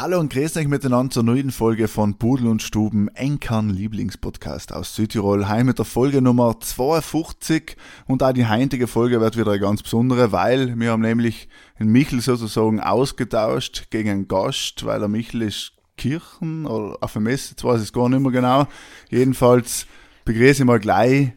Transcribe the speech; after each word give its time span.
Hallo 0.00 0.20
und 0.20 0.32
grüßt 0.32 0.56
euch 0.58 0.68
miteinander 0.68 1.10
zur 1.10 1.24
neuen 1.24 1.50
Folge 1.50 1.88
von 1.88 2.18
Pudel 2.18 2.46
und 2.46 2.62
Stuben, 2.62 3.08
Enkern 3.08 3.68
Lieblingspodcast 3.68 4.72
aus 4.72 4.94
Südtirol. 4.94 5.48
Heim 5.48 5.66
mit 5.66 5.78
der 5.78 5.84
Folge 5.84 6.22
Nummer 6.22 6.60
52 6.60 7.76
und 8.06 8.22
auch 8.22 8.32
die 8.32 8.46
heutige 8.46 8.86
Folge 8.86 9.20
wird 9.20 9.36
wieder 9.36 9.50
eine 9.50 9.60
ganz 9.60 9.82
besondere, 9.82 10.30
weil 10.30 10.78
wir 10.78 10.92
haben 10.92 11.02
nämlich 11.02 11.48
den 11.80 11.88
Michel 11.88 12.20
sozusagen 12.20 12.78
ausgetauscht 12.78 13.90
gegen 13.90 14.10
einen 14.10 14.28
Gast, 14.28 14.86
weil 14.86 15.00
der 15.00 15.08
Michel 15.08 15.42
ist 15.42 15.72
Kirchen 15.96 16.66
oder 16.66 16.96
auf 17.00 17.14
der 17.14 17.22
Messe, 17.22 17.50
jetzt 17.50 17.64
weiß 17.64 17.80
ich 17.80 17.88
es 17.88 17.92
gar 17.92 18.08
nicht 18.08 18.20
mehr 18.20 18.30
genau. 18.30 18.68
Jedenfalls 19.10 19.88
begrüße 20.24 20.62
ich 20.62 20.64
mal 20.64 20.78
gleich 20.78 21.32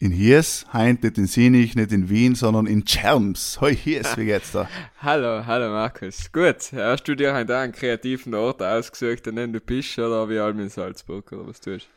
in 0.00 0.12
Hies, 0.12 0.64
heint 0.72 1.02
nicht 1.02 1.18
in 1.18 1.26
Sinich, 1.26 1.76
nicht 1.76 1.92
in 1.92 2.08
Wien, 2.08 2.34
sondern 2.34 2.66
in 2.66 2.86
Cherms. 2.86 3.60
Hoi 3.60 3.76
Hies, 3.76 4.16
wie 4.16 4.24
geht's 4.24 4.52
da? 4.52 4.66
Hallo, 5.02 5.44
hallo 5.46 5.68
Markus. 5.68 6.32
Gut, 6.32 6.72
hast 6.72 7.04
du 7.04 7.14
dir 7.14 7.34
heute 7.34 7.58
einen 7.58 7.72
kreativen 7.72 8.34
Ort 8.34 8.62
ausgesucht, 8.62 9.28
an 9.28 9.36
dem 9.36 9.52
du 9.52 9.60
bist, 9.60 9.98
oder 9.98 10.26
wie 10.30 10.38
allem 10.38 10.60
in 10.60 10.70
Salzburg, 10.70 11.30
oder 11.32 11.46
was 11.46 11.60
tust 11.60 11.90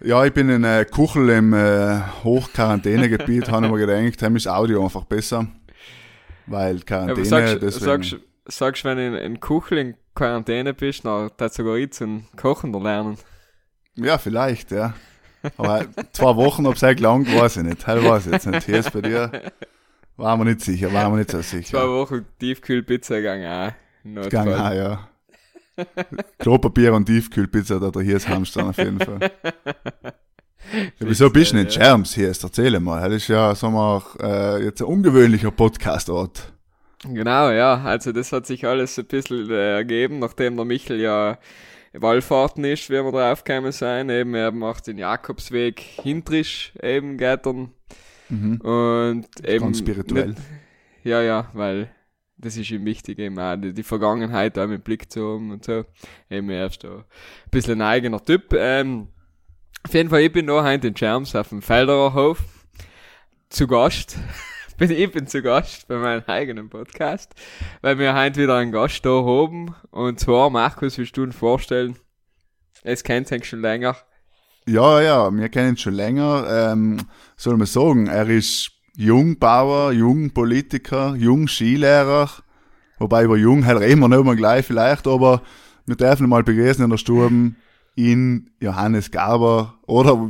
Ja, 0.00 0.24
ich 0.24 0.32
bin 0.32 0.48
in 0.48 0.64
äh, 0.64 0.86
Kuchel 0.86 1.28
im 1.28 1.52
äh, 1.52 2.00
Hochquarantänegebiet, 2.24 3.48
habe 3.50 3.66
ich 3.66 3.72
mir 3.72 3.86
gedacht, 3.86 4.22
heim 4.22 4.36
ist 4.36 4.48
Audio 4.48 4.82
einfach 4.82 5.04
besser. 5.04 5.46
Weil 6.46 6.80
Quarantäne, 6.80 7.18
Aber 7.18 7.24
sagst, 7.26 7.62
deswegen... 7.62 8.02
sagst, 8.02 8.16
sagst, 8.46 8.84
wenn 8.86 8.96
du 8.96 9.06
in, 9.08 9.14
in 9.14 9.40
Kuchel 9.40 9.76
in 9.76 9.94
Quarantäne 10.14 10.72
bist, 10.72 11.04
dann 11.04 11.30
sogar 11.50 11.76
ich 11.76 11.90
zum 11.90 12.24
Kochen 12.36 12.72
da 12.72 12.78
lernen. 12.78 13.18
Ja, 13.96 14.16
vielleicht, 14.16 14.70
ja. 14.70 14.94
Aber 15.56 15.86
zwei 16.12 16.36
Wochen, 16.36 16.66
ob 16.66 16.76
es 16.76 16.82
halt 16.82 17.00
lang, 17.00 17.26
weiß 17.26 17.58
ich 17.58 17.62
nicht. 17.64 17.86
Halt 17.86 18.04
weiß 18.04 18.26
ich 18.26 18.32
jetzt 18.32 18.46
nicht. 18.46 18.64
Hier 18.64 18.78
ist 18.78 18.92
bei 18.92 19.00
dir, 19.00 19.30
waren 20.16 20.40
wir 20.40 20.44
nicht 20.44 20.60
sicher, 20.60 20.92
waren 20.92 21.12
wir 21.12 21.18
nicht 21.18 21.30
so 21.30 21.40
sicher. 21.42 21.78
Zwei 21.78 21.88
Wochen 21.88 22.26
Tiefkühlpizza 22.38 23.16
gegangen 23.16 23.46
auch. 23.46 24.28
Gang 24.28 24.48
auch, 24.48 24.72
ja. 24.72 25.08
Klopapier 26.38 26.94
und 26.94 27.06
Tiefkühlpizza, 27.06 27.78
da 27.78 28.00
hier 28.00 28.16
ist 28.16 28.28
Hamster 28.28 28.66
auf 28.66 28.78
jeden 28.78 28.98
Fall. 28.98 29.20
Ja, 30.72 31.06
wieso 31.06 31.30
bist 31.30 31.52
du 31.52 31.56
nicht 31.56 31.76
ja. 31.76 31.82
Scherms 31.82 32.14
hier? 32.14 32.28
Erzähl 32.28 32.80
mal. 32.80 33.02
Das 33.08 33.22
ist 33.22 33.28
ja, 33.28 33.54
sagen 33.54 33.74
wir, 33.74 34.02
äh, 34.20 34.64
jetzt 34.64 34.80
ein 34.80 34.86
ungewöhnlicher 34.86 35.50
Podcast-Ort. 35.50 36.52
Genau, 37.04 37.50
ja. 37.50 37.82
Also 37.84 38.12
das 38.12 38.32
hat 38.32 38.46
sich 38.46 38.66
alles 38.66 38.98
ein 38.98 39.04
bisschen 39.04 39.50
äh, 39.50 39.76
ergeben, 39.76 40.18
nachdem 40.18 40.56
der 40.56 40.64
Michel 40.64 41.00
ja 41.00 41.38
Wallfahrten 41.92 42.64
ist, 42.64 42.90
wie 42.90 42.94
wir 42.94 43.10
drauf 43.10 43.44
gekommen 43.44 43.72
sein. 43.72 44.10
Eben, 44.10 44.34
er 44.34 44.52
macht 44.52 44.86
den 44.86 44.98
Jakobsweg 44.98 45.80
hintrisch 45.80 46.72
eben 46.82 47.18
Gattern. 47.18 47.72
Mhm. 48.28 48.60
Und 48.60 49.26
eben. 49.46 49.64
Ganz 49.64 49.78
spirituell. 49.78 50.28
Nicht, 50.28 50.40
ja, 51.04 51.22
ja, 51.22 51.50
weil 51.52 51.90
das 52.38 52.56
ist 52.56 52.70
ihm 52.70 52.84
wichtig, 52.84 53.18
eben 53.18 53.38
auch 53.38 53.56
die, 53.56 53.72
die 53.72 53.82
Vergangenheit 53.82 54.58
auch 54.58 54.66
mit 54.66 54.84
Blick 54.84 55.10
zu 55.10 55.34
haben 55.34 55.50
und 55.50 55.64
so. 55.64 55.84
Eben 56.30 56.50
er 56.50 56.66
ist 56.66 56.84
da 56.84 56.96
ein 56.98 57.04
bisschen 57.50 57.80
ein 57.80 57.86
eigener 57.86 58.22
Typ. 58.22 58.52
Ähm, 58.52 59.08
auf 59.84 59.94
jeden 59.94 60.10
Fall, 60.10 60.22
ich 60.22 60.32
bin 60.32 60.46
da 60.46 60.62
heute 60.64 60.88
in 60.88 60.96
Scherms 60.96 61.34
auf 61.34 61.48
dem 61.48 61.62
Felderer 61.62 62.12
Hof 62.12 62.42
zu 63.48 63.66
Gast. 63.66 64.18
bin, 64.78 64.90
ich 64.90 65.10
bin 65.10 65.26
zu 65.26 65.42
Gast 65.42 65.88
bei 65.88 65.96
meinem 65.96 66.22
eigenen 66.26 66.68
Podcast, 66.68 67.34
weil 67.80 67.98
wir 67.98 68.14
heute 68.14 68.42
wieder 68.42 68.56
einen 68.56 68.72
Gast 68.72 69.04
da 69.06 69.24
haben. 69.24 69.74
Und 69.90 70.20
zwar, 70.20 70.50
Markus, 70.50 70.98
willst 70.98 71.16
du 71.16 71.24
ihn 71.24 71.32
vorstellen? 71.32 71.96
Es 72.82 73.02
kennt 73.02 73.30
ihn 73.30 73.42
schon 73.42 73.62
länger. 73.62 73.96
Ja, 74.66 75.00
ja, 75.00 75.34
wir 75.34 75.48
kennen 75.48 75.70
ihn 75.70 75.76
schon 75.78 75.94
länger. 75.94 76.46
Ähm, 76.50 76.98
soll 77.36 77.56
man 77.56 77.66
sagen, 77.66 78.06
er 78.06 78.28
ist 78.28 78.70
Jungbauer, 78.96 79.92
Jungpolitiker, 79.92 81.14
Jungskilehrer. 81.14 82.28
Wobei 82.98 83.24
über 83.24 83.36
Jung 83.36 83.64
halt 83.64 83.80
reden 83.80 84.00
wir 84.00 84.08
nicht 84.08 84.24
mehr 84.24 84.36
gleich 84.36 84.66
vielleicht, 84.66 85.06
aber 85.06 85.42
wir 85.86 85.96
dürfen 85.96 86.26
ihn 86.26 86.30
mal 86.30 86.42
begrüßen 86.42 86.84
in 86.84 86.90
der 86.90 86.98
Stube 86.98 87.54
in 87.94 88.50
Johannes 88.60 89.10
Garber 89.10 89.78
oder 89.86 90.28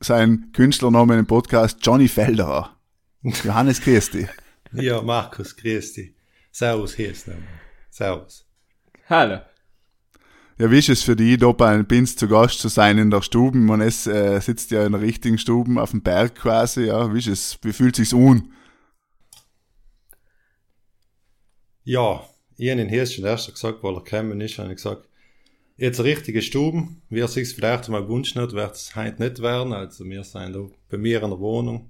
sein 0.00 0.50
Künstlername 0.52 1.18
im 1.18 1.26
Podcast 1.26 1.78
Johnny 1.82 2.08
Felderer. 2.08 2.79
Johannes 3.22 3.80
Christi. 3.80 4.26
Ja, 4.72 5.02
Markus, 5.02 5.56
grüß 5.56 5.94
dich. 5.94 6.14
Servus, 6.52 6.94
hier 6.94 7.10
ist 7.10 7.26
nochmal. 7.26 7.42
Servus. 7.90 8.46
Hallo. 9.08 9.40
Ja, 10.58 10.70
wie 10.70 10.78
ist 10.78 10.88
es 10.88 11.02
für 11.02 11.16
dich, 11.16 11.38
da 11.38 11.50
bei 11.50 11.70
einem 11.70 11.86
Binz 11.86 12.14
zu 12.14 12.28
Gast 12.28 12.60
zu 12.60 12.68
sein 12.68 12.96
in 12.96 13.10
der 13.10 13.20
Stube? 13.20 13.58
Man 13.58 13.80
ist, 13.80 14.06
äh, 14.06 14.38
sitzt 14.38 14.70
ja 14.70 14.86
in 14.86 14.92
der 14.92 15.00
richtigen 15.00 15.38
Stube 15.38 15.82
auf 15.82 15.90
dem 15.90 16.02
Berg 16.02 16.36
quasi, 16.36 16.84
ja. 16.84 17.12
Wie 17.12 17.18
ist 17.18 17.26
es? 17.26 17.58
Wie 17.62 17.72
fühlt 17.72 17.96
sich's 17.96 18.14
an? 18.14 18.52
Ja, 21.82 22.24
ich 22.56 22.70
habe 22.70 22.80
ihn 22.80 22.88
hier 22.88 23.06
schon 23.06 23.24
erst 23.24 23.52
gesagt, 23.52 23.82
weil 23.82 23.96
er 23.96 24.04
gekommen 24.04 24.40
ist, 24.40 24.56
habe 24.58 24.68
ich 24.68 24.76
gesagt, 24.76 25.08
jetzt 25.76 25.98
eine 25.98 26.10
richtige 26.10 26.42
Stube, 26.42 26.86
wie 27.08 27.18
er 27.18 27.26
sich 27.26 27.52
vielleicht 27.52 27.88
mal 27.88 28.06
gewünscht 28.06 28.36
hat, 28.36 28.52
wird 28.52 28.76
es 28.76 28.94
heute 28.94 29.20
nicht 29.20 29.42
werden. 29.42 29.72
Also 29.72 30.04
wir 30.04 30.22
sind 30.22 30.54
da 30.54 30.68
bei 30.88 30.96
mir 30.96 31.20
in 31.24 31.30
der 31.30 31.40
Wohnung. 31.40 31.89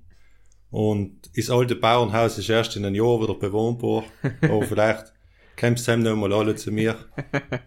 Und 0.71 1.31
das 1.37 1.51
alte 1.51 1.75
Bauernhaus 1.75 2.39
ist 2.39 2.49
erst 2.49 2.77
in 2.77 2.85
einem 2.85 2.95
Jahr 2.95 3.21
wieder 3.21 3.35
bewohnbar. 3.35 4.05
Aber 4.43 4.63
vielleicht 4.63 5.13
kommst 5.59 5.89
du 5.89 5.97
noch 5.97 6.17
mal 6.17 6.33
alle 6.33 6.55
zu 6.55 6.71
mir 6.71 6.97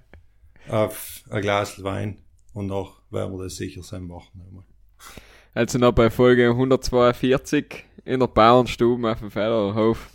auf 0.69 1.23
ein 1.29 1.41
Glas 1.41 1.83
Wein 1.83 2.19
und 2.53 2.67
noch 2.67 3.01
werden 3.11 3.37
wir 3.37 3.43
das 3.43 3.57
sicher 3.57 3.83
sein 3.83 4.03
machen. 4.03 4.41
Einmal. 4.47 4.63
Also 5.53 5.77
noch 5.77 5.91
bei 5.91 6.09
Folge 6.09 6.49
142 6.49 7.85
in 8.05 8.19
der 8.19 8.27
Bauernstube 8.27 9.11
auf 9.11 9.19
dem 9.19 9.31
Felderhof. 9.31 10.09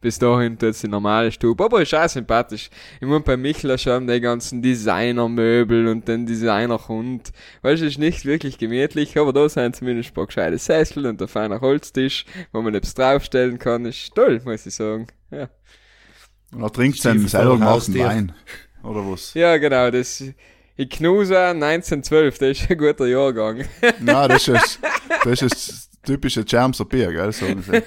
Bis 0.00 0.18
dahin 0.18 0.58
tut's 0.58 0.82
die 0.82 0.88
normale 0.88 1.32
Stube. 1.32 1.64
Aber 1.64 1.80
ist 1.82 1.94
auch 1.94 2.08
sympathisch. 2.08 2.70
Ich 3.00 3.06
mein, 3.06 3.22
bei 3.22 3.36
Michler 3.36 3.78
schon 3.78 4.06
die 4.06 4.20
ganzen 4.20 4.60
Designermöbel 4.60 5.88
und 5.88 6.06
den 6.06 6.26
Designerhund. 6.26 7.32
Weißt 7.62 7.82
du, 7.82 7.86
ist 7.86 7.98
nicht 7.98 8.24
wirklich 8.24 8.58
gemütlich, 8.58 9.18
aber 9.18 9.32
da 9.32 9.48
sind 9.48 9.74
zumindest 9.74 10.10
ein 10.10 10.14
paar 10.14 10.26
gescheite 10.26 10.58
Sessel 10.58 11.06
und 11.06 11.20
ein 11.20 11.28
feiner 11.28 11.60
Holztisch, 11.60 12.26
wo 12.52 12.60
man 12.60 12.74
etwas 12.74 12.94
draufstellen 12.94 13.58
kann. 13.58 13.86
Ist 13.86 14.14
toll, 14.14 14.40
muss 14.44 14.66
ich 14.66 14.74
sagen. 14.74 15.06
Ja, 15.30 15.48
Und 16.52 16.62
er 16.62 16.72
trinkt 16.72 17.00
seinen 17.00 17.26
selber 17.26 17.58
gemachten. 17.58 17.98
Wein. 17.98 18.32
Oder 18.82 19.00
was? 19.10 19.34
ja 19.34 19.56
genau, 19.56 19.90
das, 19.90 20.22
ich 20.76 20.90
Knusa 20.90 21.50
1912, 21.50 22.38
das 22.38 22.50
ist 22.50 22.70
ein 22.70 22.78
guter 22.78 23.06
Jahrgang. 23.06 23.64
Nein, 24.00 24.28
das 24.28 24.46
ist, 24.46 24.78
das 25.24 25.42
ist 25.42 25.52
das 25.52 25.90
typische 26.04 26.44
Chamser 26.48 26.84
Bier, 26.84 27.10
gell, 27.10 27.32
sagen 27.32 27.64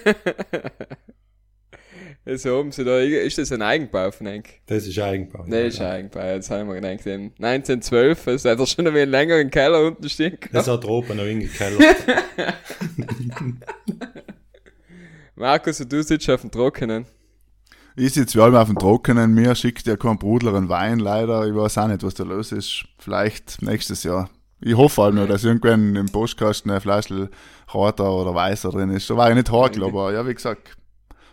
sie. 2.38 2.50
Also 2.50 2.60
haben 2.60 2.72
sie 2.72 2.84
da, 2.84 3.00
ist 3.00 3.38
das 3.38 3.52
ein 3.52 3.62
Eigenbau 3.62 4.12
von 4.12 4.28
Henk? 4.28 4.50
Das 4.68 4.88
ist 4.88 5.00
Eigenbau. 5.00 5.44
Nee, 5.48 5.68
ist 5.68 5.82
Eigenbau, 5.82 6.22
jetzt 6.22 6.50
haben 6.52 6.68
wir 6.68 6.76
gedacht, 6.76 7.06
eben 7.08 7.34
1912, 7.40 8.28
also 8.28 8.50
hat 8.50 8.60
er 8.60 8.68
schon 8.68 8.88
ein 8.88 8.94
wenig 8.94 9.10
länger 9.10 9.40
im 9.40 9.50
Keller 9.50 9.86
unten 9.86 10.10
stehen 10.10 10.38
gehabt. 10.40 10.54
Das 10.54 10.68
hat 10.68 10.84
er 10.84 10.90
oben 10.90 11.18
noch 11.18 11.24
hingekellert. 11.24 11.82
Markus, 15.36 15.80
und 15.80 15.92
du 15.92 16.04
sitzt 16.04 16.30
auf 16.30 16.42
dem 16.42 16.52
Trockenen. 16.52 17.06
Ich 17.96 18.14
sitze 18.14 18.38
wie 18.38 18.42
allem 18.42 18.56
auf 18.56 18.68
dem 18.68 18.78
Trockenen, 18.78 19.34
mir 19.34 19.56
schickt 19.56 19.88
ja 19.88 19.98
kein 19.98 20.18
Brudler 20.18 20.54
einen 20.56 20.70
Wein, 20.70 21.00
leider. 21.00 21.48
Ich 21.48 21.56
weiß 21.56 21.78
auch 21.80 21.88
nicht, 21.88 22.04
was 22.04 22.14
da 22.14 22.24
los 22.24 22.52
ist. 22.52 22.86
Vielleicht 22.98 23.62
nächstes 23.62 24.04
Jahr. 24.04 24.30
Ich 24.62 24.76
hoffe 24.76 25.04
halt 25.04 25.16
nur, 25.16 25.28
dass 25.28 25.44
irgendwann 25.44 25.96
im 25.96 26.08
Postkasten 26.08 26.72
ein 26.72 26.82
Fleischl 26.82 27.30
roter 27.74 28.12
oder 28.12 28.36
weißer 28.36 28.72
drin 28.72 28.90
ist. 28.90 29.10
Da 29.10 29.16
war 29.16 29.30
ich 29.30 29.36
nicht 29.36 29.52
hakel, 29.52 29.84
aber 29.84 30.14
ja, 30.14 30.28
wie 30.28 30.34
gesagt, 30.34 30.78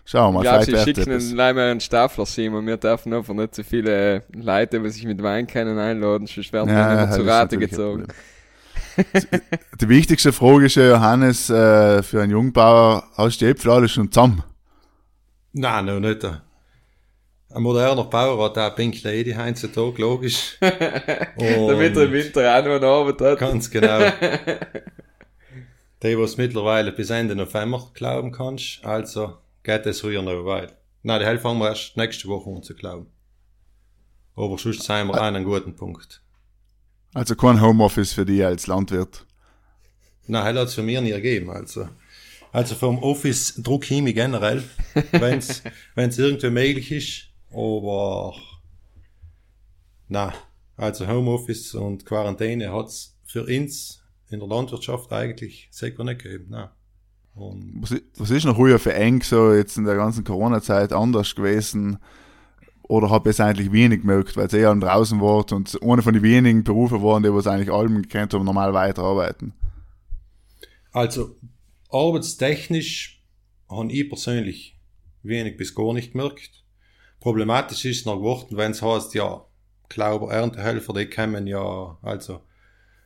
schauen 0.06 0.34
wir 0.34 0.40
Ich 0.40 0.50
mal, 0.50 0.64
glaube, 0.64 0.78
sie 0.78 0.94
schicken 0.94 1.12
einen 1.12 1.36
Leimer 1.36 1.62
einen 1.62 1.80
Staffler 1.80 2.24
Simon. 2.24 2.66
Wir 2.66 2.78
dürfen 2.78 3.12
einfach 3.12 3.34
nicht 3.34 3.54
so 3.54 3.62
viele 3.62 4.22
Leute, 4.32 4.80
die 4.80 4.88
sich 4.88 5.04
mit 5.04 5.22
Wein 5.22 5.46
kennen, 5.46 5.78
einladen, 5.78 6.26
sonst 6.26 6.52
werden 6.52 6.68
wir 6.68 6.74
Ja, 6.74 7.10
zu 7.10 7.22
Rate 7.26 7.58
gezogen. 7.58 8.06
Die 9.80 9.88
wichtigste 9.88 10.32
Frage 10.32 10.66
ist 10.66 10.76
ja, 10.76 10.88
Johannes, 10.88 11.50
äh, 11.50 12.02
für 12.02 12.22
einen 12.22 12.32
Jungbauer, 12.32 13.04
hast 13.16 13.40
du 13.40 13.44
die 13.44 13.50
Äpfel 13.50 13.70
alle 13.70 13.88
schon 13.88 14.10
zusammen? 14.10 14.42
Nein, 15.52 15.84
noch 15.84 16.00
nicht. 16.00 16.24
Ein 16.24 17.62
moderner 17.62 18.04
Bauer 18.04 18.44
hat 18.44 18.58
auch 18.58 18.74
Pink 18.74 19.02
Lady 19.02 19.32
heutzutage, 19.32 20.00
logisch. 20.02 20.58
Damit 20.60 20.76
er 21.38 22.02
im 22.02 22.08
Und 22.08 22.12
Winter 22.12 22.58
auch 22.58 22.64
noch 22.64 22.76
eine 22.76 22.86
Arbeit 22.86 23.20
hat. 23.20 23.38
Ganz 23.38 23.70
genau. 23.70 23.98
Die, 26.02 26.18
was 26.18 26.36
mittlerweile 26.36 26.92
bis 26.92 27.08
Ende 27.08 27.34
November 27.34 27.90
glauben 27.94 28.30
kannst, 28.30 28.84
also 28.84 29.38
geht 29.66 29.84
es 29.84 30.00
früher 30.00 30.22
noch 30.22 30.44
weit. 30.44 30.76
Nein, 31.02 31.20
die 31.20 31.26
Hälfte 31.26 31.42
fangen 31.42 31.58
wir 31.58 31.68
erst 31.68 31.96
nächste 31.96 32.28
Woche 32.28 32.48
an 32.48 32.62
zu 32.62 32.74
glauben. 32.74 33.08
Aber 34.36 34.56
sonst 34.58 34.84
sind 34.84 35.08
wir 35.08 35.20
an 35.20 35.34
einem 35.34 35.44
guten 35.44 35.74
Punkt. 35.74 36.22
Also 37.14 37.34
kein 37.34 37.60
Homeoffice 37.60 38.12
für 38.12 38.24
dich 38.24 38.44
als 38.44 38.68
Landwirt. 38.68 39.26
Na, 40.28 40.44
hell 40.44 40.56
hat's 40.58 40.74
für 40.74 40.82
mir 40.82 41.00
nie 41.00 41.10
gegeben, 41.10 41.50
also. 41.50 41.88
Also 42.52 42.74
vom 42.74 43.02
Office 43.02 43.54
Druck 43.56 43.90
mich 43.90 44.14
generell, 44.14 44.62
wenn's, 45.10 45.62
wenn's 45.94 46.18
irgendwie 46.18 46.50
möglich 46.50 46.92
ist, 46.92 47.28
aber, 47.50 48.34
na, 50.08 50.32
also 50.76 51.08
Homeoffice 51.08 51.74
und 51.74 52.06
Quarantäne 52.06 52.72
hat's 52.72 53.18
für 53.24 53.44
uns 53.44 54.02
in 54.30 54.38
der 54.38 54.48
Landwirtschaft 54.48 55.12
eigentlich 55.12 55.68
sicher 55.72 56.04
nicht 56.04 56.22
gegeben, 56.22 56.46
na. 56.50 56.75
Und 57.36 57.82
Was, 58.16 58.30
ist 58.30 58.44
noch 58.46 58.56
früher 58.56 58.78
für 58.78 58.94
eng 58.94 59.22
so 59.22 59.52
jetzt 59.52 59.76
in 59.76 59.84
der 59.84 59.96
ganzen 59.96 60.24
Corona-Zeit 60.24 60.92
anders 60.92 61.34
gewesen? 61.34 61.98
Oder 62.88 63.10
habe 63.10 63.28
ich 63.28 63.36
es 63.36 63.40
eigentlich 63.40 63.72
wenig 63.72 64.00
gemerkt, 64.00 64.36
weil 64.36 64.46
es 64.46 64.54
eher 64.54 64.74
draußen 64.74 65.20
war 65.20 65.44
und 65.52 65.82
einer 65.82 66.02
von 66.02 66.14
den 66.14 66.22
wenigen 66.22 66.64
Berufen 66.64 67.02
waren, 67.02 67.22
die 67.22 67.32
was 67.32 67.46
eigentlich 67.46 67.70
allem 67.70 68.02
gekannt 68.02 68.32
haben, 68.32 68.44
normal 68.44 68.72
weiterarbeiten? 68.72 69.52
Also, 70.92 71.36
arbeitstechnisch 71.90 73.22
habe 73.68 73.92
ich 73.92 74.08
persönlich 74.08 74.78
wenig 75.22 75.58
bis 75.58 75.74
gar 75.74 75.92
nicht 75.92 76.12
gemerkt. 76.12 76.64
Problematisch 77.20 77.84
ist 77.84 78.06
noch 78.06 78.16
geworden, 78.16 78.56
wenn 78.56 78.70
es 78.70 78.80
heißt, 78.80 79.14
ja, 79.14 79.44
glaube 79.88 80.32
Erntehelfer, 80.32 80.94
die 80.94 81.10
kommen 81.10 81.46
ja, 81.46 81.98
also, 82.00 82.40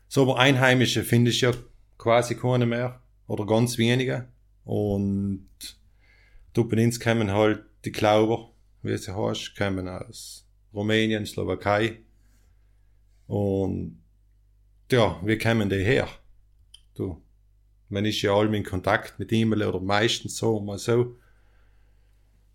so 0.07 0.23
aber 0.23 0.39
Einheimische 0.39 1.03
finde 1.03 1.31
ich 1.31 1.41
ja 1.41 1.53
quasi 1.99 2.37
keine 2.37 2.67
mehr 2.67 3.00
oder 3.31 3.47
ganz 3.47 3.79
wenige. 3.79 4.27
Und 4.65 5.49
du 6.53 6.69
bei 6.69 6.85
uns 6.85 6.99
kommen 6.99 7.31
halt 7.31 7.63
die 7.85 7.93
Klauber, 7.93 8.51
wie 8.83 8.97
sie 8.97 9.15
heißt, 9.15 9.57
kommen 9.57 9.87
aus 9.87 10.45
Rumänien, 10.75 11.25
Slowakei. 11.25 12.01
Und 13.29 14.03
ja, 14.91 15.21
wie 15.25 15.39
kommen 15.39 15.71
die 15.71 15.85
her? 15.85 16.09
Du, 16.95 17.23
man 17.89 18.05
ist 18.05 18.21
ja 18.21 18.35
allem 18.35 18.55
in 18.55 18.65
Kontakt 18.65 19.21
mit 19.21 19.31
ihm 19.31 19.53
oder 19.53 19.79
meistens 19.79 20.37
so, 20.37 20.59
mal 20.59 20.79
so. 20.79 21.17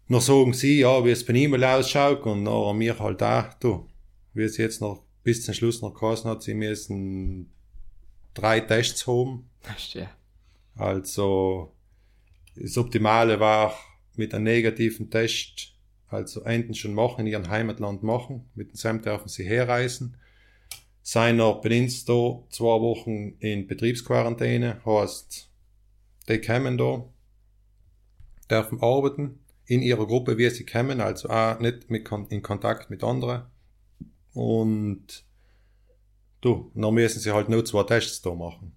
Noch 0.08 0.22
sagen 0.22 0.54
sie, 0.54 0.82
ja, 0.82 1.06
wie 1.06 1.12
es 1.12 1.26
bei 1.26 1.34
ihm 1.34 1.54
ausschaut 1.64 2.26
und 2.26 2.44
nachher 2.44 2.74
mir 2.74 3.00
halt 3.00 3.24
auch, 3.24 3.54
du, 3.56 3.88
wie 4.34 4.44
es 4.44 4.58
jetzt 4.58 4.82
noch 4.82 5.04
bis 5.24 5.46
zum 5.46 5.54
Schluss 5.54 5.82
noch 5.82 5.94
geheißen 5.94 6.30
hat, 6.30 6.44
sie 6.44 6.54
müssen 6.54 7.50
drei 8.34 8.60
Tests 8.60 9.08
haben. 9.08 9.50
Ja. 9.94 10.10
Also, 10.76 11.74
das 12.56 12.78
Optimale 12.78 13.40
war 13.40 13.74
mit 14.16 14.34
einem 14.34 14.44
negativen 14.46 15.10
Test, 15.10 15.74
also 16.08 16.42
enden 16.42 16.74
schon 16.74 16.94
machen, 16.94 17.22
in 17.22 17.28
ihrem 17.28 17.50
Heimatland 17.50 18.04
machen. 18.04 18.50
Mit 18.56 18.70
dem 18.70 18.76
Sam 18.76 19.02
dürfen 19.02 19.28
sie 19.28 19.46
herreisen. 19.46 20.18
Seiner 21.02 21.56
Bedienst 21.56 22.10
da 22.10 22.42
zwei 22.50 22.82
Wochen 22.82 23.36
in 23.40 23.68
Betriebsquarantäne, 23.68 24.82
heißt, 24.86 25.52
die 26.28 26.42
kommen 26.42 26.78
da, 26.78 27.06
dürfen 28.50 28.82
arbeiten 28.82 29.40
in 29.66 29.82
ihrer 29.82 30.08
Gruppe, 30.08 30.38
wie 30.38 30.50
sie 30.50 30.66
kommen, 30.66 31.02
also 31.02 31.30
auch 31.30 31.60
nicht 31.60 31.90
mit, 31.90 32.10
in 32.30 32.42
Kontakt 32.42 32.90
mit 32.90 33.04
anderen. 33.04 33.44
Und 34.34 35.26
du, 36.42 36.72
dann 36.74 36.94
müssen 36.94 37.20
sie 37.20 37.32
halt 37.32 37.50
nur 37.50 37.66
zwei 37.66 37.84
Tests 37.84 38.22
da 38.22 38.34
machen. 38.34 38.74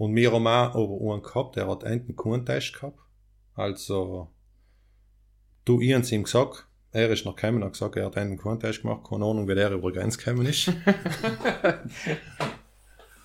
Und 0.00 0.16
wir 0.16 0.32
haben 0.32 0.46
auch 0.46 1.12
einen 1.12 1.22
gehabt, 1.22 1.56
der 1.56 1.68
hat 1.68 1.84
einen 1.84 2.16
keinen 2.16 2.46
Test 2.46 2.72
gehabt. 2.72 2.98
Also, 3.54 4.28
du, 5.66 5.78
ich 5.82 5.92
hab's 5.92 6.10
ihm 6.10 6.22
gesagt, 6.22 6.66
er 6.90 7.10
ist 7.10 7.26
noch 7.26 7.36
gekommen 7.36 7.58
und 7.58 7.64
hat 7.64 7.74
gesagt, 7.74 7.96
er 7.96 8.06
hat 8.06 8.16
einen 8.16 8.38
keinen 8.38 8.58
Test 8.58 8.80
gemacht, 8.80 9.06
keine 9.06 9.26
Ahnung, 9.26 9.46
wie 9.46 9.54
der 9.54 9.72
über 9.72 9.92
die 9.92 9.98
Grenze 9.98 10.16
gekommen 10.16 10.46
ist. 10.46 10.68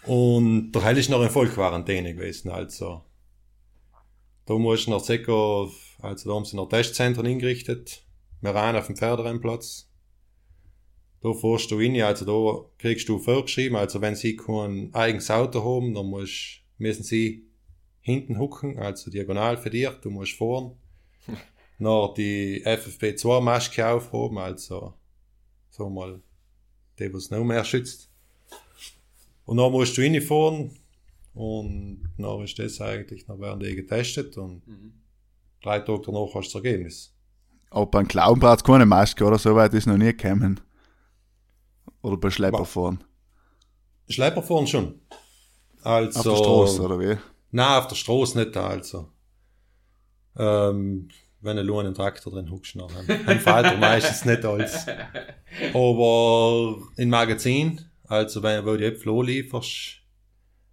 und 0.06 0.74
der 0.74 0.84
Heil 0.84 0.98
ist 0.98 1.10
noch 1.10 1.22
in 1.22 1.30
Vollquarantäne 1.30 2.14
gewesen, 2.14 2.52
also. 2.52 3.06
Da 4.46 4.56
musst 4.56 4.88
du 4.88 4.92
noch 4.92 5.02
sicher, 5.02 5.70
also 6.02 6.30
da 6.30 6.36
haben 6.36 6.44
sie 6.44 6.58
noch 6.58 6.68
Testzentren 6.68 7.26
eingerichtet. 7.26 8.04
Wir 8.42 8.54
rein 8.54 8.76
auf 8.76 8.88
dem 8.88 8.98
Pferderennplatz. 8.98 9.90
Da 11.22 11.32
fährst 11.32 11.72
du 11.72 11.78
rein, 11.78 12.02
also 12.02 12.26
da 12.26 12.70
kriegst 12.80 13.08
du 13.08 13.18
vorgeschrieben, 13.18 13.78
also 13.78 14.02
wenn 14.02 14.16
sie 14.16 14.36
kein 14.36 14.94
eigenes 14.94 15.32
Auto 15.32 15.64
haben, 15.64 15.94
dann 15.94 16.08
musst, 16.08 16.65
müssen 16.78 17.04
sie 17.04 17.48
hinten 18.02 18.38
hucken, 18.38 18.78
also 18.78 19.10
diagonal 19.10 19.58
für 19.58 19.70
dich, 19.70 19.90
du 20.02 20.10
musst 20.10 20.34
fahren. 20.34 20.78
noch 21.78 22.14
die 22.14 22.64
FFP2 22.66 23.42
Maske 23.42 23.88
aufhaben, 23.88 24.38
also 24.38 24.94
so 25.70 25.90
mal 25.90 26.22
die, 27.00 27.14
was 27.14 27.30
noch 27.30 27.44
mehr 27.44 27.64
schützt. 27.64 28.10
Und 29.46 29.58
dann 29.58 29.72
musst 29.72 29.98
du 29.98 30.02
reinfahren 30.02 30.72
und 31.34 32.10
dann 32.18 32.42
ist 32.44 32.58
das 32.58 32.80
eigentlich, 32.80 33.26
dann 33.26 33.40
werden 33.42 33.60
die 33.60 33.76
getestet 33.76 34.38
und 34.38 34.62
drei 35.62 35.80
Tage 35.80 36.02
danach 36.06 36.34
hast 36.34 36.54
du 36.54 36.60
das 36.60 36.66
Ergebnis. 36.66 37.14
Aber 37.70 37.88
beim 37.88 38.08
Klaubenplatz 38.08 38.64
keine 38.64 38.86
Maske 38.86 39.26
oder 39.26 39.38
so 39.38 39.56
weit 39.56 39.74
ist 39.74 39.88
noch 39.88 39.98
nie 39.98 40.16
gekommen. 40.16 40.62
Oder 42.02 42.18
bei 42.18 42.30
Schlepperfahren. 42.30 43.04
Schlepperfahren 44.08 44.68
schon. 44.68 45.02
Also, 45.86 46.20
Auf 46.20 46.26
der 46.26 46.44
Straße, 46.44 46.82
oder 46.82 47.00
wie? 47.00 47.18
Nein, 47.52 47.78
auf 47.78 47.88
der 47.88 47.96
Straße 47.96 48.40
nicht 48.40 48.56
da, 48.56 48.70
also. 48.70 49.08
Ähm, 50.36 51.10
wenn 51.42 51.58
du 51.58 51.80
einen 51.80 51.94
Traktor 51.94 52.34
drin 52.34 52.50
huckst, 52.50 52.76
dann, 52.76 52.90
dann 53.08 53.40
fällt 53.40 53.66
er 53.66 53.78
meistens 53.78 54.26
nicht 54.26 54.44
alles. 54.44 54.88
Aber 55.76 56.78
in 56.98 57.12
Magazin, 57.12 57.82
also 58.06 58.42
wenn 58.42 58.66
du 58.66 58.78
die 58.78 58.86
Äpfel 58.86 59.24
lieferst, 59.24 60.02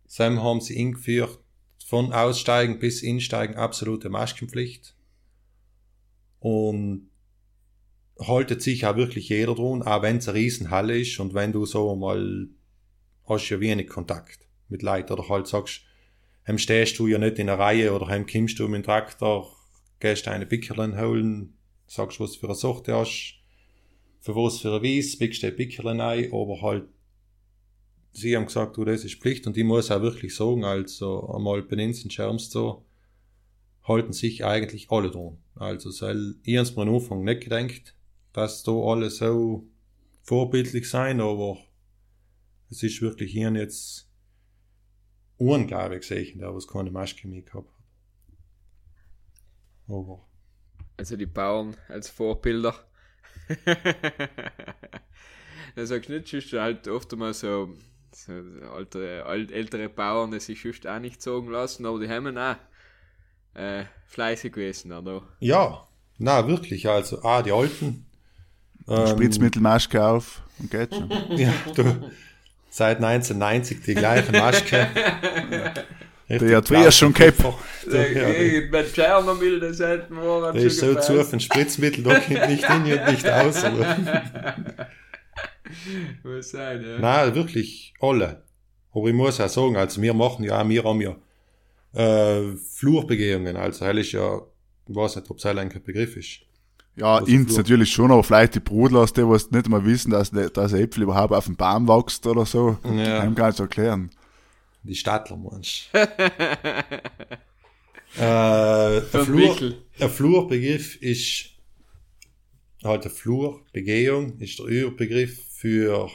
Sam 0.06 0.42
haben 0.42 0.62
sie 0.62 0.78
eingeführt, 0.78 1.38
von 1.86 2.14
Aussteigen 2.14 2.78
bis 2.78 3.02
Insteigen 3.02 3.56
absolute 3.56 4.08
Maskenpflicht. 4.08 4.96
Und 6.38 7.10
haltet 8.18 8.62
sich 8.62 8.86
auch 8.86 8.96
wirklich 8.96 9.28
jeder 9.28 9.54
dran, 9.54 9.82
auch 9.82 10.00
wenn 10.00 10.16
es 10.16 10.28
eine 10.28 10.38
Riesenhalle 10.38 10.98
ist 10.98 11.20
und 11.20 11.34
wenn 11.34 11.52
du 11.52 11.66
so 11.66 11.94
mal 11.96 12.48
hast 13.28 13.50
ja 13.50 13.60
wenig 13.60 13.88
Kontakt 13.88 14.41
mit 14.72 14.82
Leuten 14.82 15.12
oder 15.12 15.28
halt 15.28 15.46
sagst, 15.46 15.82
heim 16.46 16.58
stehst 16.58 16.98
du 16.98 17.06
ja 17.06 17.18
nicht 17.18 17.38
in 17.38 17.48
einer 17.48 17.58
Reihe 17.58 17.92
oder 17.92 18.08
heim 18.08 18.26
kommst 18.26 18.58
du 18.58 18.66
mit 18.66 18.82
dem 18.82 18.84
Traktor, 18.84 19.54
gehst 20.00 20.26
eine 20.26 20.46
Pickerlen 20.46 21.00
holen, 21.00 21.54
sagst, 21.86 22.18
was 22.18 22.36
für 22.36 22.46
eine 22.46 22.56
Sorte 22.56 22.94
hast, 22.96 23.36
für 24.20 24.34
was 24.34 24.58
für 24.58 24.74
ein 24.74 24.82
Weiss, 24.82 25.16
biegst 25.16 25.42
du 25.42 25.52
Pickerlen 25.52 26.00
ein, 26.00 26.32
aber 26.32 26.60
halt, 26.62 26.88
sie 28.12 28.36
haben 28.36 28.46
gesagt, 28.46 28.76
du, 28.76 28.84
das 28.84 29.04
ist 29.04 29.20
Pflicht 29.20 29.46
und 29.46 29.56
ich 29.56 29.64
muss 29.64 29.90
auch 29.90 30.02
wirklich 30.02 30.34
sagen, 30.34 30.64
also 30.64 31.38
in 31.70 32.10
Scherms 32.10 32.50
so, 32.50 32.84
halten 33.84 34.12
sich 34.12 34.44
eigentlich 34.44 34.90
alle 34.90 35.10
dran. 35.10 35.38
Also, 35.54 35.90
soll 35.90 36.36
ich 36.44 36.54
mir 36.76 36.82
am 36.82 36.94
Anfang 36.94 37.24
nicht 37.24 37.42
gedacht, 37.42 37.94
dass 38.32 38.62
da 38.62 38.72
alle 38.72 39.10
so 39.10 39.66
vorbildlich 40.22 40.88
sein, 40.88 41.20
aber 41.20 41.58
es 42.70 42.82
ist 42.82 43.02
wirklich 43.02 43.32
hier 43.32 43.52
jetzt 43.52 44.08
unglaublich 45.48 46.00
gesehen, 46.00 46.38
der 46.38 46.54
was 46.54 46.66
keine 46.66 46.90
Maske 46.90 47.26
mehr 47.28 47.42
gehabt 47.42 47.68
hat. 47.68 47.74
Aber 49.88 50.26
Also 50.96 51.16
die 51.16 51.26
Bauern 51.26 51.76
als 51.88 52.08
Vorbilder. 52.08 52.74
du 55.76 56.12
nicht, 56.12 56.28
sonst 56.28 56.52
halt 56.52 56.88
oft 56.88 57.12
einmal 57.12 57.34
so, 57.34 57.74
so 58.12 58.32
alte, 58.72 59.24
alt, 59.26 59.50
ältere 59.50 59.88
Bauern, 59.88 60.30
die 60.30 60.40
sich 60.40 60.62
sonst 60.62 60.86
auch 60.86 60.98
nicht 61.00 61.22
sagen 61.22 61.48
lassen, 61.50 61.86
aber 61.86 61.98
die 62.00 62.08
haben 62.08 62.36
auch 62.36 62.56
äh, 63.54 63.84
fleißig 64.06 64.52
gewesen. 64.52 64.92
Oder? 64.92 65.22
ja, 65.40 65.86
na 66.18 66.46
wirklich, 66.46 66.88
also 66.88 67.22
ah, 67.22 67.42
die 67.42 67.52
Alten. 67.52 68.06
ähm, 68.86 69.06
Spritzmittelmaske 69.08 70.04
auf 70.04 70.42
und 70.58 70.70
geht 70.70 70.94
schon. 70.94 71.10
Ja, 71.36 71.52
du, 71.74 72.10
seit 72.72 72.96
1990 73.02 73.82
die 73.82 73.94
gleiche 73.94 74.32
Maske. 74.32 74.88
Der 76.28 76.56
hat 76.56 76.68
früher 76.68 76.90
schon 76.90 77.12
gehabt. 77.12 77.40
Ja, 77.90 78.04
die, 78.04 78.66
Wenn 78.70 78.86
Tschernobyl 78.86 79.60
das 79.60 79.76
selten 79.76 80.16
war, 80.16 80.50
der 80.50 80.62
ist 80.62 80.78
so 80.78 80.94
zu 80.94 81.20
auf 81.20 81.30
ein 81.30 81.40
Spritzmittel, 81.40 82.02
da 82.02 82.20
kommt 82.20 82.48
nicht 82.48 82.66
hin 82.66 82.84
und 82.84 83.12
nicht 83.12 83.28
aus. 83.28 83.62
Aber. 83.62 83.98
Muss 86.22 86.52
sein, 86.52 86.82
ja. 86.82 86.98
Nein, 87.00 87.34
wirklich 87.34 87.92
alle. 88.00 88.44
Aber 88.94 89.08
ich 89.08 89.14
muss 89.14 89.40
auch 89.40 89.48
sagen, 89.48 89.76
also 89.76 90.00
wir 90.00 90.14
machen 90.14 90.44
ja, 90.44 90.62
auch, 90.62 90.66
wir 90.66 90.84
haben 90.84 91.02
ja 91.02 91.16
äh, 91.92 92.56
Flurbegehungen, 92.56 93.56
also 93.56 93.84
hell 93.84 93.98
ist 93.98 94.12
ja, 94.12 94.40
ich 94.88 94.94
weiß 94.94 95.16
nicht, 95.16 95.30
ob 95.30 95.36
es 95.36 95.44
ein 95.44 95.68
Begriff 95.84 96.16
ist. 96.16 96.40
Ja, 96.96 97.22
Was 97.22 97.28
ins 97.28 97.52
ist 97.52 97.56
natürlich 97.56 97.90
schon, 97.90 98.10
aber 98.12 98.22
vielleicht 98.22 98.54
die 98.54 98.60
Brudlers, 98.60 99.12
die 99.14 99.26
was 99.26 99.50
nicht 99.50 99.68
mal 99.68 99.84
wissen, 99.84 100.10
dass, 100.10 100.30
der- 100.30 100.50
dass 100.50 100.74
ein 100.74 100.80
Äpfel 100.80 101.04
überhaupt 101.04 101.32
auf 101.32 101.46
dem 101.46 101.56
Baum 101.56 101.88
wächst 101.88 102.26
oder 102.26 102.44
so. 102.44 102.76
Ja. 102.84 103.26
Kann 103.32 103.52
ich 103.52 103.60
erklären. 103.60 104.10
Die 104.82 104.94
Stadtler, 104.94 105.36
meinst 105.36 105.88
du? 105.92 105.98
äh, 108.18 108.96
ein, 108.98 109.02
Von 109.02 109.24
Flur, 109.24 109.74
ein 110.00 110.10
Flurbegriff 110.10 110.96
ist 111.00 111.50
halt 112.84 113.02
eine 113.04 113.10
Flurbegehung, 113.14 114.38
ist 114.38 114.58
der 114.58 114.66
Überbegriff 114.66 115.42
für 115.54 116.10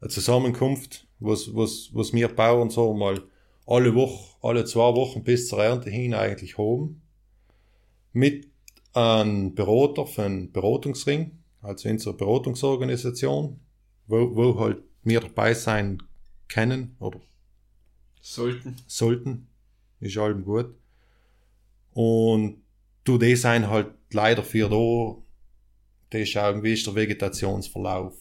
eine 0.00 0.10
Zusammenkunft, 0.10 1.06
was, 1.18 1.54
was, 1.54 1.90
was 1.92 2.12
wir 2.12 2.28
Bauern 2.28 2.70
so 2.70 2.92
mal 2.94 3.22
alle 3.66 3.94
Woche, 3.94 4.36
alle 4.42 4.64
zwei 4.64 4.94
Wochen 4.94 5.24
bis 5.24 5.48
zur 5.48 5.62
Ernte 5.64 5.90
hin 5.90 6.14
eigentlich 6.14 6.58
hoben. 6.58 7.00
Mit 8.12 8.48
einem 8.94 9.54
Berater 9.54 10.06
für 10.06 10.24
einen 10.24 10.52
Beratungsring, 10.52 11.38
also 11.60 11.88
unsere 11.88 12.16
Beratungsorganisation, 12.16 13.60
wo, 14.06 14.36
wo 14.36 14.58
halt 14.60 14.82
wir 15.02 15.20
dabei 15.20 15.54
sein 15.54 16.02
können 16.48 16.96
oder 16.98 17.20
Sollten. 18.20 18.76
sollten. 18.86 19.48
Ist 20.00 20.16
allem 20.16 20.44
gut. 20.44 20.74
Und 21.92 22.62
du, 23.04 23.18
die 23.18 23.36
sind 23.36 23.68
halt 23.68 23.94
leider 24.10 24.42
für 24.42 24.68
da, 24.68 25.22
die 26.12 26.26
schauen, 26.26 26.62
wie 26.62 26.74
ist 26.74 26.86
der 26.86 26.94
Vegetationsverlauf, 26.94 28.14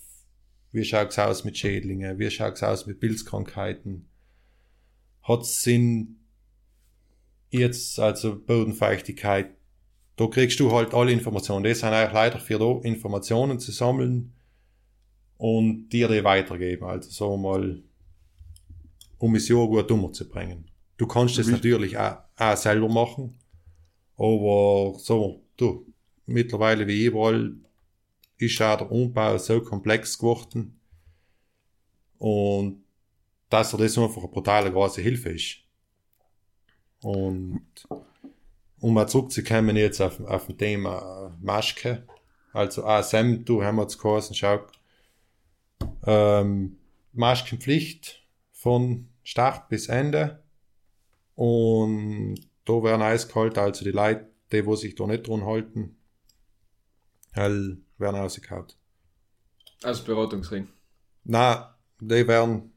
wie 0.71 0.83
schaut's 0.83 1.19
aus 1.19 1.43
mit 1.43 1.57
Schädlingen, 1.57 2.17
wie 2.19 2.29
schaut's 2.29 2.63
aus 2.63 2.85
mit 2.85 2.99
Pilzkrankheiten, 2.99 4.07
hat's 5.23 5.61
Sinn, 5.61 6.19
jetzt 7.49 7.99
also 7.99 8.39
Bodenfeuchtigkeit, 8.39 9.55
da 10.15 10.27
kriegst 10.27 10.59
du 10.59 10.71
halt 10.71 10.93
alle 10.93 11.11
Informationen. 11.11 11.63
Die 11.63 11.73
sind 11.73 11.89
eigentlich 11.89 12.13
leider 12.13 12.39
für 12.39 12.59
da 12.59 12.79
Informationen 12.83 13.59
zu 13.59 13.71
sammeln 13.71 14.33
und 15.37 15.89
dir 15.89 16.07
die 16.07 16.23
weitergeben. 16.23 16.85
Also 16.85 17.09
sagen 17.09 17.31
wir 17.31 17.37
mal, 17.37 17.83
um 19.17 19.35
es 19.35 19.47
Jahr 19.47 19.67
gut 19.67 19.89
umzubringen. 19.91 20.69
Du 20.97 21.07
kannst 21.07 21.37
das 21.37 21.47
Wie- 21.47 21.51
natürlich 21.51 21.97
auch, 21.97 22.17
auch 22.37 22.57
selber 22.57 22.89
machen, 22.89 23.39
aber 24.17 24.93
so, 24.99 25.41
du, 25.57 25.85
mittlerweile 26.27 26.87
wie 26.87 27.05
überall 27.05 27.55
ist 28.37 28.61
auch 28.61 28.77
der 28.77 28.91
Umbau 28.91 29.37
so 29.37 29.61
komplex 29.61 30.17
geworden 30.17 30.79
und 32.17 32.83
dass 33.49 33.73
er 33.73 33.79
das 33.79 33.97
einfach 33.97 34.23
eine 34.23 34.31
brutale 34.31 34.71
große 34.71 35.01
Hilfe 35.01 35.29
ist. 35.29 35.57
Und 37.01 37.65
um 38.81 38.95
mal 38.95 39.07
zurückzukommen 39.07 39.77
jetzt 39.77 40.01
auf, 40.01 40.19
auf 40.21 40.47
dem 40.47 40.57
Thema 40.57 41.37
Maske, 41.39 42.03
also 42.51 42.83
ASM, 42.83 43.45
du 43.45 43.63
haben 43.63 43.77
wir 43.77 43.83
jetzt 43.83 43.99
geheißen, 43.99 44.35
schau, 44.35 44.59
ähm, 46.05 46.77
Maskenpflicht 47.13 48.23
von 48.51 49.07
Start 49.23 49.69
bis 49.69 49.87
Ende 49.87 50.43
und 51.35 52.35
da 52.65 52.73
werden 52.83 53.01
eiskalt, 53.01 53.57
also 53.57 53.85
die 53.85 53.91
Leute, 53.91 54.27
die, 54.51 54.65
wo 54.65 54.75
sich 54.75 54.95
da 54.95 55.07
nicht 55.07 55.27
dran 55.27 55.45
halten, 55.45 55.97
hell, 57.31 57.77
werden 57.97 58.19
rausgehauen. 58.19 58.67
Als 59.83 60.01
Beratungsring. 60.01 60.67
Na, 61.23 61.77
die 61.99 62.27
werden 62.27 62.73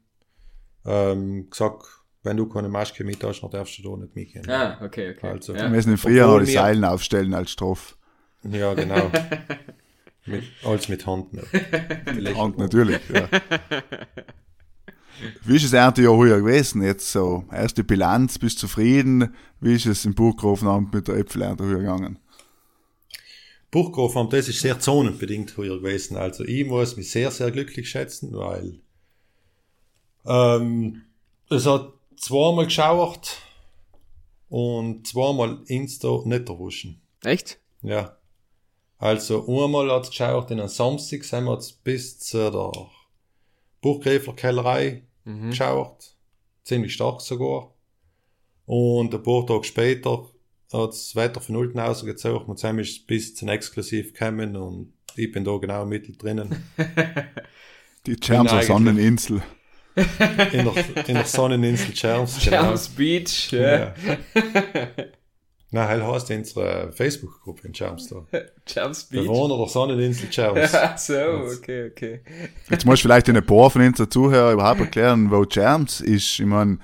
ähm, 0.85 1.49
gesagt, 1.49 1.87
wenn 2.25 2.37
du 2.37 2.47
keine 2.47 2.69
Maske 2.69 3.03
mit 3.03 3.23
hast, 3.23 3.41
dann 3.41 3.51
darfst 3.51 3.77
du 3.77 3.83
da 3.83 3.95
nicht 3.97 4.15
mitgehen. 4.15 4.49
Ah, 4.49 4.79
okay, 4.83 5.15
okay. 5.15 5.27
Also, 5.29 5.53
Wir 5.53 5.61
ja. 5.63 5.69
müssen 5.69 5.91
im 5.91 5.97
Frühjahr 5.97 6.27
noch 6.27 6.39
die 6.41 6.47
wir- 6.47 6.53
Seilen 6.59 6.83
aufstellen 6.83 7.33
als 7.33 7.51
Strafe. 7.51 7.95
Ja, 8.43 8.73
genau. 8.73 9.11
mit, 10.25 10.43
alles 10.63 10.89
mit 10.89 11.05
Hand. 11.05 11.27
Vielleicht- 12.05 12.37
Und 12.37 12.57
natürlich, 12.57 12.99
ja. 13.13 13.27
Wie 15.45 15.55
ist 15.55 15.63
das 15.65 15.73
Erntejahr 15.73 16.13
heuer 16.17 16.39
gewesen? 16.39 16.81
Jetzt 16.83 17.09
so, 17.11 17.45
erste 17.51 17.83
Bilanz, 17.85 18.37
bist 18.37 18.57
du 18.57 18.67
zufrieden? 18.67 19.33
Wie 19.61 19.73
ist 19.75 19.85
es 19.85 20.03
im 20.03 20.13
Burggrafenamt 20.13 20.93
mit 20.93 21.07
der 21.07 21.15
Äpfelernte 21.15 21.63
heuer 21.63 21.77
gegangen? 21.79 22.19
Burggrafamt, 23.71 24.33
das 24.33 24.49
ist 24.49 24.59
sehr 24.61 24.79
zonenbedingt 24.79 25.55
heuer 25.57 25.77
gewesen. 25.77 26.17
Also 26.17 26.43
ich 26.43 26.65
muss 26.65 26.97
mich 26.97 27.09
sehr, 27.11 27.31
sehr 27.31 27.51
glücklich 27.51 27.89
schätzen, 27.89 28.33
weil 28.33 28.79
ähm, 30.25 31.01
es 31.49 31.65
hat 31.65 31.93
zweimal 32.17 32.65
geschauert 32.65 33.37
und 34.49 35.07
zweimal 35.07 35.59
Insta 35.67 36.21
nicht 36.25 36.49
erwuschen. 36.49 37.01
Echt? 37.23 37.59
Ja. 37.81 38.17
Also 38.97 39.45
einmal 39.47 39.91
hat 39.91 40.03
es 40.03 40.09
geschaut 40.09 40.51
in 40.51 40.59
einem 40.59 40.69
Samstag, 40.69 41.23
sind 41.23 41.43
wir 41.45 41.53
jetzt 41.53 41.83
bis 41.83 42.19
zu 42.19 42.49
der 42.51 42.71
Burggräfler-Kellerei 43.81 45.03
Mhm. 45.25 45.49
geschaut. 45.49 46.15
Ziemlich 46.63 46.93
stark 46.93 47.21
sogar. 47.21 47.73
Und 48.65 49.13
ein 49.13 49.23
paar 49.23 49.45
Tage 49.45 49.63
später 49.63 50.29
hat 50.73 50.89
das 50.89 51.15
Wetter 51.15 51.41
von 51.41 51.55
unten 51.55 51.79
rausgezogen 51.79 52.47
und 52.47 52.57
zusammen 52.57 52.79
ist 52.79 52.89
es 52.91 53.05
bis 53.05 53.35
zum 53.35 53.49
Exklusiv 53.49 54.13
gekommen 54.13 54.55
und 54.55 54.93
ich 55.15 55.31
bin 55.31 55.43
da 55.43 55.55
genau 55.57 55.85
mittendrin. 55.85 56.55
Die 58.05 58.17
Schermser 58.23 58.53
eigentlich- 58.55 58.67
Sonneninsel. 58.67 59.41
In 59.95 60.65
der, 60.65 61.07
in 61.07 61.15
der 61.15 61.25
Sonneninsel 61.25 61.95
Scherms. 61.95 62.39
genau. 62.43 62.57
Charles 62.57 62.89
Beach. 62.89 63.51
Ja. 63.51 63.93
Nein, 65.71 65.87
hell 65.87 66.03
heißt 66.03 66.31
unsere 66.31 66.91
Facebook-Gruppe 66.93 67.67
in 67.67 67.75
Scherms 67.75 68.07
da. 68.07 68.25
Charles 68.65 69.05
Beach. 69.05 69.23
Bewohner 69.23 69.57
der 69.57 69.67
Sonneninsel 69.67 70.31
Scherms. 70.31 70.73
Ach 70.73 70.97
so, 70.97 71.15
okay, 71.57 71.89
okay. 71.91 72.21
Jetzt 72.69 72.85
musst 72.85 73.03
du 73.03 73.07
vielleicht 73.07 73.27
den 73.27 73.45
paar 73.45 73.69
von 73.69 73.81
unseren 73.81 74.09
Zuhörern 74.09 74.53
überhaupt 74.53 74.79
erklären, 74.79 75.31
wo 75.31 75.41
Germs 75.41 76.01
ist. 76.01 76.39
Ich 76.39 76.45
meine, 76.45 76.77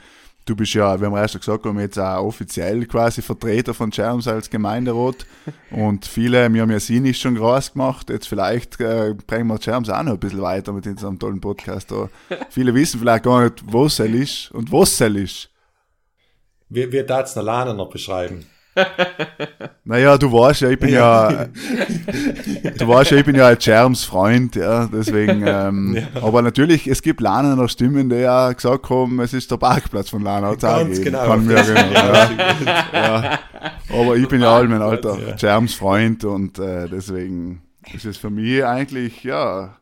du 0.45 0.55
bist 0.55 0.74
ja, 0.74 1.00
wie 1.00 1.05
haben 1.05 1.13
wir 1.13 1.21
erst 1.21 1.33
schon 1.33 1.41
gesagt, 1.41 1.65
haben, 1.65 1.79
jetzt 1.79 1.98
auch 1.98 2.25
offiziell 2.25 2.86
quasi 2.86 3.21
Vertreter 3.21 3.74
von 3.74 3.89
Germs 3.89 4.27
als 4.27 4.50
Gemeinderat. 4.50 5.25
Und 5.71 6.05
viele, 6.05 6.51
wir 6.51 6.62
haben 6.62 6.71
ja 6.71 6.79
sie 6.79 7.00
nicht 7.00 7.21
schon 7.21 7.36
groß 7.36 7.74
gemacht. 7.74 8.10
Jetzt 8.10 8.27
vielleicht 8.27 8.79
äh, 8.79 9.13
bringen 9.27 9.48
wir 9.48 9.57
Germs 9.57 9.89
auch 9.89 10.03
noch 10.03 10.13
ein 10.13 10.19
bisschen 10.19 10.41
weiter 10.41 10.74
mit 10.74 10.88
unserem 10.88 11.19
tollen 11.19 11.41
Podcast 11.41 11.91
da. 11.91 12.10
Viele 12.50 12.74
wissen 12.74 13.00
vielleicht 13.00 13.24
gar 13.24 13.43
nicht, 13.43 13.63
was 13.65 14.00
es 14.00 14.10
ist 14.12 14.51
und 14.51 14.71
was 14.71 15.00
es 15.00 15.15
ist. 15.15 15.50
Wir, 16.69 16.91
wir 16.91 17.05
darf 17.05 17.27
es 17.27 17.36
noch 17.36 17.43
lernen 17.43 17.77
noch 17.77 17.89
beschreiben. 17.89 18.45
Naja, 19.84 20.18
du 20.18 20.32
weißt 20.32 20.62
ja, 20.62 20.70
ich 20.70 20.80
bin 20.80 20.90
ja, 20.94 21.46
du 22.78 22.88
weißt 22.88 23.12
ja, 23.12 23.18
ich 23.18 23.25
bin 23.25 23.36
ja 23.36 23.48
ein 23.48 23.58
Germs 23.60 24.04
Freund, 24.04 24.56
ja, 24.56 24.88
deswegen, 24.88 25.44
ähm, 25.46 25.96
Ja. 25.96 26.22
aber 26.22 26.42
natürlich, 26.42 26.88
es 26.88 27.01
gibt 27.01 27.20
Lanener 27.20 27.68
Stimmen, 27.68 28.10
die 28.10 28.18
ja 28.18 28.54
gesagt 28.54 28.90
haben, 28.90 29.20
es 29.20 29.34
ist 29.34 29.51
der 29.51 29.58
Parkplatz 29.58 30.10
von 30.10 30.22
Lanau. 30.22 30.51
auch 30.51 30.58
Ganz 30.58 31.01
genau. 31.01 31.25
Kann 31.25 31.46
mir 31.46 31.56
ja. 31.56 32.30
ja. 32.63 32.86
ja. 32.94 33.40
Aber 33.90 34.16
ich 34.16 34.28
bin 34.28 34.42
ja 34.42 34.56
all 34.56 34.68
mein 34.68 34.82
alter 34.82 35.18
Ja. 35.20 35.36
Germs 35.36 35.74
Freund 35.74 36.24
und 36.24 36.58
äh, 36.60 36.88
deswegen 36.88 37.63
ist 37.94 38.06
es 38.06 38.18
für 38.18 38.30
mich 38.30 38.63
eigentlich, 38.63 39.24
ja, 39.24 39.78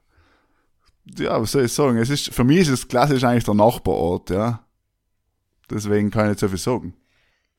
ja, 1.18 1.42
was 1.42 1.52
soll 1.52 1.66
ich 1.66 1.74
sagen, 1.74 1.98
es 1.98 2.10
ist, 2.10 2.34
für 2.34 2.44
mich 2.44 2.60
ist 2.62 2.70
es 2.70 2.88
klassisch 2.88 3.24
eigentlich 3.24 3.44
der 3.44 3.54
Nachbarort, 3.54 4.30
ja. 4.30 4.62
Deswegen 5.70 6.10
kann 6.10 6.26
ich 6.26 6.30
nicht 6.30 6.40
so 6.40 6.48
viel 6.48 6.58
sagen. 6.58 6.94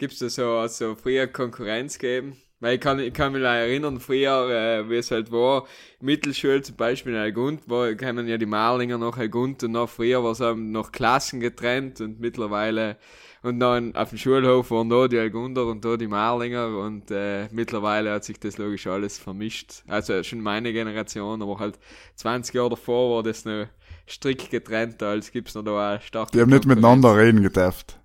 Gibt 0.00 0.14
es 0.14 0.18
da 0.18 0.30
so, 0.30 0.66
so 0.66 0.94
früher 0.94 1.26
Konkurrenz 1.26 1.98
geben? 1.98 2.38
Weil 2.58 2.76
ich 2.76 2.80
kann, 2.80 2.98
ich 2.98 3.12
kann 3.12 3.34
mich 3.34 3.42
noch 3.42 3.50
erinnern, 3.50 4.00
früher, 4.00 4.48
äh, 4.48 4.88
wie 4.88 4.96
es 4.96 5.10
halt 5.10 5.30
war, 5.30 5.66
Mittelschule 6.00 6.62
zum 6.62 6.76
Beispiel 6.76 7.12
in 7.12 7.18
Algund, 7.18 7.64
wo 7.66 7.94
kennen 7.94 8.26
ja 8.26 8.38
die 8.38 8.46
Marlinger 8.46 8.96
noch 8.96 9.18
Algund 9.18 9.62
und 9.62 9.72
noch 9.72 9.90
früher 9.90 10.24
war 10.24 10.32
es 10.32 10.40
eben 10.40 10.72
noch 10.72 10.90
Klassen 10.90 11.40
getrennt 11.40 12.00
und 12.00 12.18
mittlerweile, 12.18 12.96
und 13.42 13.60
dann 13.60 13.94
auf 13.94 14.08
dem 14.08 14.16
Schulhof 14.16 14.70
waren 14.70 14.88
da 14.88 15.06
die 15.06 15.18
Algunder 15.18 15.66
und 15.66 15.84
da 15.84 15.98
die 15.98 16.06
Marlinger 16.06 16.78
und 16.78 17.10
äh, 17.10 17.48
mittlerweile 17.50 18.12
hat 18.12 18.24
sich 18.24 18.40
das 18.40 18.56
logisch 18.56 18.86
alles 18.86 19.18
vermischt. 19.18 19.82
Also 19.86 20.22
schon 20.22 20.40
meine 20.40 20.72
Generation, 20.72 21.42
aber 21.42 21.58
halt 21.58 21.78
20 22.16 22.54
Jahre 22.54 22.70
davor 22.70 23.16
war 23.16 23.22
das 23.22 23.44
noch 23.44 23.66
strikt 24.08 24.50
getrennt, 24.50 25.02
als 25.02 25.30
gibt's 25.30 25.54
noch 25.54 25.62
da 25.62 25.96
auch 25.96 26.00
starke 26.00 26.32
Die 26.32 26.40
haben 26.40 26.48
nicht 26.48 26.64
miteinander 26.64 27.18
reden 27.18 27.42
gedurft. 27.42 27.98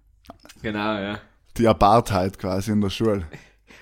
Genau, 0.61 0.97
ja. 0.99 1.21
Die 1.57 1.67
Apartheid 1.67 2.37
quasi 2.37 2.71
in 2.71 2.81
der 2.81 2.89
Schule. 2.89 3.25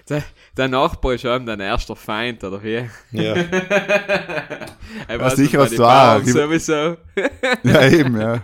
Der, 0.10 0.22
der 0.58 0.68
Nachbar 0.68 1.14
ist 1.14 1.24
eben 1.24 1.46
dein 1.46 1.62
erster 1.62 1.96
Feind, 1.96 2.44
oder 2.44 2.62
wie? 2.62 2.90
Ja. 3.12 3.36
Ich 3.38 3.50
Ja, 5.10 5.30
sicher 5.30 5.66
den 5.66 5.78
du 5.78 6.26
Die- 6.26 6.32
sowieso. 6.32 6.98
Ja, 7.64 7.88
eben, 7.88 8.20
ja. 8.20 8.42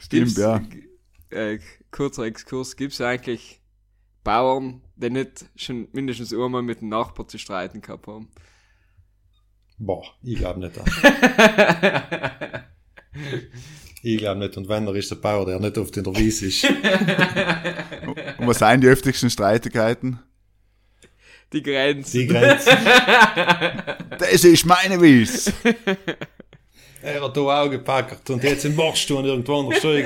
Stimmt, 0.00 0.34
Gibt's- 0.34 0.36
ja. 0.36 0.60
Äh, 1.30 1.60
kurzer 1.90 2.24
Exkurs, 2.24 2.76
gibt's 2.76 3.00
eigentlich 3.00 3.62
Bauern, 4.22 4.82
die 4.96 5.08
nicht 5.08 5.46
schon 5.56 5.88
mindestens 5.92 6.34
einmal 6.34 6.60
mit 6.60 6.82
dem 6.82 6.90
Nachbar 6.90 7.26
zu 7.26 7.38
streiten 7.38 7.80
gehabt 7.80 8.06
haben? 8.06 8.28
Boah, 9.78 10.04
ich 10.22 10.36
glaube 10.36 10.60
nicht. 10.60 10.78
Ich 14.02 14.18
glaube 14.18 14.40
nicht. 14.40 14.56
Und 14.56 14.68
wenn, 14.68 14.86
er 14.86 14.94
ist 14.94 15.10
der 15.10 15.16
Bauer, 15.16 15.46
der 15.46 15.58
nicht 15.58 15.76
oft 15.76 15.96
in 15.96 16.04
der 16.04 16.16
Wiese 16.16 16.46
ist. 16.46 16.64
Und 18.38 18.46
was 18.46 18.58
seien 18.58 18.80
die 18.80 18.86
öftigsten 18.86 19.30
Streitigkeiten? 19.30 20.20
Die 21.52 21.62
Grenzen. 21.62 22.20
Die 22.20 22.26
Grenze. 22.26 22.70
Das 24.18 24.44
ist 24.44 24.66
meine 24.66 25.00
Wies. 25.00 25.52
Er 27.00 27.22
hat 27.22 27.36
da 27.36 27.40
auch 27.40 27.70
gepackt 27.70 28.28
und 28.30 28.42
jetzt 28.42 28.64
im 28.64 28.74
Marschstuhl 28.74 29.24
irgendwo 29.24 29.60
anders 29.60 29.80
tun. 29.80 30.02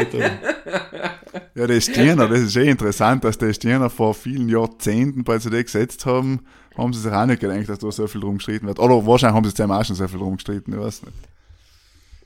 Ja, 1.55 1.67
die 1.67 1.81
Stirner, 1.81 2.29
das 2.29 2.41
ist 2.41 2.57
eh 2.57 2.69
interessant, 2.69 3.25
dass 3.25 3.39
die 3.39 3.55
Stirner 3.55 3.89
vor 3.89 4.13
vielen 4.13 4.51
Jahrzehnten 4.51 5.25
bei 5.25 5.39
CD 5.39 5.63
gesetzt 5.63 6.05
haben, 6.05 6.41
haben 6.77 6.93
sie 6.93 7.01
sich 7.01 7.11
auch 7.11 7.25
nicht 7.25 7.41
gedacht, 7.41 7.71
dass 7.71 7.79
da 7.79 7.91
so 7.91 8.07
viel 8.07 8.21
drum 8.21 8.37
gestritten 8.37 8.67
wird. 8.67 8.79
Oder 8.79 9.07
wahrscheinlich 9.07 9.35
haben 9.35 9.45
sie 9.45 9.55
zusammen 9.55 9.73
auch 9.73 9.85
schon 9.85 9.97
so 9.97 10.07
viel 10.07 10.19
drum 10.19 10.37
gestritten, 10.37 10.75
ich 10.75 10.79
weiß 10.79 11.03
nicht. 11.05 11.32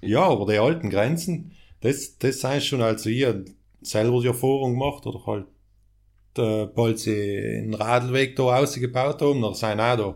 Ja, 0.01 0.23
aber 0.25 0.47
die 0.53 0.59
alten 0.59 0.91
Grenzen, 0.91 1.53
das, 1.81 2.19
das 2.19 2.41
sind 2.41 2.63
schon, 2.63 2.83
also 2.83 3.09
ich 3.11 3.27
selber 3.83 4.21
die 4.21 4.27
Erfahrung 4.29 4.73
gemacht, 4.73 5.07
oder 5.07 5.25
halt, 5.27 5.47
äh, 6.39 6.67
bald 6.67 6.99
sie 6.99 7.61
einen 7.63 7.75
Radlweg 7.75 8.37
da 8.37 8.43
rausgebaut 8.45 9.23
haben, 9.23 9.43
da 9.43 9.55
sind 9.55 9.81
auch 9.81 9.97
da 9.97 10.15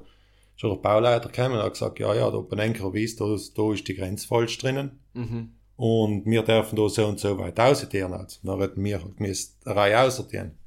schon 0.56 0.70
der 0.70 0.76
Bauleiter 0.82 1.28
gekommen 1.30 1.54
und 1.56 1.62
hat 1.62 1.72
gesagt, 1.72 1.99
ja, 1.99 2.14
ja, 2.14 2.30
da 2.30 2.38
bei 2.40 2.56
Enker 2.62 2.92
Wies, 2.92 3.16
da, 3.16 3.32
ist- 3.34 3.56
da 3.56 3.72
ist 3.72 3.88
die 3.88 3.94
Grenze 3.94 4.26
falsch 4.26 4.58
drinnen. 4.58 5.00
Mhm. 5.14 5.52
Und 5.76 6.26
wir 6.26 6.42
dürfen 6.42 6.76
da 6.76 6.88
so 6.90 7.06
und 7.06 7.18
so 7.18 7.38
weit 7.38 7.58
aussortieren. 7.58 8.12
Also, 8.12 8.38
dann 8.42 8.60
hätten 8.60 8.84
wir 8.84 9.02
halt 9.02 9.14
eine 9.18 9.34
Reihe 9.64 10.00
aussortieren. 10.02 10.58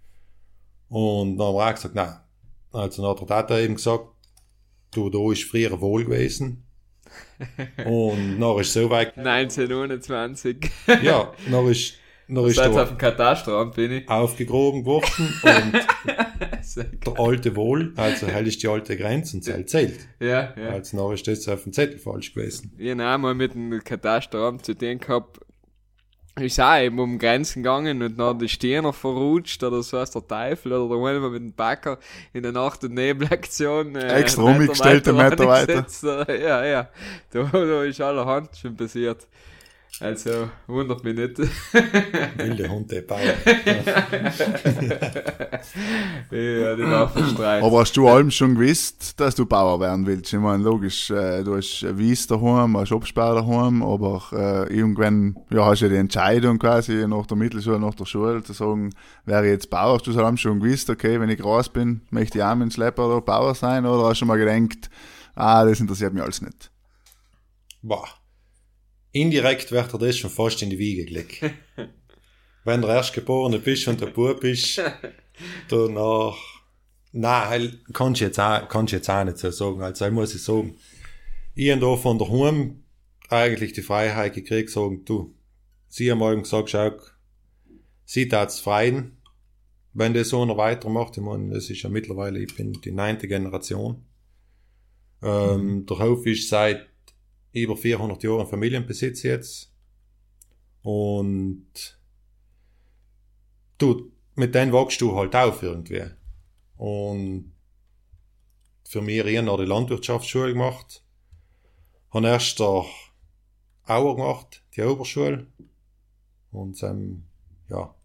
Und 0.90 1.38
dann 1.38 1.48
haben 1.48 1.56
wir 1.56 1.68
auch 1.70 1.76
gesagt, 1.76 1.94
nein. 1.94 2.16
Also, 2.72 3.04
dann 3.04 3.12
hat 3.12 3.20
der 3.20 3.28
Tata 3.28 3.60
eben 3.60 3.76
gesagt, 3.76 4.08
du, 4.92 5.12
da 5.12 5.32
ist 5.32 5.44
früher 5.44 5.80
wohl 5.80 6.06
gewesen. 6.06 6.66
Und 7.86 8.40
dann 8.40 8.60
ist 8.60 8.74
so 8.74 8.90
weit, 8.90 9.18
1921. 9.18 10.58
ja, 11.02 11.34
dann 11.50 11.68
ist, 11.68 11.96
dann 12.28 12.46
ist 12.46 12.60
auf 12.60 12.90
dem 12.90 12.98
Katasteramt, 12.98 13.76
bin 13.76 13.92
ich. 13.92 14.10
aufgegroben 14.10 14.86
worden 14.86 15.34
und 15.44 15.74
der 17.06 17.20
alte 17.20 17.56
Wohl, 17.56 17.94
also 17.98 18.28
hell 18.28 18.48
ist 18.48 18.64
die 18.64 18.68
alte 18.68 18.96
Grenze 18.96 19.38
und 19.38 19.44
zählt 19.44 19.70
zählt. 19.70 20.00
Ja, 20.20 20.54
ja. 20.58 20.70
Also, 20.70 20.98
dann 20.98 21.14
ist 21.14 21.28
das 21.28 21.48
auf 21.48 21.64
dem 21.64 21.74
Zettel 21.74 22.00
falsch 22.00 22.34
gewesen. 22.34 22.72
Ich 22.78 22.92
habe 22.92 23.04
auch 23.06 23.18
mal 23.18 23.36
mit 23.36 23.54
dem 23.54 23.84
Katasteramt 23.84 24.66
zu 24.66 24.74
tun 24.76 25.00
gehabt. 25.00 25.40
Ist 26.36 26.60
auch 26.60 26.78
eben 26.80 27.00
um 27.00 27.20
Grenzen 27.20 27.62
gegangen 27.62 28.02
und 28.02 28.18
dann 28.18 28.40
die 28.40 28.50
Stirner 28.50 28.92
verrutscht 28.92 29.64
oder 29.64 29.84
so 29.84 30.00
aus 30.00 30.10
der 30.10 30.28
Teufel 30.28 30.74
oder 30.74 30.96
da 30.96 31.00
mal 31.00 31.30
mit 31.30 31.40
dem 31.40 31.54
Bäcker 31.54 32.00
in 32.34 32.42
der 32.42 32.52
Nacht- 32.52 32.84
und 32.84 32.96
Nebelaktion. 32.96 33.96
Äh, 33.96 34.22
Extra 34.22 34.42
umgestellt, 34.42 35.08
einen 35.08 35.18
Meter 35.18 35.48
weiter. 35.48 35.86
Ja, 36.36 36.66
ja. 36.66 36.90
Da, 37.30 37.44
da 37.44 37.84
ist 37.84 38.02
allerhand 38.02 38.56
schon 38.58 38.76
passiert. 38.76 39.28
Also, 40.00 40.50
wundert 40.66 41.04
mich 41.04 41.16
nicht. 41.16 41.38
Wilde 42.38 42.68
Hunde 42.68 43.04
bauen. 43.04 43.22
ja, 46.32 46.76
die 46.76 46.84
Waffenstreit. 46.84 47.64
Aber 47.64 47.80
hast 47.82 47.96
du 47.96 48.08
allem 48.08 48.32
schon 48.32 48.56
gewusst, 48.56 49.20
dass 49.20 49.36
du 49.36 49.46
Bauer 49.46 49.80
werden 49.80 50.08
willst? 50.08 50.34
Ich 50.34 50.40
meine, 50.40 50.64
logisch, 50.64 51.12
äh, 51.12 51.44
du 51.44 51.58
hast 51.58 51.86
Wies 51.96 52.26
daheim, 52.26 52.76
hast 52.76 52.92
Obstbau 52.92 53.36
daheim, 53.36 53.84
aber 53.84 54.24
äh, 54.32 54.74
irgendwann 54.76 55.38
ja, 55.52 55.66
hast 55.66 55.82
du 55.82 55.86
ja 55.86 55.92
die 55.92 55.98
Entscheidung 55.98 56.58
quasi 56.58 57.08
nach 57.08 57.28
der 57.28 57.38
Mittelschule, 57.38 57.80
nach 57.80 57.94
der 57.94 58.06
Schule 58.06 58.44
zu 58.44 58.54
sagen, 58.54 58.90
wäre 59.26 59.46
ich 59.46 59.52
jetzt 59.52 59.70
Bauer? 59.70 59.94
Hast 59.96 60.08
du 60.08 60.12
es 60.12 60.18
allem 60.18 60.38
schon 60.38 60.60
gewusst, 60.60 60.90
okay, 60.90 61.20
wenn 61.20 61.30
ich 61.30 61.40
groß 61.40 61.70
bin, 61.70 62.02
möchte 62.10 62.40
ich 62.40 62.44
auch 62.44 62.56
mit 62.56 62.64
dem 62.64 62.72
Schlepper 62.72 63.06
oder 63.06 63.22
Bauer 63.22 63.54
sein? 63.54 63.86
Oder 63.86 64.10
hast 64.10 64.22
du 64.22 64.26
mal 64.26 64.40
gedacht, 64.40 64.90
ah, 65.36 65.64
das 65.64 65.80
interessiert 65.80 66.14
mich 66.14 66.24
alles 66.24 66.42
nicht? 66.42 66.72
Boah. 67.84 68.08
Indirekt 69.14 69.72
wird 69.72 69.94
er 69.94 70.00
das 70.00 70.18
schon 70.18 70.32
fast 70.32 70.62
in 70.64 70.72
die 70.72 70.80
Wiege 70.80 71.06
gelegt. 71.06 71.40
Wenn 72.66 72.82
der 72.82 72.90
Erstgeborene 72.90 73.60
bist 73.60 73.88
und 73.88 74.02
der 74.02 74.08
Bub 74.08 74.40
bist, 74.40 74.82
danach, 75.70 76.36
nein, 77.12 77.80
kannst 77.94 78.22
du 78.22 78.26
jetzt 78.26 78.40
auch, 78.40 78.68
kannst 78.68 78.92
du 78.92 78.98
jetzt 78.98 79.10
auch 79.10 79.24
nicht 79.24 79.38
so 79.38 79.52
sagen. 79.52 79.82
Also, 79.84 80.06
ich 80.06 80.12
muss 80.12 80.34
ich 80.34 80.42
sagen, 80.42 80.76
ich 81.54 81.70
habe 81.70 81.82
da 81.82 81.96
von 81.96 82.18
daheim 82.18 82.84
eigentlich 83.30 83.74
die 83.74 83.84
Freiheit 83.84 84.34
gekriegt, 84.34 84.72
sagen, 84.72 85.06
du, 85.06 85.36
sie 85.90 86.10
haben 86.10 86.20
mal 86.20 86.40
gesagt, 86.40 86.72
schau, 86.72 86.92
sie 88.06 88.28
tat's 88.28 88.60
freien, 88.60 89.18
wenn 89.94 90.16
das 90.16 90.30
so 90.30 90.44
noch 90.44 90.58
weitermacht. 90.58 91.18
Ich 91.18 91.24
meine, 91.24 91.54
das 91.54 91.70
ist 91.70 91.84
ja 91.84 91.90
mittlerweile, 91.90 92.40
ich 92.40 92.56
bin 92.56 92.74
die 92.74 92.92
neunte 92.92 93.28
Generation. 93.28 94.04
Ähm, 95.22 95.86
der 95.86 96.00
Hof 96.00 96.26
ist 96.26 96.50
seit 96.50 96.88
über 97.54 97.78
400 97.78 98.22
Jahren 98.24 98.48
Familienbesitz 98.48 99.24
jetzt. 99.24 99.72
Und 100.82 101.98
du, 103.78 104.12
mit 104.36 104.54
denen 104.54 104.74
wachst 104.74 105.00
du 105.02 105.16
halt 105.16 105.36
auf 105.36 105.64
irgendwie. 105.64 106.04
Und 106.78 107.54
für 108.84 109.02
mich 109.02 109.26
ich 109.26 109.42
noch 109.42 109.58
die 109.58 109.66
Landwirtschaftsschule 109.66 110.54
gemacht. 110.54 111.04
Habe 112.12 112.28
erst 112.28 112.60
der 112.60 112.86
Auer 113.86 114.16
gemacht, 114.16 114.64
die 114.76 114.82
Oberschule. 114.82 115.48
Und 116.52 116.82
ähm, 116.84 117.24
ja, 117.70 117.96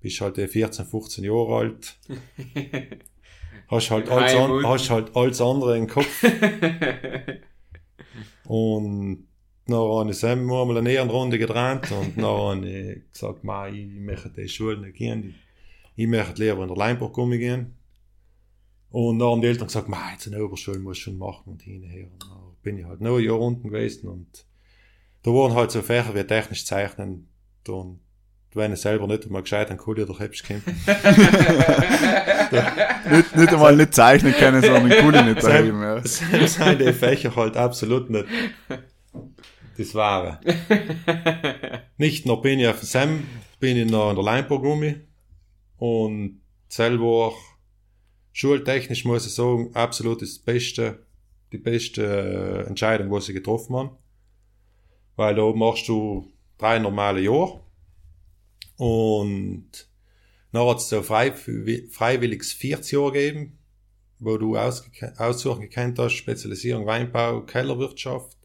bist 0.00 0.20
halt 0.20 0.38
eh 0.38 0.48
14, 0.48 0.86
15 0.86 1.24
Jahre 1.24 1.56
alt. 1.56 1.98
hast 3.68 3.90
halt 3.90 4.08
alles, 4.08 4.34
an, 4.34 4.66
hast 4.66 4.90
halt 4.90 5.16
alles 5.16 5.40
andere 5.40 5.76
im 5.76 5.86
Kopf. 5.86 6.24
Und 8.48 9.26
dann 9.66 9.76
habe 9.76 10.10
ich 10.10 10.16
Sam 10.16 10.44
mal 10.44 10.76
eine 10.76 10.92
Ehrenrunde 10.92 11.38
gedreht 11.38 11.90
und 11.90 12.16
dann 12.16 12.24
habe 12.24 12.68
ich 12.68 13.12
gesagt, 13.12 13.44
Ma, 13.44 13.68
ich 13.68 13.86
möchte 13.86 14.30
die 14.30 14.48
Schule 14.48 14.78
nicht 14.78 14.96
gehen. 14.96 15.34
Ich, 15.96 16.06
möchte 16.06 16.42
lieber 16.42 16.62
in 16.62 16.68
der 16.68 16.76
Leinburg 16.76 17.14
gehen. 17.14 17.74
Und 18.90 19.18
dann 19.18 19.28
haben 19.28 19.40
die 19.40 19.48
Eltern 19.48 19.66
gesagt, 19.66 19.88
Ma, 19.88 20.12
jetzt 20.12 20.26
eine 20.26 20.44
Oberschule 20.44 20.78
muss 20.78 20.98
ich 20.98 21.04
schon 21.04 21.18
machen 21.18 21.52
und 21.52 21.62
hinher. 21.62 22.08
Und 22.12 22.22
dann 22.22 22.56
bin 22.62 22.78
ich 22.78 22.84
halt 22.84 23.00
noch 23.00 23.16
ein 23.16 23.24
Jahr 23.24 23.40
unten 23.40 23.68
gewesen 23.68 24.08
und 24.08 24.46
da 25.22 25.32
waren 25.32 25.54
halt 25.54 25.72
so 25.72 25.82
Fächer 25.82 26.14
wie 26.14 26.22
technisch 26.22 26.64
zeichnen 26.64 27.28
und 27.68 27.98
wenn 28.56 28.72
ich 28.72 28.80
selber 28.80 29.06
nicht 29.06 29.24
einmal 29.26 29.42
gescheit 29.42 29.70
an 29.70 29.76
Kuli 29.76 30.02
oder 30.02 30.18
Hebsch 30.18 30.42
kämpfen. 30.42 30.74
Nicht, 33.10 33.36
nicht 33.36 33.52
einmal 33.52 33.76
nicht 33.76 33.94
zeichnen 33.94 34.32
können, 34.32 34.62
sondern 34.62 34.90
Kuli 35.00 35.22
nicht 35.22 35.42
daheim. 35.42 35.80
Ja. 35.80 36.00
Das 36.00 36.18
sind 36.54 36.80
die 36.80 36.92
Fächer 36.92 37.34
halt 37.36 37.56
absolut 37.56 38.10
nicht 38.10 38.26
das 39.78 39.94
Wahre. 39.94 40.40
Nicht 41.98 42.26
noch 42.26 42.42
bin 42.42 42.58
ich 42.58 42.66
auf 42.66 42.80
dem 42.80 42.86
Sam, 42.86 43.24
bin 43.60 43.76
ich 43.76 43.90
noch 43.90 44.10
in 44.10 44.16
der 44.16 44.24
Leinburg 44.24 44.62
Gummi 44.62 44.96
und 45.78 46.40
selber 46.68 47.32
schultechnisch 48.32 49.04
muss 49.04 49.26
ich 49.26 49.34
sagen, 49.34 49.70
absolut 49.74 50.22
das 50.22 50.38
Beste, 50.38 51.06
die 51.52 51.58
beste 51.58 52.02
äh, 52.02 52.68
Entscheidung, 52.68 53.10
was 53.10 53.28
ich 53.28 53.34
getroffen 53.34 53.76
habe. 53.76 53.96
Weil 55.16 55.34
da 55.34 55.52
machst 55.52 55.88
du 55.88 56.30
drei 56.58 56.78
normale 56.78 57.20
Jahre 57.20 57.60
und 58.76 59.88
dann 60.52 60.66
hat 60.68 60.78
es 60.78 60.88
so 60.88 61.02
frei, 61.02 61.32
freiwilliges 61.32 62.52
40 62.52 62.92
Jahre 62.92 63.12
gegeben, 63.12 63.58
wo 64.18 64.38
du 64.38 64.56
aussuchen 64.56 65.62
gekannt 65.62 65.98
hast, 65.98 66.14
Spezialisierung 66.14 66.86
Weinbau, 66.86 67.42
Kellerwirtschaft 67.42 68.36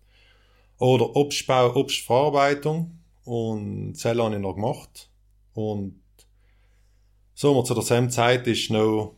oder 0.77 1.15
Obstbau, 1.15 1.75
Obstverarbeitung 1.75 2.99
und 3.23 3.93
das 3.93 4.05
habe 4.05 4.35
ich 4.35 4.41
noch 4.41 4.55
gemacht. 4.55 5.09
Und 5.53 6.01
so 7.33 7.61
zu 7.63 7.73
derselben 7.73 8.09
Zeit 8.09 8.47
ist 8.47 8.69
noch 8.71 9.15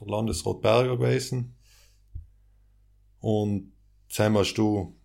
der 0.00 0.08
Landesrat 0.08 0.60
Berger 0.60 0.96
gewesen. 0.96 1.56
Und 3.20 3.72
dann 4.16 4.36
hast 4.36 4.54
du, 4.54 4.96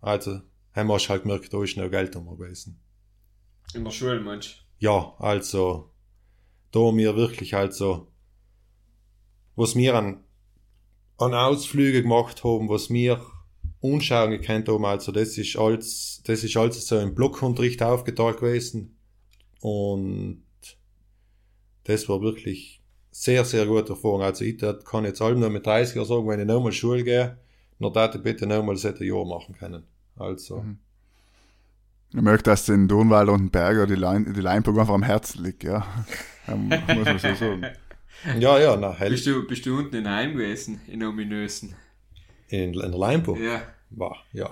also, 0.00 0.40
haben 0.72 0.88
wir 0.88 0.98
halt 0.98 1.22
gemerkt, 1.22 1.52
da 1.52 1.62
ist 1.62 1.76
noch 1.76 1.90
Geld 1.90 2.12
gewesen. 2.12 2.80
In 3.74 3.84
der 3.84 3.90
Schule, 3.90 4.20
Mensch. 4.20 4.63
Ja, 4.78 5.14
also, 5.18 5.90
da 6.72 6.90
mir 6.92 7.16
wirklich 7.16 7.54
also, 7.54 8.08
was 9.56 9.76
wir 9.76 9.94
an, 9.94 10.24
an 11.18 11.34
Ausflüge 11.34 12.02
gemacht 12.02 12.44
haben, 12.44 12.68
was 12.68 12.90
wir 12.90 13.20
Unschauen 13.80 14.30
gekannt 14.30 14.68
haben, 14.68 14.84
also 14.84 15.12
das 15.12 15.38
ist 15.38 15.56
alles, 15.56 16.22
das 16.24 16.42
ist 16.42 16.56
alles 16.56 16.86
so 16.86 16.98
im 16.98 17.14
Blockunterricht 17.14 17.82
aufgeteilt 17.82 18.38
gewesen. 18.38 18.96
Und 19.60 20.42
das 21.84 22.08
war 22.08 22.20
wirklich 22.20 22.82
sehr, 23.10 23.44
sehr 23.44 23.66
gute 23.66 23.92
Erfahrung. 23.92 24.22
Also 24.22 24.44
ich 24.44 24.58
kann 24.84 25.04
jetzt 25.04 25.22
allem 25.22 25.40
nur 25.40 25.50
mit 25.50 25.66
30 25.66 25.96
Jahren 25.96 26.08
sagen, 26.08 26.28
wenn 26.28 26.40
ich 26.40 26.46
nochmal 26.46 26.72
Schule 26.72 27.04
gehe, 27.04 27.38
darf 27.78 28.14
ich 28.14 28.22
bitte 28.22 28.46
nochmal 28.46 28.76
das 28.76 28.98
Jahr 28.98 29.24
machen 29.24 29.54
können. 29.54 29.84
Also, 30.16 30.64
Ich 32.14 32.22
möchte, 32.22 32.50
dass 32.50 32.66
den 32.66 32.86
Donwalder 32.86 33.32
und 33.32 33.40
den 33.40 33.50
Berger 33.50 33.86
die, 33.86 33.96
Lein, 33.96 34.32
die 34.32 34.40
Leinburg 34.40 34.78
einfach 34.78 34.94
am 34.94 35.02
Herzen 35.02 35.42
liegt, 35.42 35.64
ja. 35.64 35.84
ja 36.46 36.56
muss 36.56 37.04
man 37.04 37.18
so 37.18 37.34
sagen. 37.34 37.66
ja, 38.38 38.58
ja, 38.58 38.76
na, 38.76 38.92
hell, 38.92 39.10
Bist 39.10 39.26
du, 39.26 39.46
bist 39.46 39.66
du 39.66 39.76
unten 39.76 39.96
in 39.96 40.08
Heim 40.08 40.32
gewesen, 40.32 40.80
in 40.86 41.02
Ominösen? 41.02 41.74
in, 42.48 42.74
in 42.74 42.90
der 42.90 42.98
Leinburg. 42.98 43.38
Ja. 43.40 43.62
War, 43.90 44.16
ja. 44.32 44.50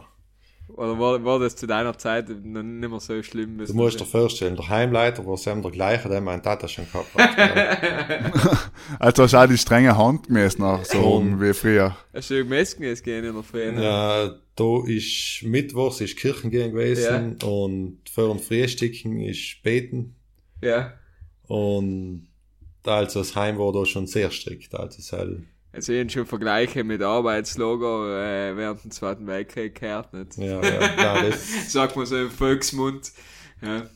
Oder 0.74 0.98
war, 0.98 1.22
war 1.24 1.38
das 1.38 1.54
zu 1.56 1.66
deiner 1.66 1.96
Zeit 1.98 2.28
noch 2.28 2.62
nicht 2.62 2.88
mehr 2.90 3.00
so 3.00 3.22
schlimm? 3.22 3.58
Du 3.58 3.74
musst 3.74 4.00
dir 4.00 4.06
vorstellen, 4.06 4.56
der 4.56 4.68
Heimleiter 4.68 5.24
war 5.26 5.36
Sam 5.36 5.60
der 5.62 5.70
gleiche, 5.70 6.08
der 6.08 6.20
mein 6.20 6.42
Tata 6.42 6.66
schon 6.66 6.86
gehabt 6.90 7.14
hat. 7.14 8.32
Also 8.98 9.22
hast 9.24 9.32
du 9.32 9.38
auch 9.38 9.46
die 9.46 9.58
strenge 9.58 9.96
Hand 9.96 10.26
gemessen, 10.28 10.62
nach 10.62 10.84
so 10.84 10.98
Und- 10.98 11.40
wie 11.40 11.52
früher. 11.54 11.96
Hast 12.14 12.30
du 12.30 12.36
gemessen 12.42 12.82
jetzt 12.82 13.04
gehen 13.04 13.24
in 13.24 13.34
der 13.34 13.42
Ferien? 13.42 13.80
ja, 13.82 14.34
da 14.56 14.84
ist 14.86 15.42
Mittwochs 15.42 16.00
ist 16.00 16.16
Kirchengehen 16.16 16.72
gewesen 16.72 17.36
und 17.42 17.98
vor 18.12 18.28
dem 18.28 18.38
Frühstücken 18.38 19.20
ist 19.20 19.62
Beten 19.62 20.14
Ja. 20.62 20.92
und 21.46 22.28
also 22.84 23.20
das 23.20 23.34
Heim 23.36 23.58
war 23.58 23.72
da 23.72 23.86
schon 23.86 24.06
sehr 24.06 24.30
strikt, 24.30 24.74
also 24.74 24.98
es 24.98 25.12
halt, 25.12 25.38
Also 25.72 25.92
ich 25.94 26.12
schon 26.12 26.26
Vergleiche 26.26 26.84
mit 26.84 27.00
Arbeitslager 27.02 28.50
äh, 28.50 28.56
während 28.56 28.84
dem 28.84 28.90
Zweiten 28.90 29.26
Weltkrieg 29.26 29.74
gehört, 29.80 30.12
nicht? 30.12 30.36
ja, 30.36 30.60
ja, 30.62 30.80
ja, 30.96 31.22
das, 31.22 31.72
Sagt 31.72 31.96
man 31.96 32.04
so 32.06 32.16
im 32.18 32.30
Volksmund. 32.30 33.10
Ja. 33.62 33.86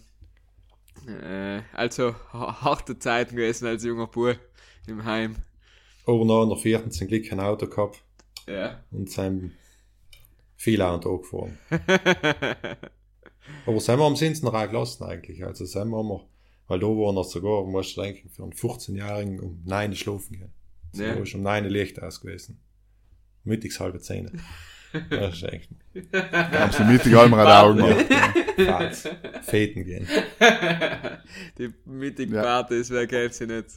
Äh, 1.07 1.63
also 1.75 2.15
ha- 2.33 2.63
harte 2.63 2.99
Zeiten 2.99 3.37
gewesen 3.37 3.67
als 3.69 3.85
junger 3.85 4.07
Bub 4.07 4.39
im 4.87 5.05
Heim. 5.05 5.37
Aber 6.07 6.25
noch 6.25 6.45
in 6.45 6.49
der 6.49 6.59
vierten 6.59 6.91
zum 6.91 7.09
Glück 7.09 7.29
kein 7.29 7.41
Auto 7.41 7.67
gehabt 7.67 8.03
Ja. 8.47 8.83
und 8.91 9.11
sind 9.11 9.53
viel 10.57 10.81
an 10.81 11.01
Tag 11.01 11.23
gefahren. 11.23 11.59
Aber 13.67 13.81
sind 13.81 13.99
wir 13.99 14.05
am 14.07 14.17
Sins 14.17 14.43
noch 14.43 14.55
auch 14.55 14.67
gelassen 14.69 15.05
eigentlich. 15.05 15.45
Also 15.45 15.65
sind 15.67 15.91
wir 15.91 16.03
weil 16.69 16.81
da 16.81 16.87
war 16.87 17.13
noch 17.13 17.25
sogar, 17.25 17.65
musst 17.65 17.97
du 17.97 18.01
denken, 18.03 18.29
für 18.29 18.43
einen 18.43 18.53
15-Jährigen 18.53 19.39
um 19.41 19.61
9 19.65 19.91
Uhr 19.91 19.97
schlafen 19.97 20.37
gehen. 20.39 20.53
So 20.97 21.05
Ja. 21.05 21.13
ist 21.15 21.35
um 21.35 21.43
9 21.43 21.65
Uhr 21.65 21.71
Licht 21.71 22.03
aus 22.03 22.21
gewesen. 22.21 22.59
Mittags 23.45 23.79
halbe 23.81 24.01
10. 24.01 24.41
Das 25.11 25.35
ist 25.35 25.43
echt 25.45 25.69
Haben 26.33 26.73
sie 26.73 26.85
mittig 26.85 27.17
einmal 27.17 27.45
die 27.45 27.53
Augen 27.53 27.77
gemacht. 27.79 28.07
falsch. 28.57 29.15
Feten 29.43 29.85
gehen. 29.85 30.07
Die 31.59 31.73
mittige 31.85 32.35
Ja. 32.37 32.43
Partys, 32.43 32.91
wer 32.91 33.07
kennt 33.07 33.35
sie 33.35 33.47
nicht? 33.47 33.69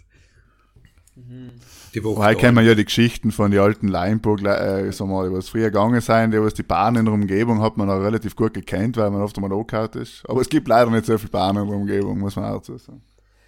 Die 1.94 2.02
Woche. 2.04 2.18
Woher 2.20 2.36
kennen 2.36 2.56
wir 2.56 2.64
ja 2.64 2.76
die 2.76 2.86
Geschichten 2.86 3.32
von 3.34 3.52
den 3.52 3.60
alten 3.60 3.90
Leinburg, 3.90 4.40
äh, 4.42 4.90
wir 4.98 5.06
mal, 5.06 5.28
die 5.30 5.36
was 5.36 5.50
früher 5.50 5.66
gegangen 5.66 6.00
sind, 6.00 6.32
die 6.32 6.40
was 6.42 6.54
die 6.54 6.64
Bahnen 6.64 6.98
in 6.98 7.06
der 7.06 7.14
Umgebung 7.14 7.62
hat 7.62 7.76
man 7.76 7.90
auch 7.90 8.00
relativ 8.02 8.36
gut 8.38 8.54
gekannt, 8.54 8.96
weil 8.96 9.12
man 9.12 9.22
oft 9.22 9.36
einmal 9.38 9.52
angehauen 9.52 9.90
ist. 10.02 10.24
Aber 10.30 10.40
es 10.40 10.48
gibt 10.48 10.70
leider 10.70 10.90
nicht 10.90 11.06
so 11.06 11.18
viele 11.18 11.32
Bahnen 11.32 11.64
in 11.64 11.68
der 11.70 11.78
Umgebung, 11.78 12.20
muss 12.20 12.38
man 12.38 12.46
auch 12.46 12.60
dazu 12.60 12.78
sagen. 12.78 13.02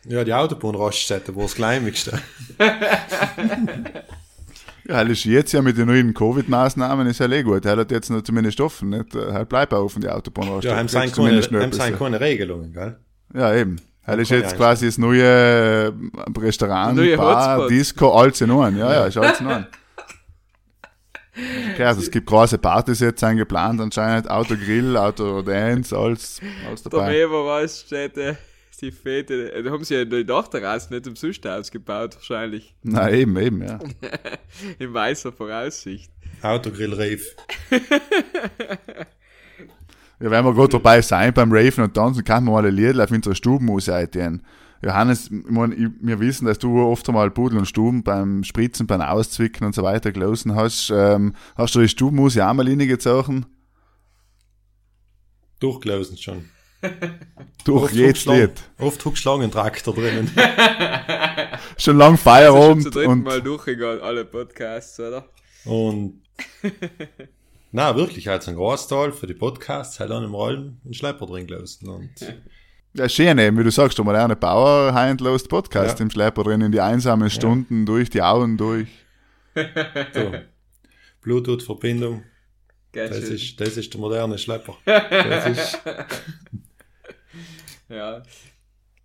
Ja, 0.06 0.24
die 0.24 0.34
Autobahnraststätte 0.34 1.36
war 1.36 1.44
das 1.44 1.56
Kleinigste. 1.56 2.20
Ja, 4.88 5.04
das 5.04 5.12
ist 5.20 5.26
jetzt 5.26 5.52
ja 5.54 5.62
mit 5.62 5.78
den 5.78 5.88
neuen 5.88 6.14
Covid-Maßnahmen 6.14 7.08
ist 7.08 7.20
ja 7.20 7.30
eh 7.30 7.44
gut. 7.44 7.64
Er 7.66 7.78
hat 7.78 7.92
jetzt 7.92 8.10
noch 8.10 8.24
zumindest 8.24 8.60
offen, 8.60 8.90
nicht? 8.90 9.16
Er 9.16 9.46
bleibt 9.46 9.74
auch 9.74 9.84
offen, 9.86 10.02
die 10.02 10.10
Autobahn. 10.10 10.60
Ja, 10.62 10.76
haben 10.76 10.88
sie 10.88 11.00
Kriegst 11.00 11.16
keine, 11.16 11.64
haben 11.64 11.98
keine 11.98 12.20
Regelungen, 12.20 12.74
gell? 12.74 12.98
Ja, 13.34 13.54
eben. 13.54 13.78
Er 14.04 14.18
ist 14.18 14.32
jetzt 14.32 14.58
quasi 14.58 14.88
das 14.88 14.98
neue 14.98 15.24
äh, 15.24 15.92
Restaurant, 16.40 16.96
Neue 16.98 17.16
Bar, 17.16 17.58
Hotspot. 17.58 17.72
Disco, 17.72 18.12
alles 18.12 18.42
in 18.42 18.52
einem. 18.52 18.78
Ja, 18.78 18.92
ja, 18.92 19.06
ist 19.06 19.18
alles 19.18 19.40
in 19.40 19.48
einem. 19.48 19.68
Okay, 21.74 21.84
also 21.86 22.02
es 22.02 22.12
gibt 22.12 22.28
große 22.28 22.58
Partys 22.58 23.00
jetzt 23.00 23.22
sind 23.22 23.38
geplant 23.38 23.80
anscheinend, 23.80 24.30
Autogrill, 24.30 24.98
Autodance, 24.98 25.96
alles, 25.96 26.42
alles 26.68 26.84
Der 26.84 26.92
dabei. 26.92 27.14
Weber-Raststätte, 27.14 28.38
die 28.82 28.92
Fete, 28.92 29.54
äh, 29.54 29.64
da 29.64 29.72
haben 29.72 29.84
sie 29.84 29.96
ja 29.96 30.06
die 30.06 30.26
Dachterrasse 30.26 30.94
nicht 30.94 31.08
umsonst 31.08 31.46
ausgebaut, 31.48 32.16
wahrscheinlich. 32.16 32.76
Na 32.84 33.12
eben, 33.12 33.38
eben, 33.38 33.62
ja. 33.62 33.80
In 34.80 34.94
weißer 34.94 35.32
Voraussicht. 35.32 36.12
Autogrill 36.42 36.94
Rave. 36.94 37.22
Ja, 40.22 40.30
wenn 40.30 40.46
wir 40.46 40.54
gerade 40.54 40.70
dabei 40.70 41.02
sein 41.02 41.34
beim 41.34 41.52
Raven 41.52 41.84
und 41.84 41.96
Tanzen, 41.96 42.24
kann 42.24 42.44
man 42.44 42.54
mal 42.54 42.66
ein 42.66 42.76
Lied 42.76 43.00
auf 43.00 43.10
unserer 43.10 43.34
Stubenmusik 43.34 44.16
ein. 44.16 44.44
Johannes, 44.84 45.32
ich 45.32 45.50
mein, 45.50 45.72
ich, 45.72 45.90
wir 46.00 46.20
wissen, 46.20 46.46
dass 46.46 46.60
du 46.60 46.80
oft 46.80 47.08
einmal 47.10 47.32
Pudel 47.32 47.58
und 47.58 47.68
Stuben 47.68 48.04
beim 48.04 48.44
Spritzen, 48.44 48.86
beim 48.86 49.02
Auszwicken 49.02 49.66
und 49.66 49.74
so 49.74 49.82
weiter 49.82 50.12
gelesen 50.12 50.56
hast. 50.56 50.92
Ähm, 50.94 51.34
hast 51.56 51.74
du 51.74 51.80
die 51.80 51.90
Stubenmusik 51.90 52.42
auch 52.42 52.54
mal 52.54 52.68
reingezogen? 52.68 53.48
Durchgelaufen 55.60 56.18
schon. 56.18 56.46
Durch 57.66 57.84
Oft 57.84 57.94
jedes 57.94 58.26
Lied. 58.26 58.52
Oft 58.80 59.04
Hubschlangentraktor 59.06 59.94
drinnen. 59.94 60.32
Schon 61.78 61.98
lang 61.98 62.14
Das 62.14 62.20
ist 62.20 62.24
schon 62.26 62.34
Feierabend 62.34 62.84
zum 62.84 62.92
dritten 62.92 63.12
und 63.12 63.24
Mal 63.24 63.42
durchgegangen, 63.42 64.02
alle 64.02 64.26
Podcasts, 64.26 65.00
oder? 65.00 65.28
Und 65.66 66.22
na 67.72 67.96
wirklich, 67.96 68.28
halt 68.28 68.44
so 68.44 68.52
ein 68.52 68.58
Großteil 68.58 69.12
für 69.12 69.28
die 69.28 69.34
Podcasts, 69.34 70.00
halt 70.00 70.12
an 70.12 70.24
dem 70.24 70.34
Rollen 70.34 70.82
und 70.84 70.96
Schlepper 70.96 71.26
drin 71.28 71.48
gelassen. 71.48 71.88
Und 71.90 72.10
ja, 72.94 73.08
schön 73.08 73.38
eben, 73.38 73.58
wie 73.58 73.64
du 73.64 73.72
sagst, 73.72 73.98
der 73.98 74.06
moderne 74.06 74.36
Power 74.36 74.94
Handlost 74.94 75.48
Podcast 75.50 76.00
Ja. 76.00 76.04
im 76.04 76.12
Schlepper 76.12 76.44
drin, 76.44 76.62
in 76.62 76.72
die 76.72 76.82
einsamen 76.82 77.30
Stunden, 77.30 77.86
durch 77.86 78.10
die 78.10 78.22
Augen 78.22 78.58
durch. 78.58 78.88
so. 79.56 80.32
Bluetooth-Verbindung, 81.22 82.24
das 82.92 83.18
schön. 83.18 83.36
ist, 83.36 83.62
das 83.62 83.78
ist 83.78 83.94
der 83.94 84.02
moderne 84.02 84.38
Schlepper. 84.38 84.76
Das 84.86 85.48
ist, 85.48 85.80
Ja, 87.92 88.24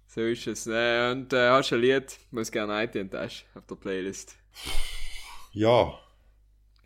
so 0.07 0.21
ist 0.23 0.47
es. 0.47 0.67
Äh, 0.67 1.11
und 1.13 1.33
äh, 1.33 1.49
hast 1.51 1.71
du 1.71 1.75
ein 1.75 1.81
Lied, 1.81 2.19
was 2.31 2.51
gerne 2.53 2.75
eintun 2.75 3.11
hast 3.13 3.45
auf 3.55 3.67
der 3.67 3.75
Playlist? 3.75 4.37
ja, 5.53 5.93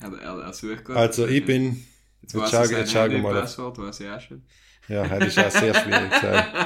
Er, 0.00 0.12
er, 0.20 0.38
er 0.40 0.52
sucht 0.52 0.84
gerade. 0.84 0.98
also 1.00 1.26
ich 1.26 1.44
bin, 1.44 1.84
Jetzt 2.22 2.34
jetzt 2.34 2.42
weiß 2.42 2.50
schau- 2.50 2.56
er 2.58 2.66
sein 2.66 2.78
jetzt 2.78 2.92
schau 2.92 3.06
ich 3.06 3.22
mal 3.22 3.34
Passwort, 3.40 3.78
weiß 3.78 4.00
ich 4.00 4.08
auch 4.08 4.20
schon. 4.20 4.42
ja, 4.88 5.06
das 5.06 5.28
ist 5.28 5.38
auch 5.38 5.50
sehr 5.50 5.74
schwierig. 5.74 6.10
gesagt. 6.20 6.56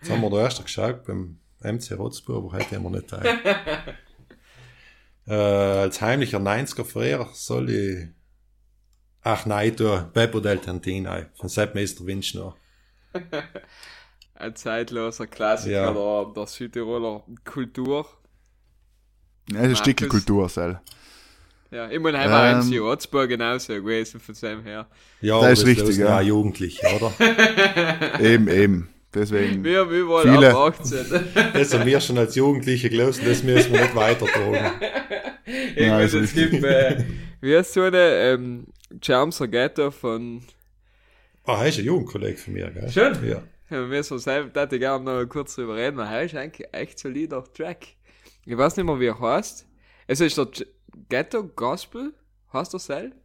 Jetzt 0.00 0.10
haben 0.10 0.20
wir 0.22 0.30
da 0.30 0.40
erst 0.42 0.62
geschaut 0.64 1.04
beim 1.04 1.38
MC 1.62 1.92
Rotzburg, 1.98 2.44
aber 2.44 2.52
heute 2.58 2.76
haben 2.76 2.82
wir 2.84 2.90
nicht 2.90 3.08
teil. 3.08 3.38
Äh, 5.28 5.32
als 5.34 6.00
heimlicher 6.00 6.38
90er-Verehrer 6.38 7.30
soll 7.34 7.70
ich. 7.70 8.08
Ach 9.22 9.44
nein, 9.44 9.74
du, 9.74 10.08
Beppo 10.12 10.38
del 10.38 10.60
Tantino 10.60 11.12
von 11.34 11.48
Sepp 11.48 11.74
Meister 11.74 12.06
Winschner. 12.06 12.54
Ein 14.34 14.54
zeitloser 14.54 15.26
Klassiker 15.26 15.70
Ja. 15.72 15.92
der, 15.92 16.32
der 16.34 16.46
Südtiroler 16.46 17.22
Kultur. 17.44 18.06
Ja, 19.50 19.54
das 19.54 19.54
ist 19.54 19.62
Markus. 19.62 19.78
Stickelkultur, 19.78 20.48
Sel. 20.48 20.80
Ja, 21.70 21.90
ich 21.90 21.98
meine, 21.98 22.18
war 22.30 22.50
Ähm. 22.50 22.58
MC 22.68 22.78
Rotzburg 22.80 23.28
genauso 23.28 23.74
gewesen 23.74 24.20
von 24.20 24.34
seinem 24.34 24.62
her. 24.62 24.86
Ja, 25.20 25.40
Das 25.40 25.60
ist 25.60 25.66
richtig, 25.66 25.96
ja. 25.98 26.18
auch 26.18 26.22
Jugendliche, 26.22 26.86
oder? 26.94 27.12
Eben, 28.20 28.48
eben. 28.48 28.88
Deswegen. 29.14 29.64
Wir, 29.64 29.90
wir 29.90 30.06
wollen 30.06 30.34
Viele- 30.34 30.50
ab 30.54 30.74
18. 30.78 31.06
Das 31.54 31.72
haben 31.72 31.86
wir 31.86 32.00
schon 32.00 32.18
als 32.18 32.34
Jugendliche 32.34 32.90
gelesen, 32.90 33.24
das 33.26 33.42
müssen 33.42 33.72
wir 33.72 33.80
nicht 33.82 33.94
weitertragen. 33.94 34.72
Ich 35.74 35.76
Ja, 35.86 35.92
meine, 35.94 36.04
ist 36.04 36.12
es 36.14 36.34
gibt, 36.34 36.62
äh, 36.62 37.04
wie 37.40 37.56
heißt 37.56 37.72
so 37.72 37.82
eine, 37.82 37.98
ähm, 37.98 38.66
Charmser 39.02 39.48
Ghetto 39.48 39.90
von, 39.90 40.42
Ah, 41.46 41.62
er 41.62 41.68
ist 41.68 41.78
ein 41.78 41.84
Jugendkollege 41.84 42.36
von 42.36 42.52
mir, 42.54 42.70
gell? 42.70 42.90
Schon? 42.90 43.26
Ja. 43.28 43.42
Ja, 43.70 43.90
wir 43.90 44.02
so 44.02 44.16
selber, 44.18 44.50
da 44.50 44.64
ich 44.72 44.78
gerne 44.80 45.04
noch 45.04 45.28
kurz 45.28 45.54
drüber 45.56 45.74
reden, 45.76 45.96
weil 45.96 46.06
er 46.06 46.22
ist 46.22 46.34
eigentlich 46.34 46.68
echt 46.72 46.98
solider 46.98 47.42
Track. 47.52 47.86
Ich 48.44 48.56
weiß 48.56 48.76
nicht 48.76 48.86
mehr, 48.86 48.98
wie 49.00 49.06
er 49.06 49.18
heißt. 49.18 49.66
Es 50.06 50.20
ist 50.20 50.38
der 50.38 50.46
G- 50.46 50.66
Ghetto 51.08 51.42
Gospel, 51.44 52.14
heißt 52.52 52.72
der 52.74 52.80
selbst? 52.80 53.18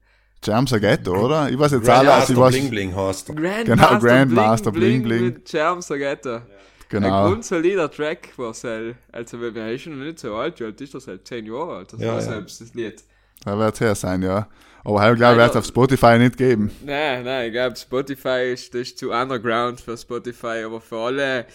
Jamsa 0.44 0.80
Ghetto, 0.80 1.14
oder? 1.16 1.50
Ich 1.50 1.60
weiß 1.60 1.74
jetzt 1.74 1.88
auch, 1.88 2.02
Grandmaster 2.02 2.20
also 2.22 2.34
ich 2.34 2.40
weiß, 2.40 2.52
Bling 2.56 2.70
Bling 2.72 2.96
heißt 2.96 3.30
er. 3.30 3.36
Grandmaster 3.36 4.00
Grandmaster 4.00 4.72
Bling 4.72 5.04
Bling. 5.04 5.24
mit 5.26 5.48
Charmser 5.50 5.98
Ghetto. 6.00 6.36
Ein 6.38 6.44
genau. 6.90 7.28
grundsolider 7.30 7.92
Track 7.92 8.30
war 8.38 8.54
Sel. 8.56 8.96
Also, 9.12 9.40
wir 9.40 9.54
wir 9.54 9.72
ist 9.72 9.84
schon 9.84 9.98
noch 10.00 10.04
nicht 10.06 10.18
so 10.20 10.34
alt, 10.36 10.60
wie 10.60 10.64
alt 10.66 10.82
ist 10.82 10.96
das 10.96 11.06
halt? 11.08 11.28
10 11.28 11.46
Jahre 11.46 11.76
alt, 11.78 11.94
das 11.94 12.00
Ja, 12.02 12.08
war 12.08 12.16
ja. 12.16 12.22
selbst 12.22 12.60
das 12.60 12.74
Lied. 12.74 13.04
Da 13.46 13.58
wird 13.58 13.76
es 13.76 13.80
her 13.82 13.94
sein, 13.96 14.24
ja. 14.24 14.48
Aber 14.84 15.02
halt, 15.02 15.18
glaube 15.18 15.34
ich, 15.34 15.40
wird 15.40 15.52
es 15.52 15.56
auf 15.58 15.66
Spotify 15.66 16.18
nicht 16.18 16.38
geben. 16.38 16.72
Nein, 16.84 17.24
nein, 17.24 17.48
ich 17.48 17.54
glaube, 17.54 17.76
Spotify 17.76 18.52
ist, 18.54 18.74
das 18.74 18.82
ist 18.82 18.98
zu 18.98 19.12
underground 19.12 19.80
für 19.80 19.96
Spotify, 19.98 20.64
aber 20.66 20.82
für 20.82 20.98
alle 20.98 21.46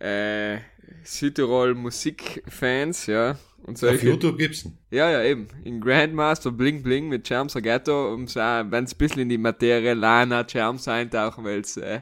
äh, 0.00 0.58
Südtirol 1.04 1.74
Musikfans, 1.74 3.06
ja. 3.06 3.36
Und 3.62 3.74
Auf 3.74 3.80
solche. 3.80 4.06
YouTube 4.08 4.36
gibt's 4.36 4.64
ihn. 4.64 4.76
Ja, 4.90 5.10
ja, 5.10 5.22
eben. 5.22 5.48
In 5.64 5.80
Grandmaster 5.80 6.50
Bling 6.50 6.82
Bling 6.82 7.08
mit 7.08 7.26
Charms 7.26 7.54
Ghetto, 7.54 8.12
um 8.12 8.26
so, 8.26 8.40
wenn 8.40 8.84
es 8.84 8.92
ein 8.92 8.98
bisschen 8.98 9.22
in 9.22 9.28
die 9.30 9.38
Materie 9.38 9.94
Lana 9.94 10.46
Charms 10.46 10.86
eintauchen, 10.86 11.44
weil 11.44 11.60
es 11.60 11.78
äh, 11.78 12.00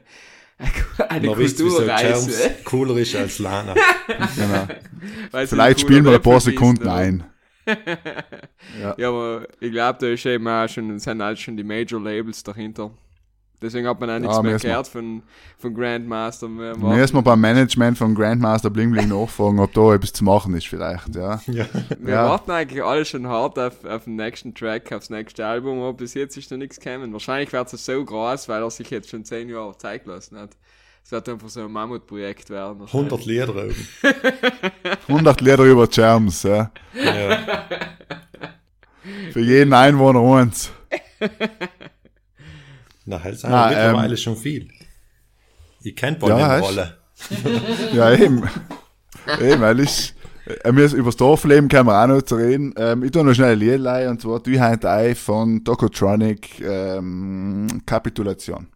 eine 1.08 1.28
Man 1.28 1.38
wisst, 1.38 1.60
Kulturreise. 1.60 2.32
Charms 2.32 2.64
cooler 2.64 2.96
ist 2.96 3.14
als 3.14 3.38
Lana. 3.38 3.74
Genau. 4.36 5.46
Vielleicht 5.46 5.80
spielen 5.80 6.04
wir 6.04 6.12
ein 6.12 6.22
paar 6.22 6.40
Sekunden 6.40 6.82
oder? 6.82 6.94
ein. 6.94 7.24
Ja, 8.96 9.08
aber 9.08 9.46
ich 9.60 9.70
glaube, 9.70 9.98
da 10.00 10.06
ist 10.08 10.26
eben 10.26 10.46
auch 10.48 10.68
schon, 10.68 10.98
sind 10.98 11.22
halt 11.22 11.38
schon 11.38 11.56
die 11.56 11.64
Major 11.64 12.00
Labels 12.00 12.42
dahinter. 12.42 12.90
Deswegen 13.60 13.86
hat 13.86 14.00
man 14.00 14.10
auch 14.10 14.18
nichts 14.18 14.36
Ja, 14.36 14.42
mehr 14.42 14.58
gehört 14.58 14.88
von, 14.88 15.22
von 15.56 15.72
Grandmaster. 15.72 16.48
Wir 16.48 16.74
Wir 16.74 16.88
müssen 16.96 17.14
wir 17.14 17.22
beim 17.22 17.40
Management 17.40 17.96
von 17.96 18.12
Grandmaster 18.12 18.70
Bling 18.70 18.90
Bling 18.90 19.06
nachfragen, 19.08 19.60
ob 19.60 19.72
da 19.72 19.94
etwas 19.94 20.12
zu 20.12 20.24
machen 20.24 20.52
ist 20.54 20.66
vielleicht, 20.66 21.14
ja. 21.14 21.40
ja. 21.46 21.66
Wir 22.00 22.14
Ja. 22.14 22.24
warten 22.28 22.50
eigentlich 22.50 22.82
alle 22.82 23.04
schon 23.04 23.28
hart 23.28 23.60
auf, 23.60 23.84
auf 23.84 24.02
den 24.04 24.16
nächsten 24.16 24.52
Track, 24.52 24.90
aufs 24.90 25.10
nächste 25.10 25.46
Album, 25.46 25.78
aber 25.80 25.92
bis 25.92 26.14
jetzt 26.14 26.36
ist 26.36 26.50
noch 26.50 26.58
nichts 26.58 26.80
gekommen. 26.80 27.12
Wahrscheinlich 27.12 27.52
wird 27.52 27.72
es 27.72 27.84
so 27.86 28.04
groß, 28.04 28.48
weil 28.48 28.62
er 28.64 28.70
sich 28.72 28.90
jetzt 28.90 29.10
schon 29.10 29.24
zehn 29.24 29.48
Jahre 29.48 29.76
Zeit 29.78 30.04
gelassen 30.04 30.38
hat. 30.38 30.50
Es 31.04 31.12
wird 31.12 31.28
einfach 31.28 31.48
so 31.48 31.60
ein 31.60 31.70
Mammutprojekt 31.70 32.48
werden. 32.50 32.80
wahrscheinlich. 32.80 33.12
100 33.12 33.26
Lieder 33.26 33.54
oben. 33.54 33.88
100 35.08 35.40
Lieder 35.40 35.64
über 35.64 35.86
Charms, 35.90 36.42
ja. 36.44 36.70
Ja. 36.94 37.66
Für 39.32 39.40
jeden 39.40 39.72
Einwohner 39.72 40.38
eins. 40.38 40.70
Na, 43.04 43.22
halt 43.22 43.38
sind 43.38 43.50
Na, 43.50 43.68
mittlerweile 43.68 44.12
ähm, 44.12 44.16
schon 44.16 44.36
viel. 44.36 44.68
Ich 45.82 45.96
kenn 45.96 46.16
Ja, 46.22 46.38
ja, 46.38 46.58
Rolle. 46.58 46.98
Ja, 47.92 48.12
eben. 48.12 48.48
eben, 49.40 49.60
weil 49.60 49.80
ich, 49.80 50.14
äh, 50.46 50.72
wir 50.72 50.92
über 50.92 51.06
das 51.06 51.16
Dorfleben 51.16 51.68
können 51.68 51.88
wir 51.88 52.02
auch 52.02 52.06
noch 52.06 52.22
zu 52.22 52.36
reden. 52.36 52.74
Ähm, 52.76 53.02
ich 53.02 53.10
tue 53.10 53.24
noch 53.24 53.34
schnell 53.34 53.52
ein 53.52 53.58
Lied 53.58 53.80
leihen, 53.80 54.10
und 54.10 54.20
zwar 54.20 54.40
die 54.40 54.60
heute 54.60 54.90
ein 54.90 55.14
von 55.14 55.62
Docotronic, 55.64 56.60
ähm, 56.60 57.82
Kapitulation. 57.86 58.68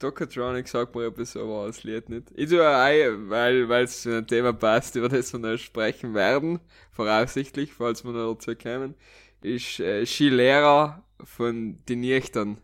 Tokatronic 0.00 0.66
sagt 0.66 0.94
mir 0.94 1.06
etwas, 1.06 1.36
aber 1.36 1.66
das 1.66 1.84
Lied 1.84 2.08
nicht. 2.08 2.32
Ich 2.34 2.48
tue 2.48 2.66
auch, 2.66 3.28
weil, 3.28 3.68
weil 3.68 3.84
es 3.84 4.02
zu 4.02 4.08
einem 4.08 4.26
Thema 4.26 4.52
passt, 4.54 4.96
über 4.96 5.10
das 5.10 5.32
wir 5.32 5.38
noch 5.38 5.58
sprechen 5.58 6.14
werden, 6.14 6.58
voraussichtlich, 6.90 7.74
falls 7.74 8.02
wir 8.02 8.12
noch 8.12 8.34
dazu 8.34 8.56
kommen, 8.56 8.94
ist 9.42 9.78
äh, 9.78 10.04
Skilehrer 10.06 11.04
von 11.22 11.78
den 11.86 12.00
Nichtern. 12.00 12.58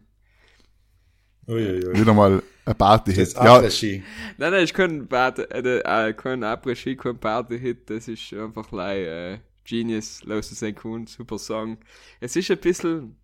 Uiuiui. 1.46 2.00
Wieder 2.00 2.14
mal 2.14 2.42
ein 2.64 2.74
Party-Hit. 2.74 3.36
Das 3.36 3.80
Ja. 3.80 3.92
Nein, 4.38 4.52
nein, 4.52 4.64
ist 4.64 4.74
kein 4.74 5.06
Party, 5.06 5.42
äh, 5.42 5.78
äh, 5.78 6.12
kein 6.14 6.42
Après-Ski, 6.42 6.96
kein 6.96 7.18
Party-Hit, 7.18 7.90
das 7.90 8.08
ist 8.08 8.32
einfach 8.32 8.72
like, 8.72 9.06
äh, 9.06 9.38
Genius, 9.64 10.24
los 10.24 10.48
sein 10.48 10.74
Kuhn, 10.74 11.06
super 11.06 11.38
Song. 11.38 11.76
Es 12.20 12.34
ist 12.34 12.50
ein 12.50 12.58
bisschen, 12.58 13.16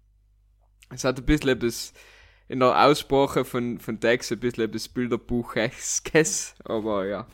es 0.91 1.05
hat 1.05 1.19
ein 1.19 1.25
bisschen 1.25 1.49
etwas, 1.49 1.95
in 2.53 2.61
der 2.61 2.85
Aussprache 2.87 3.45
von, 3.47 3.79
von 3.81 3.99
Text 3.99 4.31
ein 4.31 4.39
bisschen 4.41 4.65
etwas 4.65 4.87
Bilderbuch-eskes, 4.89 6.55
aber 6.65 7.07
ja. 7.07 7.27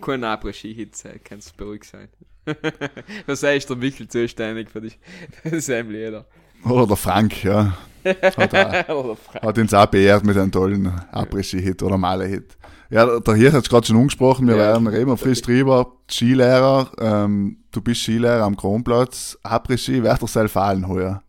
Kein 0.00 0.22
Après-Ski-Hit, 0.22 1.04
äh, 1.04 1.18
kannst 1.22 1.56
beruhigt 1.56 1.86
sein. 1.86 2.08
Was 3.26 3.42
ist 3.42 3.68
der 3.68 3.76
Michel 3.76 4.06
zuständig 4.08 4.70
für 4.70 4.80
die, 4.80 4.92
für 5.42 5.60
seinem 5.60 5.90
Lieder? 5.90 6.24
oder 6.64 6.86
der 6.86 6.96
Frank, 6.96 7.42
ja. 7.42 7.76
Hat, 8.04 8.54
auch, 8.88 8.88
Oder 9.04 9.16
Fra- 9.16 9.42
hat 9.42 9.58
uns 9.58 9.74
auch 9.74 9.86
beehrt 9.86 10.24
mit 10.24 10.36
einem 10.36 10.52
tollen 10.52 10.86
Après-Ski-Hit 11.10 11.82
oder 11.82 11.98
Male-Hit. 11.98 12.56
Ja, 12.90 13.18
der 13.18 13.34
Hirsch 13.34 13.54
hat 13.54 13.64
es 13.64 13.68
gerade 13.70 13.86
schon 13.86 13.96
angesprochen, 13.96 14.46
wir 14.46 14.54
Ja. 14.56 14.60
werden 14.72 14.84
wir 14.84 15.16
frisch 15.16 15.42
drüber. 15.42 15.96
Skilehrer, 16.08 16.92
ähm, 17.00 17.58
du 17.72 17.80
bist 17.80 18.02
Skilehrer 18.02 18.44
am 18.44 18.56
Kronplatz, 18.56 19.36
Après-Ski, 19.42 20.02
wer 20.04 20.12
hat 20.12 20.22
dir 20.22 20.48
fallen 20.48 20.86
heuer? 20.86 21.22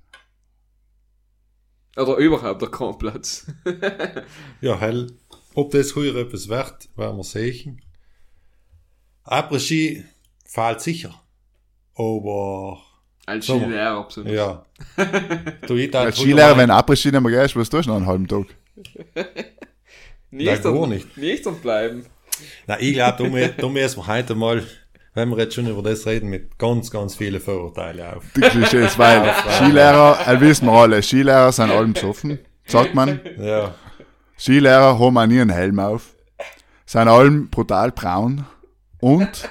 Oder 1.95 2.15
überhaupt 2.17 2.61
der 2.61 2.69
Kronplatz. 2.69 3.45
Ja, 4.61 4.79
hell. 4.79 5.11
Ob 5.55 5.71
das 5.71 5.95
heuer 5.95 6.15
etwas 6.15 6.49
wert, 6.49 6.89
werden 6.95 7.17
wir 7.17 7.23
sehen. 7.23 7.81
Après-Ski 9.23 10.03
fällt 10.45 10.81
sicher. 10.81 11.21
Aber, 11.95 12.81
Als. 13.25 13.45
Skilehrer, 13.45 13.97
absolut. 13.97 14.31
ja. 14.31 14.65
du, 15.67 15.75
ich 15.75 15.95
Als 15.95 16.17
Skilehrer, 16.17 16.57
wenn 16.57 16.71
Après-Ski 16.71 17.11
nicht 17.11 17.21
mehr 17.21 17.41
gehst, 17.41 17.55
was 17.55 17.69
tust 17.69 17.85
du 17.85 17.89
noch 17.91 17.97
einen 17.97 18.07
halben 18.07 18.27
Tag? 18.27 18.45
Nicht, 20.31 20.47
Nein, 20.47 20.63
gar 20.63 20.87
nicht. 20.87 21.15
nicht 21.15 21.45
dort 21.45 21.61
bleiben. 21.61 22.07
Na, 22.65 22.79
ich 22.79 22.93
glaube, 22.93 23.53
da 23.55 23.69
müssen 23.69 23.97
wir 23.97 24.07
heute 24.07 24.33
mal, 24.33 24.63
wenn 25.13 25.29
wir 25.29 25.37
jetzt 25.37 25.55
schon 25.55 25.67
über 25.67 25.81
das 25.81 26.05
reden, 26.05 26.29
mit 26.29 26.57
ganz, 26.57 26.89
ganz 26.89 27.15
vielen 27.15 27.39
Vorurteilen 27.39 28.05
auf. 28.15 28.23
Die 28.35 28.41
Klischees, 28.41 28.97
weil 28.97 29.31
Skilehrer, 29.57 30.27
äh, 30.27 30.41
wissen 30.41 30.65
wir 30.67 30.73
alle, 30.73 31.01
Skilehrer 31.03 31.51
sind 31.51 31.71
allem 31.71 31.93
besoffen, 31.93 32.39
sagt 32.65 32.95
man. 32.95 33.19
Ja. 33.37 33.75
Skilehrer 34.37 34.99
haben 34.99 35.17
auch 35.17 35.25
nie 35.25 35.39
einen 35.39 35.51
Helm 35.51 35.79
auf, 35.79 36.15
sind 36.85 37.07
allem 37.07 37.49
brutal 37.49 37.91
braun 37.91 38.45
und, 38.99 39.49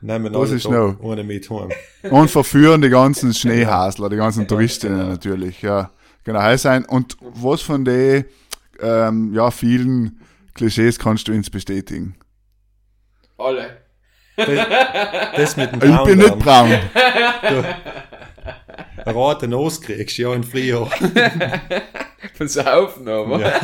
Nehmen 0.00 0.32
Was 0.32 0.48
alle 0.50 0.56
ist 0.56 0.68
noch? 0.68 0.96
ohne 1.00 1.24
mit 1.24 1.50
heim. 1.50 1.70
und 2.10 2.30
verführen 2.30 2.82
die 2.82 2.88
ganzen 2.88 3.34
Schneehasler, 3.34 4.08
die 4.08 4.16
ganzen 4.16 4.46
Touristinnen 4.46 5.08
natürlich, 5.08 5.62
ja. 5.62 5.90
Genau, 6.22 6.40
heiß 6.40 6.62
sein. 6.62 6.84
Und 6.84 7.16
was 7.20 7.62
von 7.62 7.84
den, 7.84 8.26
ähm, 8.80 9.32
ja, 9.34 9.50
vielen 9.50 10.20
Klischees 10.54 10.98
kannst 10.98 11.26
du 11.26 11.32
uns 11.32 11.50
bestätigen? 11.50 12.16
Alle. 13.38 13.77
Das 14.38 15.56
mit 15.56 15.72
dem 15.72 15.82
Ich 15.82 16.02
bin 16.04 16.18
nicht 16.18 16.38
braun. 16.38 16.70
Ein 19.04 19.14
roten 19.14 19.50
Nose 19.50 19.80
kriegst 19.80 20.16
du 20.18 20.22
ja 20.22 20.34
im 20.34 20.44
Frühjahr. 20.44 20.86
Von 22.34 22.48
Saufen 22.48 23.08
aber. 23.08 23.40
Ja. 23.40 23.60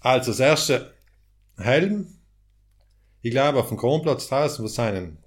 Also, 0.00 0.30
das 0.30 0.40
erste 0.40 0.94
Helm. 1.58 2.06
Ich 3.22 3.30
glaube, 3.32 3.58
auf 3.58 3.68
dem 3.68 3.76
Kronplatz 3.76 4.28
draußen, 4.28 4.64
was 4.64 4.74
seien 4.74 5.18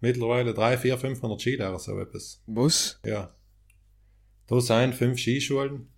mittlerweile 0.00 0.54
3, 0.54 0.78
4, 0.78 0.98
500 0.98 1.40
Skilehrer, 1.40 1.78
so 1.78 1.98
etwas. 1.98 2.40
Was? 2.46 3.00
Ja. 3.04 3.34
Da 4.46 4.60
sind 4.60 4.94
fünf 4.94 5.18
Skischulen 5.18 5.88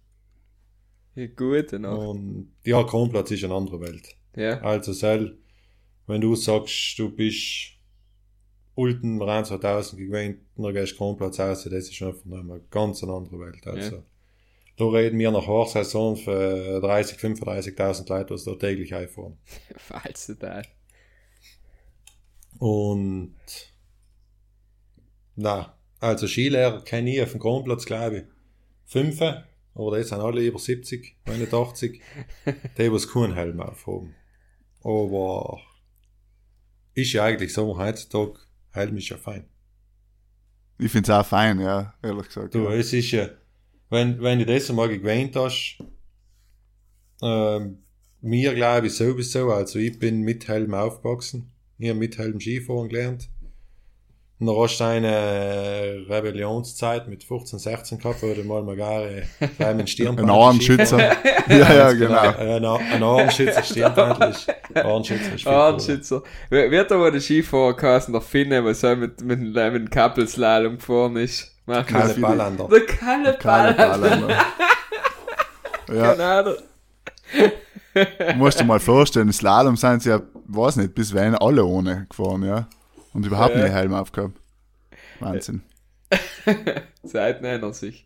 Ja, 1.15 1.27
gut, 1.27 1.69
genau. 1.71 2.11
und 2.13 2.53
ja, 2.65 2.83
Kronplatz 2.85 3.31
ist 3.33 3.45
eine 3.45 3.55
andere 3.55 3.81
Welt. 3.81 4.17
Ja. 4.37 4.61
Also, 4.63 4.93
sel, 4.93 5.37
wenn 6.07 6.21
du 6.21 6.35
sagst, 6.35 6.99
du 6.99 7.11
bist 7.11 7.73
Ulten 8.75 9.23
rein 9.23 9.45
2000 9.45 9.99
gewinnt, 9.99 10.41
dann 10.57 10.75
gehst 10.75 10.93
du 10.93 10.97
Kronplatz 10.97 11.41
aus, 11.41 11.65
das 11.65 11.73
ist 11.89 12.03
einfach 12.03 12.25
eine 12.27 12.61
ganz 12.71 13.03
andere 13.03 13.41
Welt. 13.41 13.67
Also, 13.67 14.03
da 14.77 14.85
reden 14.85 15.19
wir 15.19 15.31
nach 15.31 15.47
Hochsaison 15.47 16.17
für 16.17 16.81
30, 16.81 17.19
35.000 17.19 18.09
Leute, 18.09 18.35
was 18.35 18.45
da 18.45 18.55
täglich 18.55 18.95
einfahren. 18.95 19.39
Falls 19.77 20.27
total. 20.27 20.63
Und, 22.59 23.35
na, 25.35 25.75
also 26.01 26.27
Skilehrer 26.27 26.83
kenne 26.85 27.15
ich 27.15 27.23
auf 27.23 27.33
dem 27.33 27.41
Kronplatz, 27.41 27.87
glaube 27.87 28.19
ich, 28.19 28.25
fünf, 28.85 29.21
aber 29.23 29.97
die 29.97 30.05
sind 30.05 30.21
alle 30.21 30.43
über 30.43 30.59
70, 30.59 31.17
wenn 31.25 31.41
nicht 31.41 31.55
80, 31.55 32.03
die, 32.79 32.91
die 32.91 33.07
keinen 33.07 33.35
Helm 33.35 33.61
aufhaben. 33.61 34.15
Aber, 34.83 35.61
ist 36.97 37.13
ja 37.13 37.25
eigentlich 37.25 37.53
so, 37.53 37.79
heutzutage, 37.79 38.41
Helm 38.71 38.97
ist 38.97 39.09
ja 39.11 39.17
fein. 39.17 39.45
Ich 40.79 40.91
find's 40.91 41.11
auch 41.11 41.25
fein, 41.25 41.61
ja, 41.61 41.95
ehrlich 42.03 42.27
gesagt. 42.27 42.55
Du, 42.55 42.65
ja. 42.65 42.73
es 42.73 42.93
ist 42.93 43.11
ja, 43.11 43.29
wenn, 43.91 44.21
wenn 44.21 44.39
du 44.39 44.47
das 44.47 44.69
einmal 44.69 44.89
gewöhnt 44.89 45.37
hast, 45.37 45.79
ähm, 47.23 47.79
mir 48.21 48.55
glaube 48.55 48.89
ich 48.89 48.95
sowieso, 48.95 49.53
also 49.53 49.79
ich 49.79 49.99
bin 49.99 50.23
mit 50.23 50.49
Helm 50.49 50.75
aufgewachsen, 50.75 51.53
ich 51.79 51.89
habe 51.89 51.99
mit 51.99 52.19
Helm 52.19 52.41
Skifahren 52.41 52.89
gelernt. 52.89 53.29
Und 54.39 54.49
dann 54.49 54.57
hast 54.57 54.79
du 54.79 54.85
eine 54.85 56.05
Rebellionszeit 56.11 57.09
mit 57.09 57.25
15, 57.25 57.59
16 57.59 57.99
gehabt, 57.99 58.23
wo 58.23 58.35
du 58.35 58.45
mal 58.45 58.63
mal 58.63 58.77
gerne 58.77 59.23
gleich 59.57 59.71
mit 59.71 59.81
dem 59.81 59.87
Stirnband 59.87 60.29
Ein 60.29 60.37
Armschützer. 60.37 60.99
ja, 61.49 61.73
ja, 61.75 61.93
genau. 61.93 62.19
Ein, 62.19 62.65
Ar- 62.67 62.79
ein 62.93 63.03
Armschützer, 63.03 63.63
Stirnband 63.65 64.23
ist, 64.25 64.47
Armschützer 64.75 65.35
ist 65.35 65.47
wird 66.51 66.93
aber 66.93 67.11
der 67.11 67.21
Skifahrer 67.21 67.75
geheißen, 67.75 68.13
der 68.13 68.21
Finne, 68.21 68.63
was 68.63 68.83
er 68.83 68.97
mit, 68.97 69.23
mit, 69.23 69.41
mit 69.41 69.57
dem 69.57 69.89
Kappelslalom 69.89 70.77
gefahren 70.77 71.17
ist? 71.17 71.53
Mach 71.65 71.87
Keine 71.87 72.11
viele- 72.11 72.27
Ballander. 72.27 72.69
Der 72.69 72.85
Kalle 72.87 73.37
Kalle 73.39 73.73
Ball. 73.75 73.89
Ballander. 73.99 74.37
Ja, 75.95 76.13
Genau. 76.43 76.57
musst 78.37 78.61
du 78.61 78.65
mal 78.65 78.81
vorstellen, 78.81 79.33
Slalom 79.33 79.77
sind 79.77 80.03
sie 80.03 80.11
ja, 80.11 80.21
weiß 80.47 80.77
nicht, 80.77 80.95
bis 80.95 81.15
Wein 81.15 81.35
alle 81.37 81.65
ohne 81.65 82.07
gefahren, 82.11 82.43
ja. 82.43 82.69
Und 83.17 83.27
überhaupt 83.27 83.57
Ja. 83.57 83.65
nie 83.65 83.71
Helm 83.71 83.95
aufgehabt. 83.95 84.39
Wahnsinn. 85.21 85.63
Zeiten 87.05 87.45
ändern 87.45 87.73
sich. 87.73 88.05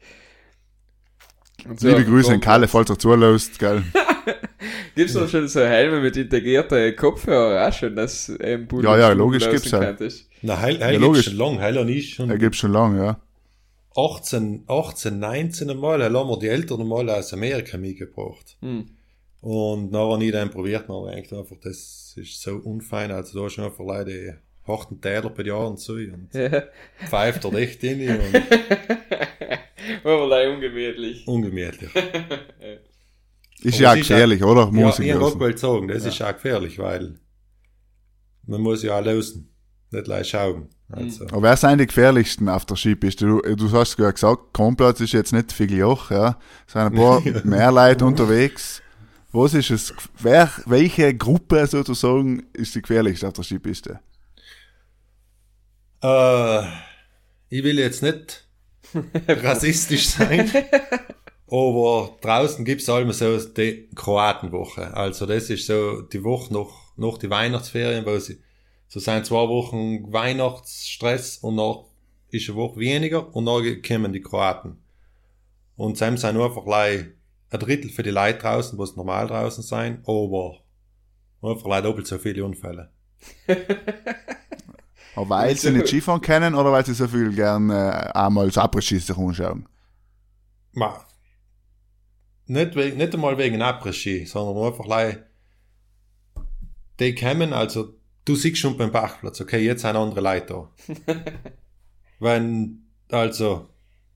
Und 1.69 1.81
Liebe 1.83 2.05
Grüße 2.05 2.33
an. 2.35 2.41
Kalle, 2.41 2.69
falls 2.69 2.89
er 2.91 2.99
zulässt, 2.99 3.59
gell. 3.59 3.83
Gibt's 4.95 5.15
doch 5.15 5.29
schon 5.29 5.49
so 5.49 5.61
Helme 5.61 6.01
mit 6.01 6.17
integrierter 6.17 6.93
Kopfhörer 6.93 7.67
auch 7.69 7.73
schon, 7.73 7.95
dass 7.97 8.33
ähm, 8.41 8.67
Buden 8.67 8.85
Ja, 8.87 8.99
ja, 8.99 9.13
logisch 9.13 9.49
gibt's 9.49 9.71
ja. 9.71 9.79
könntest. 9.81 10.29
Na, 10.43 10.61
Heil, 10.61 10.79
Heil 10.81 10.81
Ja, 10.81 10.91
gibt's 10.91 11.07
logisch. 11.07 11.25
schon 11.27 11.37
lang, 11.37 11.61
Heil 11.61 11.79
und 11.79 11.89
ich 11.89 12.15
schon 12.15 12.31
Er 12.31 12.39
gibt 12.39 12.57
schon 12.57 12.73
lange, 12.73 13.05
ja. 13.05 13.21
18, 13.97 14.65
18, 14.69 15.19
19 15.19 15.77
Mal, 15.79 16.03
haben 16.03 16.29
wir 16.29 16.39
die 16.39 16.49
Eltern 16.49 16.87
mal 16.87 17.09
aus 17.11 17.33
Amerika 17.33 17.77
mitgebracht. 17.77 18.57
Hm. 18.61 18.87
Und 19.41 19.91
dann 19.93 20.01
habe 20.01 20.25
ich 20.25 20.33
dann 20.33 20.51
probiert, 20.51 20.83
ich 20.83 20.89
gedacht, 21.29 21.33
einfach, 21.33 21.57
das 21.63 22.15
ist 22.17 22.41
so 22.41 22.57
unfein, 22.57 23.11
also 23.11 23.41
da 23.41 23.47
ist 23.47 23.55
schon 23.55 23.65
einfach 23.65 23.85
leider 23.85 24.13
die 24.71 24.79
harten 24.79 25.01
Täler 25.01 25.31
bei 25.31 25.43
Jahren 25.43 25.77
zu 25.77 25.95
und 25.95 26.29
Ja. 26.33 26.63
pfeift 27.07 27.45
er 27.45 27.55
echt 27.55 27.83
in 27.85 28.09
und 28.11 28.35
Aber 30.05 30.27
leider 30.27 30.53
ungemütlich. 30.55 31.27
ungemütlich. 31.27 31.91
Ist 33.63 33.75
Aber 33.75 33.83
ja 33.83 33.91
auch 33.93 33.97
ist 33.97 34.09
gefährlich, 34.09 34.43
oder? 34.43 34.63
Ja, 34.63 34.71
Muss 34.71 34.99
ich 34.99 35.09
ich 35.09 35.15
lassen. 35.15 35.39
gerade 35.39 35.59
sagen, 35.59 35.89
das 35.89 36.05
ist 36.07 36.23
auch 36.23 36.33
gefährlich, 36.33 36.79
weil 36.79 37.19
man 38.47 38.61
muss 38.63 38.83
ja 38.83 38.99
auch 38.99 39.05
lösen, 39.05 39.55
nicht 39.91 40.05
gleich 40.05 40.29
schauen. 40.31 40.69
Also, 40.91 41.27
Aber 41.27 41.43
wer 41.43 41.57
sind 41.57 41.79
die 41.79 41.87
gefährlichsten 41.87 42.49
auf 42.49 42.65
der 42.65 42.77
Skipiste? 42.77 43.27
Du, 43.27 43.41
du 43.43 43.71
hast 43.73 43.99
ja 43.99 44.11
gesagt, 44.11 44.55
Kronplatz 44.55 45.01
ist 45.01 45.13
jetzt 45.13 45.33
nicht 45.33 45.53
viel 45.53 45.73
Joch, 45.77 46.11
ja. 46.11 46.39
Es 46.67 46.73
sind 46.73 46.83
ein 46.83 46.95
paar 46.95 47.21
mehr 47.45 47.71
Leute 47.71 48.05
unterwegs. 48.07 48.83
Was 49.33 49.55
ist 49.55 49.71
es? 49.71 49.95
Wer, 50.19 50.51
welche 50.67 51.15
Gruppe 51.15 51.67
sozusagen 51.67 52.43
ist 52.55 52.75
die 52.75 52.83
gefährlichste 52.83 53.29
auf 53.29 53.35
der 53.35 53.45
Skipiste? 53.45 54.01
Äh, 56.03 56.63
ich 57.51 57.63
will 57.63 57.79
jetzt 57.79 58.03
nicht 58.03 58.47
rassistisch 59.29 60.09
sein, 60.09 60.51
aber 61.47 62.17
draußen 62.21 62.65
gibt's 62.65 62.89
allem 62.89 63.13
so 63.13 63.39
die 63.39 63.89
Kroatenwoche. 63.95 64.95
Also 64.95 65.27
das 65.27 65.51
ist 65.51 65.67
so 65.67 66.03
die 66.03 66.25
Woche 66.25 66.53
noch, 66.53 66.97
noch 66.97 67.19
die 67.19 67.31
Weihnachtsferien, 67.31 68.07
wo 68.07 68.19
sie, 68.19 68.41
so 68.89 69.01
sind 69.01 69.27
zwei 69.27 69.49
Wochen 69.49 70.13
Weihnachtsstress 70.13 71.39
und 71.39 71.57
noch 71.57 71.89
ist 72.31 72.49
eine 72.49 72.57
Woche 72.57 72.81
weniger 72.81 73.35
und 73.35 73.47
dann 73.47 73.83
kommen 73.83 74.13
die 74.13 74.23
Kroaten. 74.23 74.79
Und 75.77 75.99
sie 75.99 76.17
sind 76.17 76.37
einfach 76.37 76.67
ein 76.67 77.15
Drittel 77.51 77.91
für 77.91 78.03
die 78.03 78.11
Leute 78.11 78.39
draußen, 78.39 78.79
wo 78.79 78.85
es 78.85 78.97
normal 78.97 79.27
draußen 79.27 79.65
sein, 79.65 80.03
aber 80.07 80.59
einfach 81.43 81.83
doppelt 81.83 82.07
so 82.07 82.19
viele 82.19 82.45
Unfälle. 82.45 82.91
Aber 85.17 85.31
weil 85.31 85.57
sie 85.57 85.71
nicht 85.71 85.89
Skifahren 85.89 86.21
kennen 86.21 86.55
oder 86.55 86.73
weil 86.73 86.85
sie 86.87 86.95
so 86.95 87.09
viel 87.09 87.33
gern 87.33 87.71
äh, 87.71 88.11
einmal 88.15 88.47
das 88.47 88.59
Abrisschießen 88.59 89.17
anschauen? 89.17 89.69
Ma, 90.73 91.05
nicht, 92.51 92.75
wegen, 92.75 92.97
nicht 92.97 93.15
einmal 93.15 93.39
wegen 93.39 93.63
Après-Ski, 93.63 94.27
sondern 94.27 94.67
einfach 94.67 94.87
leid, 94.87 95.25
die 96.99 97.15
kommen, 97.15 97.53
also 97.53 97.95
du 98.25 98.35
siehst 98.35 98.59
schon 98.59 98.77
beim 98.77 98.91
Parkplatz, 98.91 99.41
okay, 99.41 99.61
jetzt 99.65 99.83
sind 99.83 99.97
andere 99.97 100.21
Leute 100.21 100.47
da. 100.47 101.15
Wenn, 102.19 102.87
also, 103.09 103.71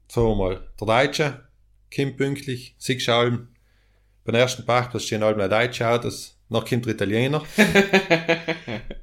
sagen 0.08 0.26
wir 0.28 0.36
mal, 0.36 0.68
der 0.80 0.86
Deutsche 0.86 1.48
kommt 1.94 2.16
pünktlich, 2.16 2.74
siehst 2.78 3.06
du 3.06 3.14
allem, 3.14 3.48
beim 4.24 4.34
ersten 4.34 4.66
Parkplatz 4.66 5.04
stehen 5.04 5.22
allem 5.22 5.48
deutsche 5.48 5.88
Autos, 5.88 6.33
noch 6.48 6.68
kommt 6.68 6.86
der 6.86 6.94
Italiener, 6.94 7.42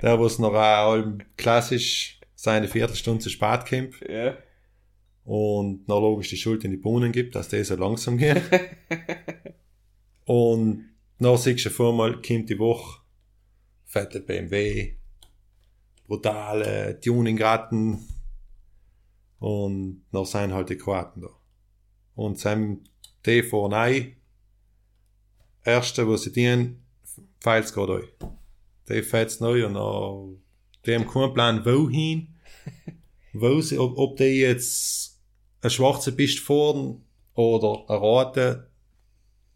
der, 0.02 0.20
was 0.20 0.40
noch 0.40 0.54
auch 0.54 1.04
klassisch 1.38 2.20
seine 2.36 2.68
Viertelstunde 2.68 3.22
zu 3.22 3.30
spät 3.30 3.66
kommt 3.68 3.96
Ja. 4.10 4.36
und 5.24 5.88
noch 5.88 6.00
logisch 6.00 6.30
die 6.30 6.38
Schuld 6.38 6.64
in 6.64 6.72
die 6.72 6.78
Bohnen 6.78 7.12
gibt, 7.12 7.36
dass 7.36 7.50
die 7.50 7.64
so 7.64 7.76
langsam 7.76 8.18
gehen. 8.18 8.42
und 10.26 10.90
dann 11.20 11.38
siehst 11.38 11.66
du 11.66 11.70
vor 11.70 11.94
mal, 11.94 12.22
kommt 12.22 12.50
die 12.50 12.58
Woche, 12.58 13.02
fette 13.86 14.22
BMW, 14.22 14.96
brutale 16.08 17.00
Tuningratten 17.00 18.08
und 19.40 20.04
dann 20.12 20.26
sind 20.26 20.54
halt 20.54 20.70
die 20.70 20.78
Kroaten 20.78 21.22
da. 21.22 21.30
Und 22.16 22.40
sind 22.40 22.90
die 23.26 23.44
vorne 23.44 23.78
ein, 23.78 24.16
erste, 25.64 26.08
was 26.08 26.24
sie 26.24 26.32
dienen, 26.32 26.81
feilt 27.42 27.74
gerade 27.74 27.94
euch. 27.94 28.10
Die 28.88 29.02
fällt's 29.02 29.40
neu 29.42 29.66
und 29.66 29.74
dann, 29.74 30.42
die 30.86 30.96
haben 30.96 31.08
keinen 31.08 31.34
Plan, 31.34 31.66
wohin, 31.66 32.36
wo 33.34 33.60
sie, 33.62 33.78
ob, 33.78 33.98
ob 33.98 34.16
die 34.18 34.40
jetzt 34.40 35.20
eine 35.62 35.70
schwarze 35.70 36.14
Piste 36.14 36.42
fahren 36.42 37.04
oder 37.34 37.84
eine 37.90 37.98
rote, 37.98 38.70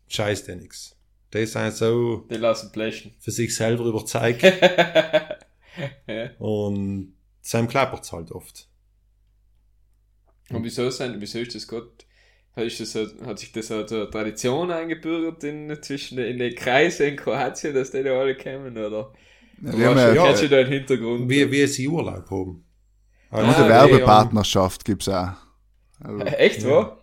scheiß 0.07 0.45
dir 0.45 0.55
nix. 0.57 0.97
Die 1.33 1.45
sind 1.45 1.73
so 1.73 2.25
Die 2.29 2.35
lassen 2.35 2.71
blechen. 2.71 3.13
für 3.19 3.31
sich 3.31 3.55
selber 3.55 3.85
überzeugt 3.85 4.43
ja. 6.07 6.31
und 6.39 7.13
Sam 7.41 7.67
klappert's 7.67 8.11
halt 8.11 8.31
oft. 8.31 8.67
Und 10.49 10.63
wieso 10.63 10.89
sein, 10.91 11.19
wieso 11.19 11.39
ist 11.39 11.55
das 11.55 11.67
gerade, 11.67 11.89
ist 12.63 12.79
das 12.79 12.91
so, 12.93 13.05
hat 13.25 13.39
sich 13.39 13.51
das 13.51 13.67
so 13.67 13.83
zur 13.83 14.09
Tradition 14.09 14.71
eingebürgert 14.71 15.43
in, 15.43 15.81
zwischen 15.81 16.17
den, 16.17 16.27
in 16.33 16.39
den 16.39 16.55
Kreisen 16.55 17.07
in 17.09 17.15
Kroatien, 17.17 17.73
dass 17.73 17.91
die 17.91 18.03
da 18.03 18.11
alle 18.19 18.35
kommen, 18.37 18.77
oder? 18.77 19.13
Ja, 19.61 19.71
Du 19.71 19.77
wir 19.77 19.87
haben 19.89 19.97
ja, 19.97 20.13
ja, 20.13 20.47
da 20.47 20.57
einen 20.57 20.67
Hintergrund? 20.69 21.29
Wie, 21.29 21.49
wie 21.51 21.67
sie 21.67 21.87
Urlaub 21.87 22.29
haben. 22.29 22.65
Also, 23.29 23.47
und 23.47 23.55
eine 23.55 23.65
Ah, 23.65 23.69
Werbepartnerschaft 23.69 24.85
gibt's 24.85 25.09
auch. 25.09 25.33
Also, 25.99 26.19
Echt, 26.25 26.63
wo? 26.65 26.97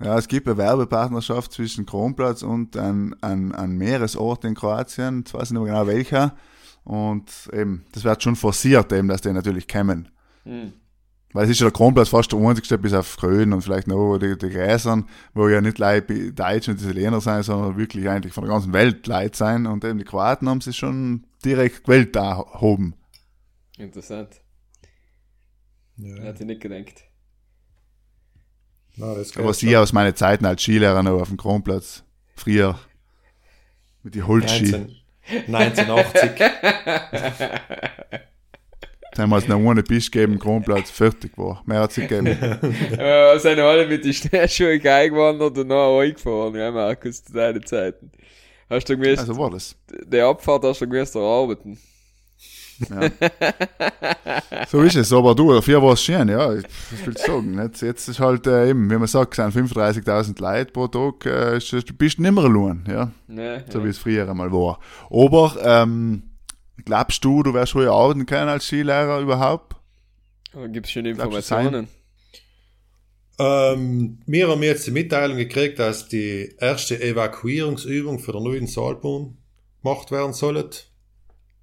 ja, 0.00 0.18
es 0.18 0.28
gibt 0.28 0.46
eine 0.48 0.56
Werbepartnerschaft 0.58 1.52
zwischen 1.52 1.86
Kronplatz 1.86 2.42
und 2.42 2.76
ein, 2.76 3.14
ein, 3.22 3.52
ein 3.54 3.72
Meeresort 3.72 4.44
in 4.44 4.54
Kroatien. 4.54 5.18
Jetzt 5.20 5.34
weiß 5.34 5.44
ich 5.44 5.50
nicht 5.52 5.62
mehr 5.62 5.72
genau 5.72 5.86
welcher. 5.86 6.36
Und 6.84 7.30
eben, 7.52 7.86
das 7.92 8.04
wird 8.04 8.22
schon 8.22 8.36
forciert, 8.36 8.92
eben, 8.92 9.08
dass 9.08 9.22
die 9.22 9.32
natürlich 9.32 9.68
kommen. 9.68 10.08
Hm. 10.44 10.72
Weil 11.34 11.46
es 11.46 11.50
ist 11.50 11.60
ja 11.60 11.66
der 11.66 11.72
Kronplatz 11.72 12.10
fast 12.10 12.30
der 12.30 12.38
einzigste, 12.38 12.78
bis 12.78 12.94
auf 12.94 13.16
Grün 13.16 13.52
und 13.52 13.60
vielleicht 13.60 13.88
noch 13.88 14.18
die, 14.18 14.38
die 14.38 14.50
Gräsern, 14.50 15.08
wo 15.34 15.48
ja 15.48 15.60
nicht 15.60 15.78
Leute 15.78 16.32
Deutsche 16.32 16.70
und 16.70 16.80
Italiener 16.80 17.20
sein, 17.20 17.42
sondern 17.42 17.76
wirklich 17.76 18.08
eigentlich 18.08 18.32
von 18.32 18.44
der 18.44 18.52
ganzen 18.52 18.72
Welt 18.72 19.04
Leute 19.08 19.36
sein. 19.36 19.66
Und 19.66 19.84
eben 19.84 19.98
die 19.98 20.04
Kroaten 20.04 20.48
haben 20.48 20.60
sich 20.60 20.76
schon 20.76 21.26
direkt 21.44 21.82
gewählt 21.82 22.14
da 22.14 22.38
oben. 22.38 22.94
Interessant. 23.76 24.40
ja, 25.96 26.22
Hätte 26.22 26.44
ich 26.44 26.46
nicht 26.46 26.60
gedacht. 26.60 27.02
na, 28.94 29.14
das 29.14 29.36
Aber 29.36 29.54
sie 29.54 29.76
aus 29.76 29.92
meinen 29.92 30.14
Zeiten 30.14 30.46
als 30.46 30.62
Skilehrer 30.62 31.02
noch 31.02 31.20
auf 31.20 31.28
dem 31.28 31.36
Kronplatz. 31.36 32.04
Früher. 32.36 32.78
Mit 34.04 34.14
den 34.14 34.28
Holzski. 34.28 34.72
19, 39.16 39.16
1980. 39.16 39.16
Damals 39.16 39.48
noch 39.48 39.58
ohne 39.58 39.82
Bisch 39.82 40.10
gegeben, 40.10 40.38
Kronplatz 40.38 40.90
fertig 40.90 41.32
war. 41.36 41.62
Mehr 41.66 41.80
hat 41.80 41.90
es 41.92 41.96
nicht 41.98 42.08
gegeben. 42.08 42.26
äh, 42.98 43.38
sind 43.38 43.58
alle 43.58 43.86
mit 43.86 44.04
den 44.04 44.12
Schneeschuhen 44.12 44.86
eingewandert 44.86 45.58
und 45.58 45.68
noch 45.68 46.00
eingefahren, 46.00 46.54
ja, 46.54 46.70
Markus, 46.70 47.24
zu 47.24 47.32
deinen 47.32 47.64
Zeiten. 47.64 48.10
Hast 48.70 48.88
du 48.88 48.96
gewusst, 48.96 49.20
Also 49.20 49.36
war 49.38 49.50
das. 49.50 49.76
die 50.06 50.20
Abfahrt 50.20 50.64
hast 50.64 50.80
du 50.80 50.88
gewusst 50.88 51.14
erarbeiten. 51.14 51.78
So 54.68 54.82
ist 54.82 54.96
es, 54.96 55.12
aber 55.12 55.34
du, 55.34 55.52
dafür 55.52 55.80
war 55.80 55.92
es 55.92 56.02
schön, 56.02 56.28
ja. 56.28 56.48
Was 56.56 56.64
willst 57.04 57.28
du 57.28 57.32
sagen? 57.32 57.58
Jetzt, 57.58 57.82
jetzt 57.82 58.08
ist 58.08 58.18
halt 58.18 58.46
äh, 58.48 58.70
eben, 58.70 58.90
wie 58.90 58.96
man 58.96 59.06
sagt, 59.06 59.34
sind 59.34 59.54
35.000 59.54 60.40
Leute 60.40 60.72
pro 60.72 60.88
Tag, 60.88 61.24
äh, 61.26 61.56
ist, 61.58 61.72
ist, 61.72 61.96
bist 61.96 62.18
nicht 62.18 62.32
mehr 62.32 62.48
lohn, 62.48 62.84
ja. 62.88 63.12
Ne, 63.28 63.64
So 63.70 63.78
ja. 63.78 63.84
wie 63.84 63.88
es 63.90 63.98
früher 63.98 64.28
einmal 64.28 64.50
war. 64.50 64.80
Aber, 65.10 65.56
ähm, 65.62 66.24
glaubst 66.84 67.24
du, 67.24 67.42
du 67.42 67.54
wirst 67.54 67.72
früher 67.72 67.92
arbeiten 67.92 68.26
können 68.26 68.48
als 68.48 68.66
Skilehrer 68.66 69.20
überhaupt? 69.20 69.76
Aber 70.52 70.68
gibt's 70.68 70.90
schon 70.90 71.06
Informationen? 71.06 71.88
ähm, 73.38 74.20
wir 74.26 74.48
haben 74.48 74.62
jetzt 74.62 74.86
die 74.86 74.92
Mitteilung 74.92 75.36
gekriegt, 75.36 75.78
dass 75.78 76.08
die 76.08 76.54
erste 76.58 77.00
Evakuierungsübung 77.00 78.18
für 78.18 78.32
den 78.32 78.44
neuen 78.44 78.66
Saalbahn 78.66 79.36
gemacht 79.82 80.10
werden 80.10 80.32
soll. 80.32 80.70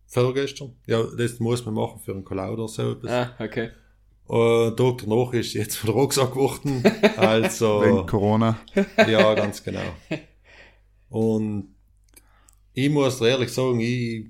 Vorgestern. 0.08 0.76
Ja, 0.88 1.04
das 1.18 1.40
muss 1.40 1.66
man 1.66 1.76
machen 1.76 2.02
für 2.04 2.12
einen 2.12 2.26
Kolau 2.26 2.54
oder 2.54 2.68
so. 2.68 2.92
etwas. 2.92 3.12
Ah, 3.12 3.36
okay. 3.40 3.70
Äh, 4.30 4.72
Tag 4.76 4.98
danach 5.00 5.34
ist 5.34 5.54
jetzt 5.54 5.82
wieder 5.84 5.94
Rucksack 5.94 6.32
geworden. 6.32 6.84
Also. 7.18 7.82
Wegen 7.82 8.06
Corona. 8.08 8.60
Ja, 9.08 9.34
ganz 9.34 9.64
genau. 9.64 9.82
Und 11.10 11.76
ich 12.74 12.90
muss 12.90 13.22
ehrlich 13.22 13.52
sagen, 13.54 13.80
ich 13.80 14.28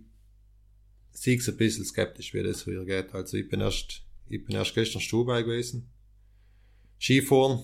es 1.25 1.49
ein 1.49 1.57
bisschen 1.57 1.85
skeptisch, 1.85 2.33
wie 2.33 2.43
das 2.43 2.63
hier 2.63 2.83
geht. 2.85 3.13
Also 3.13 3.37
ich 3.37 3.47
bin 3.47 3.61
erst, 3.61 4.03
ich 4.27 4.43
bin 4.43 4.55
erst 4.55 4.73
gestern 4.73 5.01
Stubai 5.01 5.43
gewesen. 5.43 5.89
Skifahren. 6.99 7.61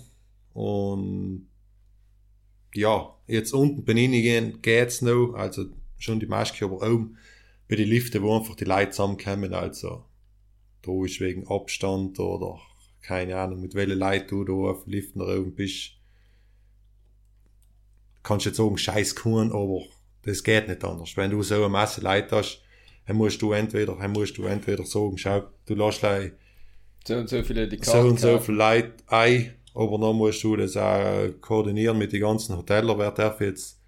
Und 0.54 1.48
ja, 2.74 3.16
jetzt 3.28 3.54
unten 3.54 3.84
bin 3.84 3.98
ich 3.98 4.12
gehen, 4.12 4.62
geht's 4.62 5.02
noch. 5.02 5.34
Also 5.34 5.66
schon 5.98 6.20
die 6.20 6.26
Maske, 6.26 6.66
aber 6.66 6.82
oben 6.82 7.18
bei 7.68 7.76
den 7.76 7.90
Liften, 7.90 8.22
wo 8.22 8.38
einfach 8.38 8.56
die 8.56 8.66
Leute 8.66 8.92
zusammenkommen. 8.92 9.54
Also 9.54 10.06
da 10.82 11.04
ist 11.04 11.20
wegen 11.20 11.48
Abstand 11.48 12.20
oder 12.20 12.60
keine 13.02 13.38
Ahnung, 13.38 13.62
mit 13.62 13.74
welchen 13.74 14.00
Leuten 14.00 14.30
du 14.30 14.44
da 14.44 14.54
auf 14.72 14.84
dem 14.84 14.94
Lift 14.94 15.16
nach 15.16 15.28
oben 15.28 15.56
bist 15.56 15.98
kannst 18.28 18.46
jetzt 18.46 18.58
sagen, 18.58 18.78
scheiß 18.78 19.16
Kuhn, 19.16 19.52
aber 19.52 19.84
das 20.24 20.44
geht 20.44 20.68
nicht 20.68 20.84
anders. 20.84 21.16
Wenn 21.16 21.32
du 21.32 21.42
so 21.44 21.56
eine 21.56 21.70
Masse 21.70 22.02
Leute 22.02 22.36
hast, 22.36 22.62
dann 23.08 23.16
musst 23.16 23.42
du 23.42 23.54
entweder, 23.54 23.96
dann 23.96 24.12
musst 24.12 24.38
du 24.38 24.44
entweder 24.46 24.86
sagen, 24.86 25.18
schau, 25.18 25.44
du 25.66 25.76
lässt 25.76 26.02
So 27.06 27.16
und 27.16 27.30
so 27.30 27.42
viele 27.42 27.68
die 27.68 27.78
so 27.78 27.92
Karten 27.92 28.10
und 28.10 28.20
so 28.20 28.38
viele 28.40 28.58
Leute 28.58 28.94
ein, 29.08 29.54
aber 29.74 29.98
dann 29.98 30.16
musst 30.16 30.44
du 30.44 30.56
das 30.58 30.76
auch 30.76 31.30
koordinieren 31.40 31.98
mit 31.98 32.12
den 32.12 32.22
ganzen 32.22 32.58
Hotels, 32.58 32.88
wer 32.98 33.12
darf 33.12 33.40
jetzt 33.40 33.80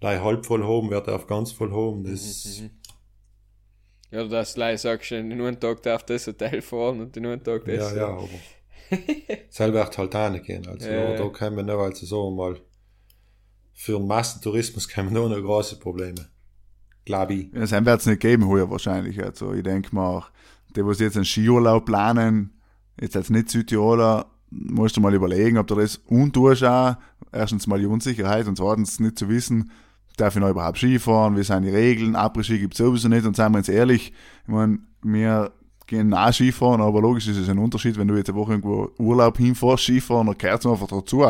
gleich 0.00 0.20
halb 0.20 0.46
voll 0.46 0.64
haben, 0.64 0.90
wer 0.90 1.02
darf 1.02 1.26
ganz 1.26 1.52
voll 1.52 1.70
haben, 1.70 2.04
das, 2.04 2.62
Mhm. 2.62 2.70
Ja, 4.12 4.20
oder 4.20 4.28
dass 4.30 4.52
du 4.52 4.58
gleich 4.58 4.80
sagst, 4.80 5.12
in 5.12 5.32
einem 5.32 5.58
Tag 5.60 5.82
darf 5.82 6.04
das 6.04 6.26
Hotel 6.28 6.62
fahren 6.62 7.00
und 7.00 7.16
in 7.16 7.26
einem 7.26 7.42
Tag 7.42 7.64
das. 7.64 7.92
ja, 7.92 7.96
ja, 7.96 8.06
aber 8.06 8.28
selber 9.50 9.80
wird 9.80 10.14
halt 10.14 10.44
gehen, 10.44 10.66
also 10.66 10.88
Ja, 10.88 10.94
da, 10.94 11.10
ja. 11.10 11.16
da 11.16 11.28
können 11.28 11.56
wir 11.56 11.62
noch, 11.64 11.80
also 11.80 12.06
so 12.06 12.30
mal, 12.30 12.60
für 13.74 13.98
den 13.98 14.06
Massentourismus 14.06 14.88
kommen 14.88 15.12
da 15.12 15.28
noch 15.28 15.36
große 15.36 15.78
Probleme. 15.78 16.28
Glaube 17.06 17.34
ich. 17.34 17.52
Ja, 17.52 17.60
das 17.60 17.70
wird 17.70 18.00
es 18.00 18.06
nicht 18.06 18.20
geben 18.20 18.46
heuer 18.46 18.70
wahrscheinlich. 18.70 19.22
Also 19.22 19.54
ich 19.54 19.62
denke 19.62 19.94
mal, 19.94 20.24
die, 20.76 20.82
die 20.82 21.02
jetzt 21.02 21.16
einen 21.16 21.24
Skiurlaub 21.24 21.86
planen, 21.86 22.50
jetzt 23.00 23.16
als 23.16 23.30
nicht 23.30 23.48
Südtiroler, 23.48 24.26
musst 24.50 24.96
du 24.96 25.00
mal 25.00 25.14
überlegen, 25.14 25.56
ob 25.56 25.66
du 25.68 25.76
das 25.76 25.96
untust 26.06 26.64
auch. 26.64 26.96
Erstens 27.32 27.66
mal 27.66 27.78
die 27.78 27.86
Unsicherheit 27.86 28.46
und 28.46 28.56
zweitens 28.56 29.00
nicht 29.00 29.18
zu 29.18 29.28
wissen, 29.28 29.70
darf 30.16 30.34
ich 30.34 30.40
noch 30.40 30.50
überhaupt 30.50 30.78
Skifahren, 30.78 31.36
wie 31.36 31.42
sind 31.42 31.62
die 31.62 31.70
Regeln, 31.70 32.16
Après-Ski 32.16 32.58
gibt 32.58 32.74
es 32.74 32.78
sowieso 32.78 33.08
nicht 33.08 33.26
und 33.26 33.36
seien 33.36 33.52
wir 33.52 33.58
jetzt 33.58 33.68
ehrlich, 33.68 34.12
ich 34.42 34.48
meine, 34.48 34.78
wir 35.02 35.52
gehen 35.86 36.12
auch 36.14 36.32
Skifahren, 36.32 36.80
aber 36.80 37.00
logisch 37.00 37.28
ist 37.28 37.36
es 37.36 37.48
ein 37.48 37.58
Unterschied, 37.58 37.98
wenn 37.98 38.08
du 38.08 38.16
jetzt 38.16 38.30
eine 38.30 38.38
Woche 38.38 38.52
irgendwo 38.52 38.90
Urlaub 38.98 39.36
hinfährst, 39.36 39.84
Skifahren, 39.84 40.26
dann 40.26 40.38
gehört 40.38 40.64
es 40.64 40.70
einfach 40.70 40.88
dazu. 40.88 41.24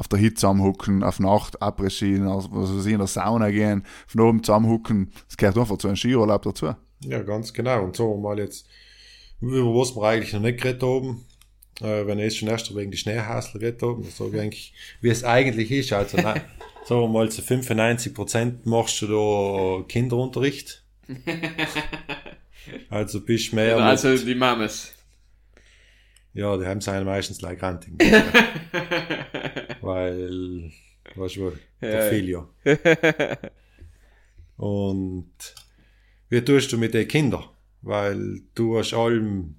Auf 0.00 0.08
der 0.08 0.18
Hit 0.18 0.38
zusammenhucken, 0.38 1.02
auf 1.02 1.20
Nacht, 1.20 1.60
Après-Ski, 1.60 2.24
was 2.24 2.50
weiß 2.50 2.86
ich, 2.86 2.92
in 2.92 3.00
der 3.00 3.06
Sauna 3.06 3.50
gehen, 3.50 3.84
von 4.06 4.22
oben 4.22 4.42
zusammenhucken, 4.42 5.12
das 5.28 5.36
gehört 5.36 5.58
einfach 5.58 5.76
zu 5.76 5.88
einem 5.88 5.96
Skiurlaub 5.96 6.40
dazu. 6.40 6.74
Ja, 7.04 7.22
ganz 7.22 7.52
genau. 7.52 7.84
Und 7.84 7.96
so 7.96 8.16
mal 8.16 8.38
jetzt, 8.38 8.66
über 9.42 9.58
was 9.78 9.94
wir 9.94 10.02
eigentlich 10.04 10.32
noch 10.32 10.40
nicht 10.40 10.62
geredet 10.62 10.82
haben, 10.82 11.26
äh, 11.82 12.06
wenn 12.06 12.18
es 12.18 12.34
schon 12.34 12.48
erst 12.48 12.74
wegen 12.74 12.90
die 12.90 12.96
Schneehäsler 12.96 13.60
geht, 13.60 13.82
oben, 13.82 14.04
so 14.04 14.30
eigentlich, 14.32 14.72
wie 15.02 15.10
es 15.10 15.22
eigentlich 15.22 15.70
ist. 15.70 15.92
Also, 15.92 16.16
nein, 16.16 16.40
sagen 16.86 17.02
wir 17.02 17.08
mal, 17.08 17.30
zu 17.30 17.42
95 17.42 18.14
Prozent 18.14 18.64
machst 18.64 19.02
du 19.02 19.06
da 19.06 19.84
Kinderunterricht. 19.86 20.82
Also 22.88 23.20
bist 23.20 23.52
mehr. 23.52 23.68
Ja, 23.68 23.76
also 23.78 24.08
mit, 24.08 24.26
die 24.26 24.34
Mames. 24.34 24.92
Ja, 26.32 26.56
die 26.56 26.66
haben 26.66 26.80
seine 26.80 27.04
meistens 27.04 27.40
like 27.40 27.62
Ranting. 27.62 27.98
Weil, 29.80 30.70
weißt 31.16 31.36
du, 31.36 31.52
der 31.80 31.90
Ja, 31.90 32.04
ja. 32.04 32.10
Filio. 32.10 32.48
Und 34.56 35.54
wie 36.28 36.44
tust 36.44 36.72
du 36.72 36.78
mit 36.78 36.94
den 36.94 37.08
Kindern? 37.08 37.44
Weil 37.82 38.42
du 38.54 38.78
hast 38.78 38.92
allem, 38.94 39.56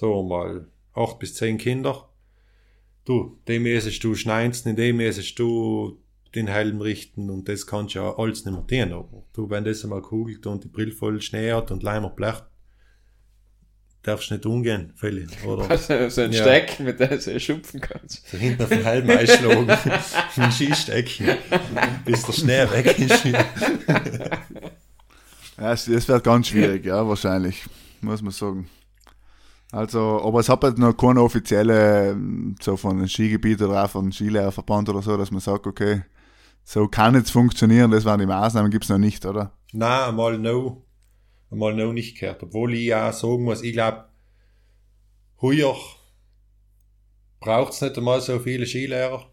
wir 0.00 0.22
mal, 0.22 0.68
acht 0.94 1.18
bis 1.18 1.34
zehn 1.34 1.58
Kinder. 1.58 2.08
Du, 3.04 3.38
dem 3.48 3.62
müsstest 3.62 4.04
du 4.04 4.14
schneinzen, 4.14 4.70
in 4.70 4.76
dem 4.76 4.96
müsstest 4.96 5.38
du 5.38 6.00
den 6.34 6.48
Helm 6.48 6.80
richten 6.80 7.30
und 7.30 7.48
das 7.48 7.66
kannst 7.66 7.94
du 7.94 8.00
ja 8.00 8.16
alles 8.18 8.44
nicht 8.44 8.54
mehr 8.54 8.66
tun. 8.86 8.92
Aber 8.92 9.24
du, 9.32 9.50
wenn 9.50 9.64
das 9.64 9.82
einmal 9.84 10.02
kugelt 10.02 10.46
und 10.46 10.64
die 10.64 10.68
Brille 10.68 10.92
voll 10.92 11.20
Schnee 11.20 11.52
hat 11.52 11.70
und 11.70 11.82
Leimer 11.82 12.10
blecht, 12.10 12.44
darfst 14.02 14.30
du 14.30 14.34
nicht 14.34 14.46
umgehen, 14.46 14.92
Feli, 14.96 15.26
oder? 15.46 15.70
Also 15.70 16.08
so 16.08 16.22
ein 16.22 16.32
Ja. 16.32 16.42
Steck, 16.42 16.80
mit 16.80 16.98
dem 17.00 17.10
du 17.10 17.40
schupfen 17.40 17.80
kannst. 17.80 18.28
So 18.30 18.38
hinten 18.38 18.62
auf 18.62 18.68
den 18.68 18.82
Helm 18.84 19.08
einschlagen, 19.10 19.70
einen 20.36 20.52
Skistecken, 20.52 21.36
bis 22.04 22.22
der 22.22 22.32
Schnee 22.32 22.70
weg 22.70 22.98
ist. 22.98 23.24
Ja, 25.58 25.72
es, 25.72 25.88
es 25.88 26.08
wird 26.08 26.24
ganz 26.24 26.48
schwierig, 26.48 26.86
ja, 26.86 27.06
wahrscheinlich, 27.06 27.64
muss 28.00 28.22
man 28.22 28.32
sagen. 28.32 28.68
Also, 29.72 30.20
aber 30.24 30.40
es 30.40 30.48
hat 30.48 30.64
halt 30.64 30.78
noch 30.78 30.94
keine 30.94 31.22
offizielle, 31.22 32.16
so 32.60 32.76
von 32.76 32.96
einem 32.96 33.06
Skigebiet 33.08 33.62
oder 33.62 33.84
auch 33.84 33.90
von 33.90 34.06
einem 34.06 34.12
Skilehrerverband 34.12 34.88
oder 34.88 35.02
so, 35.02 35.16
dass 35.16 35.30
man 35.30 35.40
sagt, 35.40 35.66
okay, 35.66 36.02
so 36.64 36.88
kann 36.88 37.14
jetzt 37.14 37.30
funktionieren, 37.30 37.90
das 37.90 38.04
waren 38.04 38.18
die 38.20 38.26
Maßnahmen, 38.26 38.70
gibt's 38.70 38.88
noch 38.88 38.98
nicht, 38.98 39.24
oder? 39.26 39.52
Nein, 39.72 40.08
einmal 40.08 40.38
no. 40.38 40.82
Einmal 41.50 41.74
no 41.74 41.92
nicht 41.92 42.18
gehört. 42.18 42.42
Obwohl 42.42 42.74
ich 42.74 42.94
auch 42.94 43.12
sagen 43.12 43.44
muss, 43.44 43.62
ich 43.62 43.72
glaube, 43.72 44.04
heuer 45.40 45.76
braucht's 47.40 47.80
nicht 47.80 47.96
einmal 47.96 48.20
so 48.20 48.38
viele 48.38 48.66
Skilehrer. 48.66 49.30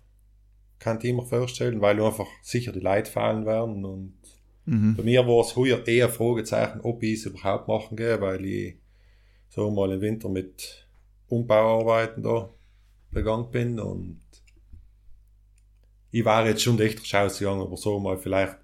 Kann 0.79 0.99
ich 1.01 1.13
mir 1.13 1.25
vorstellen, 1.25 1.81
weil 1.81 2.01
einfach 2.01 2.27
sicher 2.41 2.71
die 2.71 2.79
Leute 2.79 3.11
fallen 3.11 3.45
werden. 3.45 3.83
Und 3.85 4.13
Mhm. 4.65 4.95
bei 4.97 5.03
mir 5.03 5.25
war 5.25 5.39
es 5.41 5.55
heuer 5.55 5.87
eher 5.87 6.09
Fragezeichen, 6.09 6.81
ob 6.81 7.01
ich 7.01 7.19
es 7.19 7.25
überhaupt 7.25 7.69
machen 7.69 7.95
gehe, 7.95 8.19
weil 8.19 8.43
ich 8.45 8.75
so 9.47 9.71
mal 9.71 9.93
im 9.93 10.01
Winter 10.01 10.27
mit 10.27 10.85
Umbauarbeiten 11.29 12.21
da 12.21 12.49
begangen 13.11 13.49
bin 13.49 13.79
und 13.79 14.19
ich 16.11 16.25
war 16.25 16.45
jetzt 16.45 16.63
schon 16.63 16.79
echt 16.81 17.13
rausgegangen, 17.13 17.61
aber 17.61 17.77
so 17.77 17.97
mal 17.99 18.17
vielleicht 18.17 18.57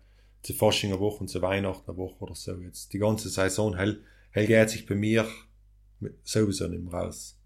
zu 0.43 0.53
Fasching 0.53 0.91
eine 0.91 0.99
Woche 0.99 1.21
und 1.21 1.27
zu 1.29 1.41
Weihnachten 1.41 1.89
eine 1.89 1.97
Woche 1.97 2.19
oder 2.19 2.35
so. 2.35 2.53
Jetzt 2.57 2.93
die 2.93 2.99
ganze 2.99 3.29
Saison 3.29 3.75
hell, 3.75 4.01
hell 4.31 4.45
geht 4.45 4.69
sich 4.69 4.85
bei 4.85 4.95
mir 4.95 5.25
sowieso 6.23 6.67
nicht 6.67 6.83
mehr 6.83 6.93
raus 6.93 7.37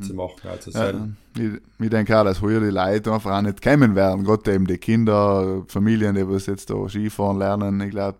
zu 0.00 0.14
machen. 0.14 0.48
Also 0.48 0.70
Ja, 0.70 0.92
soll- 0.92 1.10
ich, 1.36 1.60
ich 1.84 1.90
denke 1.90 2.18
auch, 2.18 2.24
dass 2.24 2.40
heuer 2.40 2.60
die 2.60 2.68
Leute 2.70 3.12
einfach 3.12 3.36
auch 3.36 3.42
nicht 3.42 3.60
kommen 3.60 3.94
werden. 3.94 4.24
Gott 4.24 4.48
eben 4.48 4.66
die 4.66 4.78
Kinder, 4.78 5.64
Familien, 5.68 6.14
die 6.14 6.26
was 6.26 6.46
jetzt 6.46 6.70
da 6.70 6.88
Skifahren 6.88 7.38
lernen. 7.38 7.80
Ich 7.82 7.90
glaube, 7.90 8.16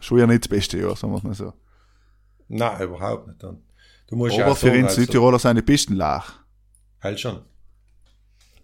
schon 0.00 0.18
ja 0.18 0.26
nicht 0.26 0.44
das 0.44 0.48
beste 0.48 0.78
Jahr, 0.78 0.94
sagen 0.94 1.14
wir 1.14 1.22
mal 1.22 1.32
so. 1.34 1.54
Nein, 2.48 2.82
überhaupt 2.82 3.28
nicht. 3.28 3.42
Und 3.44 3.62
du 4.08 4.16
musst 4.16 4.36
ja 4.36 4.44
Aber 4.44 4.52
auch 4.52 4.58
für 4.58 4.66
sagen, 4.66 4.82
uns 4.84 4.94
Südtiroler 4.94 5.38
sind 5.38 5.56
die 5.56 5.62
Pisten 5.62 5.94
lach. 5.94 6.40
Halt 7.00 7.18
schon. 7.18 7.40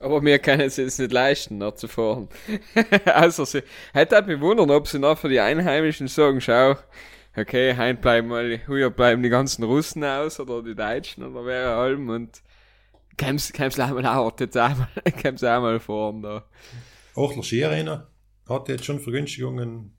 Aber 0.02 0.22
wir 0.22 0.38
können 0.38 0.62
es 0.62 0.76
jetzt 0.76 0.98
nicht 0.98 1.12
leisten, 1.12 1.58
noch 1.58 1.74
zu 1.74 1.86
fahren. 1.88 2.28
also, 3.04 3.44
sie, 3.44 3.62
hätte 3.92 4.20
mich 4.22 4.40
wundern, 4.40 4.70
ob 4.70 4.88
sie 4.88 4.98
noch 4.98 5.16
für 5.16 5.28
die 5.28 5.40
Einheimischen 5.40 6.08
sagen, 6.08 6.40
schau, 6.40 6.74
okay, 7.36 7.76
heim 7.76 7.98
bleiben 7.98 8.28
mal, 8.28 8.60
heuer 8.66 8.90
bleiben 8.90 9.22
die 9.22 9.28
ganzen 9.28 9.62
Russen 9.62 10.04
aus, 10.04 10.40
oder 10.40 10.62
die 10.62 10.74
Deutschen, 10.74 11.24
oder 11.24 11.46
wer 11.46 11.68
allem, 11.76 12.08
und 12.08 12.42
käm's, 13.16 13.52
käm's 13.52 13.76
mal 13.76 14.06
auch, 14.06 14.32
jetzt 14.40 14.58
auch 14.58 14.76
mal, 14.76 14.88
käm's 15.16 15.44
auch 15.44 15.60
mal 15.60 15.78
fahren, 15.80 16.22
da. 16.22 16.44
Ochler 17.14 17.42
Skiarena 17.42 18.08
hat 18.48 18.68
jetzt 18.68 18.84
schon 18.84 19.00
Vergünstigungen 19.00 19.96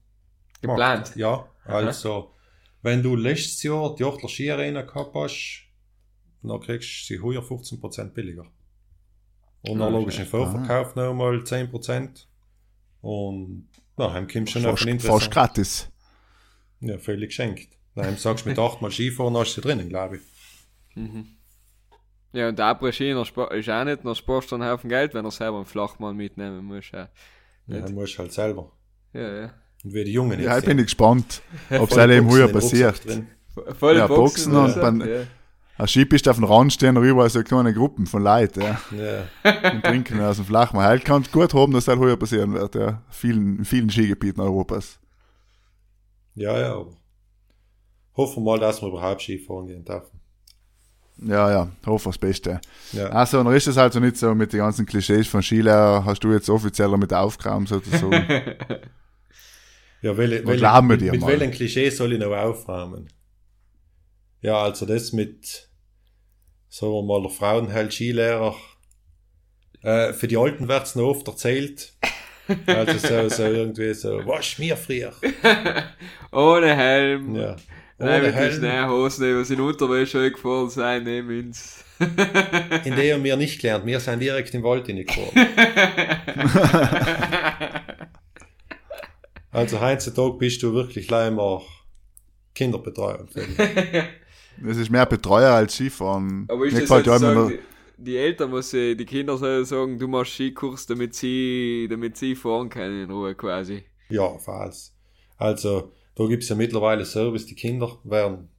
Geplant? 0.61 1.13
gemacht. 1.13 1.15
Ja, 1.15 1.47
also, 1.65 2.33
wenn 2.81 3.01
du 3.01 3.15
letztes 3.15 3.63
Jahr 3.63 3.95
die 3.95 4.03
Ochler 4.03 4.29
Skiarena 4.29 4.81
gehabt 4.81 5.15
hast, 5.15 5.63
dann 6.41 6.59
kriegst 6.59 7.09
du 7.09 7.13
sie 7.13 7.21
heuer 7.21 7.41
15% 7.41 8.09
billiger. 8.09 8.45
Und 9.63 9.79
dann 9.79 9.93
Ah, 9.93 9.97
logisch 9.97 10.19
im 10.19 10.25
Vorverkauf 10.25 10.95
noch 10.95 11.13
mal 11.13 11.43
10%. 11.43 12.27
Und 13.01 13.67
daheim 13.97 14.27
kommst 14.27 14.55
du 14.55 14.59
schon 14.59 14.71
auf 14.71 14.79
Fast, 15.01 15.31
gratis. 15.31 15.89
Ja, 16.81 16.97
völlig 16.97 17.29
geschenkt. 17.29 17.69
Daheim 17.95 18.17
sagst 18.17 18.45
du 18.45 18.49
mit 18.49 18.59
8 18.59 18.81
mal 18.81 18.91
Skifahren, 18.91 19.35
hast 19.37 19.55
du 19.55 19.61
sie 19.61 19.67
drinnen, 19.67 19.87
glaube 19.89 20.17
ich. 20.17 20.21
Ja, 22.33 22.49
und 22.49 22.57
der 22.57 22.65
Après-Ski 22.65 23.11
ist 23.11 23.37
auch 23.69 23.83
nicht, 23.85 24.03
dann 24.05 24.15
sparst 24.15 24.51
du 24.51 24.55
einen 24.55 24.67
Haufen 24.67 24.89
Geld, 24.89 25.13
wenn 25.13 25.23
er 25.23 25.31
selber 25.31 25.57
einen 25.57 25.65
Flachmann 25.65 26.15
mitnehmen 26.15 26.65
muss, 26.65 26.89
ja. 26.91 27.09
Ja, 27.67 27.79
dann 27.81 27.93
musst 27.93 28.15
du 28.15 28.19
halt 28.19 28.33
selber. 28.33 28.71
Ja, 29.13 29.41
ja. 29.41 29.53
Und 29.83 29.93
wie 29.93 30.03
die 30.03 30.11
Jungen 30.13 30.39
Ja, 30.39 30.49
ich 30.49 30.55
jetzt 30.55 30.65
bin 30.65 30.77
gespannt, 30.77 31.41
ob 31.69 31.91
es 31.91 31.97
eben 31.97 32.25
Boxen 32.25 32.29
heuer 32.31 32.47
passiert. 32.51 33.01
Voll 33.77 33.97
Ja, 33.97 34.07
Boxen 34.07 34.55
und 34.55 34.71
so, 34.73 34.81
beim- 34.81 35.01
ja. 35.01 35.23
Ein 35.77 35.87
Skipist 35.87 36.27
auf 36.27 36.35
dem 36.35 36.45
Rand 36.45 36.71
stehen, 36.71 36.97
rüber 36.97 37.27
so 37.29 37.41
kleine 37.43 37.73
Gruppen 37.73 38.05
von 38.05 38.23
Leuten, 38.23 38.61
ja. 38.61 38.79
Ja. 38.91 39.71
Und 39.71 39.83
trinken 39.83 40.21
aus 40.21 40.35
dem 40.35 40.45
Flachmann. 40.45 40.83
Halt 40.83 41.03
kann 41.03 41.25
gut 41.31 41.53
haben, 41.53 41.73
dass 41.73 41.85
das 41.85 41.97
heuer 41.97 42.15
passieren 42.15 42.53
wird, 42.53 42.75
ja. 42.75 43.01
Vielen, 43.09 43.59
in 43.59 43.65
vielen 43.65 43.89
Skigebieten 43.89 44.41
Europas. 44.41 44.99
ja, 46.35 46.59
ja, 46.59 46.85
hoffen 48.15 48.43
wir 48.43 48.51
mal, 48.51 48.59
dass 48.59 48.81
wir 48.81 48.89
überhaupt 48.89 49.21
Skifahren 49.21 49.67
gehen 49.67 49.83
dürfen. 49.83 50.19
Ja, 51.17 51.49
ja, 51.51 51.71
hoffe 51.85 52.09
das 52.09 52.17
Beste. 52.17 52.59
Ja. 52.91 53.07
Also, 53.09 53.43
dann 53.43 53.53
ist 53.53 53.67
es 53.67 53.77
halt 53.77 53.93
so 53.93 53.99
nicht 53.99 54.17
so 54.17 54.33
mit 54.33 54.51
den 54.51 54.59
ganzen 54.59 54.85
Klischees 54.85 55.27
von 55.27 55.41
Skilehrer, 55.41 56.03
hast 56.05 56.23
du 56.23 56.31
jetzt 56.31 56.49
offiziell 56.49 56.89
damit 56.89 57.13
aufgeräumt, 57.13 57.69
sozusagen. 57.69 58.25
Ja, 60.03 60.17
welche, 60.17 60.45
welche, 60.45 60.63
wir 60.63 60.81
mit, 60.81 60.99
dir 60.99 61.11
mit 61.13 61.25
welchen 61.25 61.51
Klischee 61.51 61.89
soll 61.89 62.11
ich 62.11 62.19
noch 62.19 62.35
aufräumen? 62.35 63.07
Ja, 64.43 64.61
also 64.61 64.85
das 64.85 65.13
mit, 65.13 65.69
sagen 66.67 66.91
wir 66.91 67.01
mal, 67.01 67.21
der 67.21 67.31
Frauenheld 67.31 67.93
Skilehrer. 67.93 68.53
Äh, 69.81 70.13
für 70.13 70.27
die 70.27 70.37
Alten 70.37 70.67
wird's 70.67 70.95
noch 70.95 71.07
oft 71.07 71.27
erzählt. 71.27 71.93
Also 72.65 72.97
so, 72.97 73.29
so 73.29 73.43
irgendwie 73.43 73.93
so, 73.93 74.19
was 74.25 74.59
mir 74.59 74.75
früher. 74.75 75.13
Ohne 76.33 76.75
Helm. 76.75 77.37
Ja. 77.37 77.55
Nein, 77.97 78.21
Ohne 78.21 78.33
mit 78.33 78.61
den 78.61 78.89
die 79.17 79.39
was 79.39 79.49
in 79.49 79.61
Unterwäsche 79.61 80.29
gefahren 80.29 80.69
sind, 80.69 81.05
nehmen 81.05 81.45
uns. 81.45 81.85
in 82.83 82.97
der 82.97 83.23
wir 83.23 83.37
nicht 83.37 83.61
gelernt. 83.61 83.85
Wir 83.85 84.01
sind 84.01 84.19
direkt 84.19 84.53
im 84.53 84.61
Wald 84.61 84.87
hineingefahren. 84.87 85.31
Also 89.51 89.79
heutzutage 89.79 90.33
bist 90.39 90.63
du 90.63 90.73
wirklich 90.73 91.11
leider 91.11 91.61
Kinderbetreuer. 92.55 93.27
Das 94.65 94.77
ist 94.77 94.89
mehr 94.89 95.05
Betreuer 95.05 95.51
als 95.53 95.73
Skifahren. 95.75 96.45
Aber 96.49 96.65
das 96.65 96.79
gefällt 96.79 96.89
halt 96.89 97.05
ja 97.07 97.15
immer 97.17 97.19
sagen, 97.19 97.39
nur- 97.39 97.49
die, 97.51 97.59
die 97.97 98.17
Eltern 98.17 98.49
muss 98.49 98.71
die 98.71 98.95
Kinder 99.05 99.37
sollen 99.37 99.65
sagen, 99.65 99.99
du 99.99 100.07
machst 100.07 100.33
Skikurs, 100.33 100.85
damit 100.85 101.15
sie, 101.15 101.87
damit 101.89 102.17
sie 102.17 102.35
fahren 102.35 102.69
können 102.69 103.03
in 103.03 103.11
Ruhe 103.11 103.35
quasi. 103.35 103.83
Ja, 104.09 104.37
falls. 104.37 104.93
Also, 105.37 105.91
da 106.15 106.25
gibt's 106.27 106.49
ja 106.49 106.55
mittlerweile 106.55 107.05
Service, 107.05 107.45
die 107.45 107.55
Kinder 107.55 107.97
werden 108.03 108.49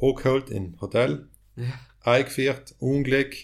angeholt 0.00 0.50
in 0.50 0.76
Hotel, 0.80 1.28
eingeführt, 2.02 2.74
Unglück, 2.78 3.34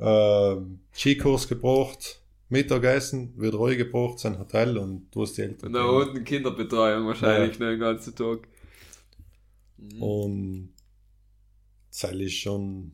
ähm, 0.00 0.80
Skikurs 0.92 1.48
gebracht, 1.48 2.20
Mittagessen, 2.48 3.34
wieder 3.40 3.56
ruhig 3.58 3.78
gebracht, 3.78 4.18
sein 4.18 4.38
Hotel 4.38 4.76
und 4.78 5.08
du 5.12 5.22
hast 5.22 5.36
die 5.36 5.42
Eltern. 5.42 5.68
Und 5.68 5.72
da 5.74 5.84
unten 5.84 6.24
Kinderbetreuung 6.24 7.06
wahrscheinlich 7.06 7.58
noch 7.58 7.68
den 7.68 7.80
ganzen 7.80 8.14
Tag. 8.14 8.48
Und 10.00 10.74
das 11.90 12.12
ist 12.12 12.34
schon 12.34 12.92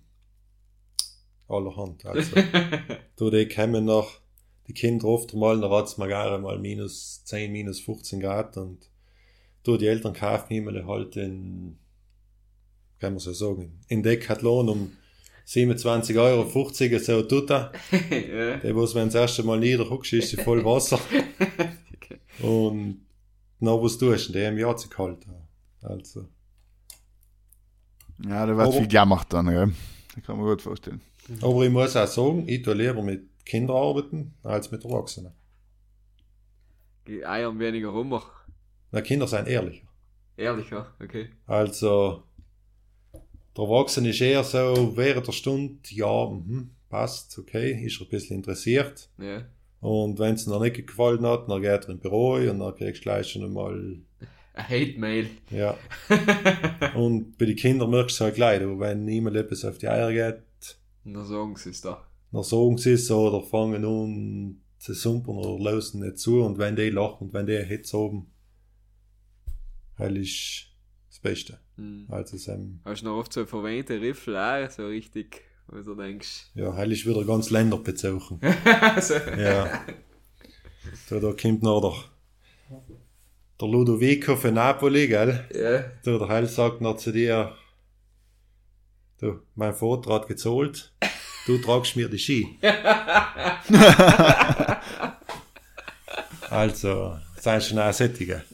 allerhand. 1.49 2.05
Also, 2.05 2.37
du, 3.17 3.31
die 3.31 3.49
kommen 3.49 3.85
nach, 3.85 4.21
die 4.67 4.75
Kinder 4.75 5.07
oft 5.07 5.35
mal, 5.35 5.61
da 5.61 5.69
mal 5.69 6.09
gar 6.09 6.39
mal 6.39 6.59
minus 6.59 7.25
10, 7.25 7.51
minus 7.53 7.81
15 7.81 8.21
Grad 8.21 8.57
und 8.57 8.91
du, 9.65 9.77
die 9.77 9.87
Eltern 9.87 10.15
kaufen 10.15 10.53
immer 10.55 10.87
halt 10.87 11.17
in, 11.17 11.79
kann 12.99 13.15
man 13.15 13.21
so 13.21 13.33
sagen, 13.33 13.81
in 13.89 14.03
Decathlon 14.03 14.69
um 14.69 14.93
27,50 15.47 16.19
Euro, 16.21 16.99
so 16.99 17.23
tut 17.23 17.51
er. 17.51 17.73
ja. 17.91 18.57
Der, 18.59 18.77
wo 18.77 18.83
wenn 18.95 19.07
das 19.07 19.17
erste 19.17 19.43
Mal 19.43 19.59
niederhuckst, 19.59 20.13
ist 20.13 20.31
sie 20.31 20.37
voll 20.37 20.65
Wasser. 20.65 21.01
Und 22.41 23.05
noch 23.59 23.83
was 23.83 23.99
tust 23.99 24.29
du, 24.29 24.33
der 24.33 24.51
im 24.51 24.59
Jahr 24.59 24.77
zu 24.77 24.89
kalt. 24.89 25.27
Also. 25.83 26.29
Ja, 28.27 28.47
da 28.47 28.57
wird 28.57 28.75
viel 28.75 28.89
gemacht 28.89 29.33
dann, 29.33 29.51
ja. 29.51 29.67
Das 30.15 30.25
kann 30.25 30.37
man 30.37 30.47
gut 30.47 30.63
vorstellen. 30.63 31.01
Aber 31.41 31.63
ich 31.63 31.71
muss 31.71 31.97
auch 31.97 32.07
sagen, 32.07 32.49
ich 32.49 32.63
tue 32.63 32.75
lieber 32.75 33.03
mit 33.03 33.45
Kindern 33.45 33.77
arbeiten 33.77 34.35
als 34.43 34.71
mit 34.71 34.85
Erwachsenen. 34.85 35.33
Die 37.07 37.25
Eiern 37.25 37.59
weniger 37.59 37.89
rum. 37.89 38.21
Na, 38.93 39.01
Kinder 39.01 39.27
sind 39.27 39.49
ehrlicher. 39.49 39.87
Ehrlicher, 40.37 40.95
okay. 41.03 41.31
Also, 41.47 42.23
der 43.57 43.65
Erwachsene 43.65 44.11
ist 44.11 44.21
eher 44.21 44.45
so 44.45 44.97
während 44.97 45.27
der 45.27 45.33
Stunde, 45.33 45.77
ja, 45.91 46.27
mhm, 46.27 46.71
passt, 46.89 47.39
okay, 47.39 47.73
ist 47.85 48.01
er 48.01 48.07
ein 48.07 48.11
bisschen 48.11 48.37
interessiert. 48.37 49.09
Ja. 49.19 49.45
Und 49.81 50.19
wenn 50.19 50.35
es 50.35 50.47
noch 50.47 50.61
nicht 50.61 50.87
gefallen 50.87 51.25
hat, 51.27 51.49
dann 51.49 51.63
geht 51.63 51.85
er 51.85 51.89
im 51.89 51.99
Büro 51.99 52.35
und 52.35 52.59
dann 52.59 52.75
kriegst 52.75 53.01
du 53.01 53.05
gleich 53.05 53.31
schon 53.31 53.45
einmal, 53.45 53.75
Ein 53.75 54.07
Hate-Mail. 54.55 55.29
ja. 55.51 55.77
und 56.95 57.39
bei 57.39 57.47
den 57.47 57.57
Kindern 57.57 57.91
merkst 57.91 58.21
du 58.21 58.25
halt 58.25 58.35
gleich, 58.35 58.61
wenn 58.61 59.05
niemand 59.05 59.37
etwas 59.37 59.65
auf 59.65 59.79
die 59.79 59.89
Eier 59.89 60.13
geht, 60.13 60.43
Na 61.05 61.25
sagen 61.25 61.57
sie 61.57 61.71
es 61.71 61.81
da. 61.81 62.07
dann 62.33 62.43
sagen 62.43 62.77
sie 62.79 62.93
es 62.93 63.11
oder 63.11 63.43
fangen 63.43 63.85
an 63.85 64.61
zu 64.79 64.95
sumpern 64.95 65.37
oder 65.37 65.73
lösen 65.73 66.01
nicht 66.01 66.19
zu 66.19 66.43
und 66.43 66.59
wenn 66.59 66.75
die 66.77 66.91
lachen 66.91 67.29
und 67.29 67.35
wenn 67.35 67.47
die 67.47 67.59
Hitze 67.59 67.99
haben, 67.99 68.31
hell 69.97 70.17
ist 70.17 70.67
das 71.11 71.21
Beste. 71.21 71.59
Hm. 71.77 72.07
Also, 72.09 72.37
es, 72.37 72.49
ähm, 72.49 72.81
Hast 72.85 73.03
du 73.03 73.07
noch 73.07 73.19
oft 73.19 73.33
so 73.33 73.45
verwähnte 73.47 74.01
Riffel 74.01 74.37
auch, 74.37 74.71
so 74.71 74.87
richtig, 74.87 75.43
wo 75.69 75.79
du 75.81 75.95
denkst. 75.95 76.51
ja, 76.55 76.75
hell 76.75 76.93
ist 76.93 77.07
wieder 77.07 77.25
ganz 77.25 77.51
länderbezogen. 77.51 78.41
so. 79.01 79.15
Ja. 79.15 79.85
Da, 81.09 81.21
da 81.21 81.33
kommt 81.33 81.63
noch 81.63 82.09
der, 82.71 82.81
der 83.61 83.69
Ludovico 83.69 84.37
von 84.37 84.55
Napoli, 84.55 85.09
gell? 85.09 85.45
Ja. 85.55 85.85
Du, 86.05 86.19
der 86.19 86.29
Heil 86.29 86.47
sagt 86.47 86.81
noch 86.81 86.97
zu 86.97 87.13
dir, 87.13 87.55
du, 89.21 89.41
mein 89.55 89.75
Vater 89.75 90.15
hat 90.15 90.29
gezahlt, 90.29 90.95
du 91.47 91.59
tragst 91.59 91.97
mir 91.97 92.09
die 92.09 92.19
Ski. 92.19 92.59
also, 96.51 97.19
sind 97.37 97.63
schon 97.63 97.79
auch 97.79 97.93
Sättige. 97.93 98.45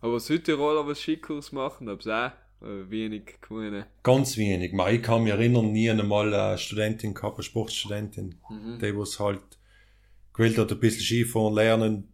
Aber 0.00 0.20
Südtiroler 0.20 0.86
was 0.86 1.00
Skikurs 1.00 1.50
machen, 1.52 1.88
hab's 1.88 2.06
auch 2.06 2.30
äh, 2.62 2.90
wenig 2.90 3.40
gewonnen. 3.40 3.84
Ganz 4.02 4.36
wenig. 4.36 4.72
Man, 4.72 4.94
ich 4.94 5.02
kann 5.02 5.24
mich 5.24 5.32
erinnern, 5.32 5.72
nie 5.72 5.90
einmal 5.90 6.32
eine 6.32 6.58
Studentin 6.58 7.14
gehabt, 7.14 7.38
eine 7.38 7.42
Sportstudentin, 7.42 8.36
die 8.80 8.96
was 8.96 9.18
halt 9.18 9.42
gewählt 10.32 10.58
hat, 10.58 10.70
ein 10.70 10.78
bisschen 10.78 11.02
Skifahren 11.02 11.54
lernen. 11.54 12.12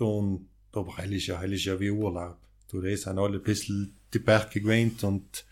Und, 0.00 0.48
aber 0.72 0.96
hell 0.98 1.12
ist 1.12 1.26
ja, 1.26 1.40
ist 1.42 1.64
ja 1.64 1.78
wie 1.80 1.90
Urlaub. 1.90 2.36
Du, 2.70 2.80
die 2.80 2.96
sind 2.96 3.18
alle 3.18 3.38
ein 3.38 3.42
bisschen 3.42 3.96
die 4.14 4.18
Berge 4.18 4.60
gewöhnt 4.60 5.02
und 5.04 5.44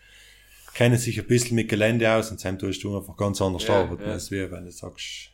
kennen 0.73 0.97
sich 0.97 1.19
ein 1.19 1.27
bisschen 1.27 1.55
mit 1.55 1.69
Gelände 1.69 2.11
aus 2.11 2.31
und 2.31 2.43
dann 2.43 2.57
tust 2.59 2.83
du 2.83 2.97
einfach 2.97 3.17
ganz 3.17 3.41
anders 3.41 3.67
Ja, 3.67 3.81
arbeiten, 3.81 4.03
ja. 4.03 4.13
als 4.13 4.31
wie 4.31 4.49
wenn 4.49 4.65
du 4.65 4.71
sagst, 4.71 5.31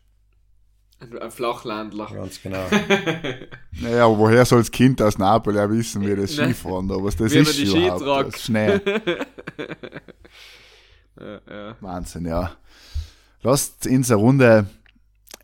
Ein, 0.99 1.30
Flachlandler. 1.32 2.07
ganz 2.11 2.41
genau. 2.41 2.66
Naja, 3.82 4.05
aber 4.05 4.18
woher 4.18 4.45
soll 4.45 4.59
das 4.59 4.72
Kind 4.72 5.01
aus 5.01 5.18
Napoli 5.18 5.59
auch 5.59 5.70
wissen, 5.70 6.07
wie 6.07 6.16
das. 6.16 6.34
Skifahren 6.34 6.88
da, 6.88 6.95
was 7.03 7.16
das 7.18 7.32
Wie 7.34 7.39
ist 7.39 7.59
überhaupt, 7.59 8.34
das 8.34 8.41
Schnee. 8.43 8.80
Ja, 11.18 11.39
ja. 11.49 11.76
Wahnsinn, 11.80 12.26
ja. 12.26 12.57
Lasst 13.41 13.88
uns 13.88 14.11
eine 14.11 14.20
Runde 14.20 14.70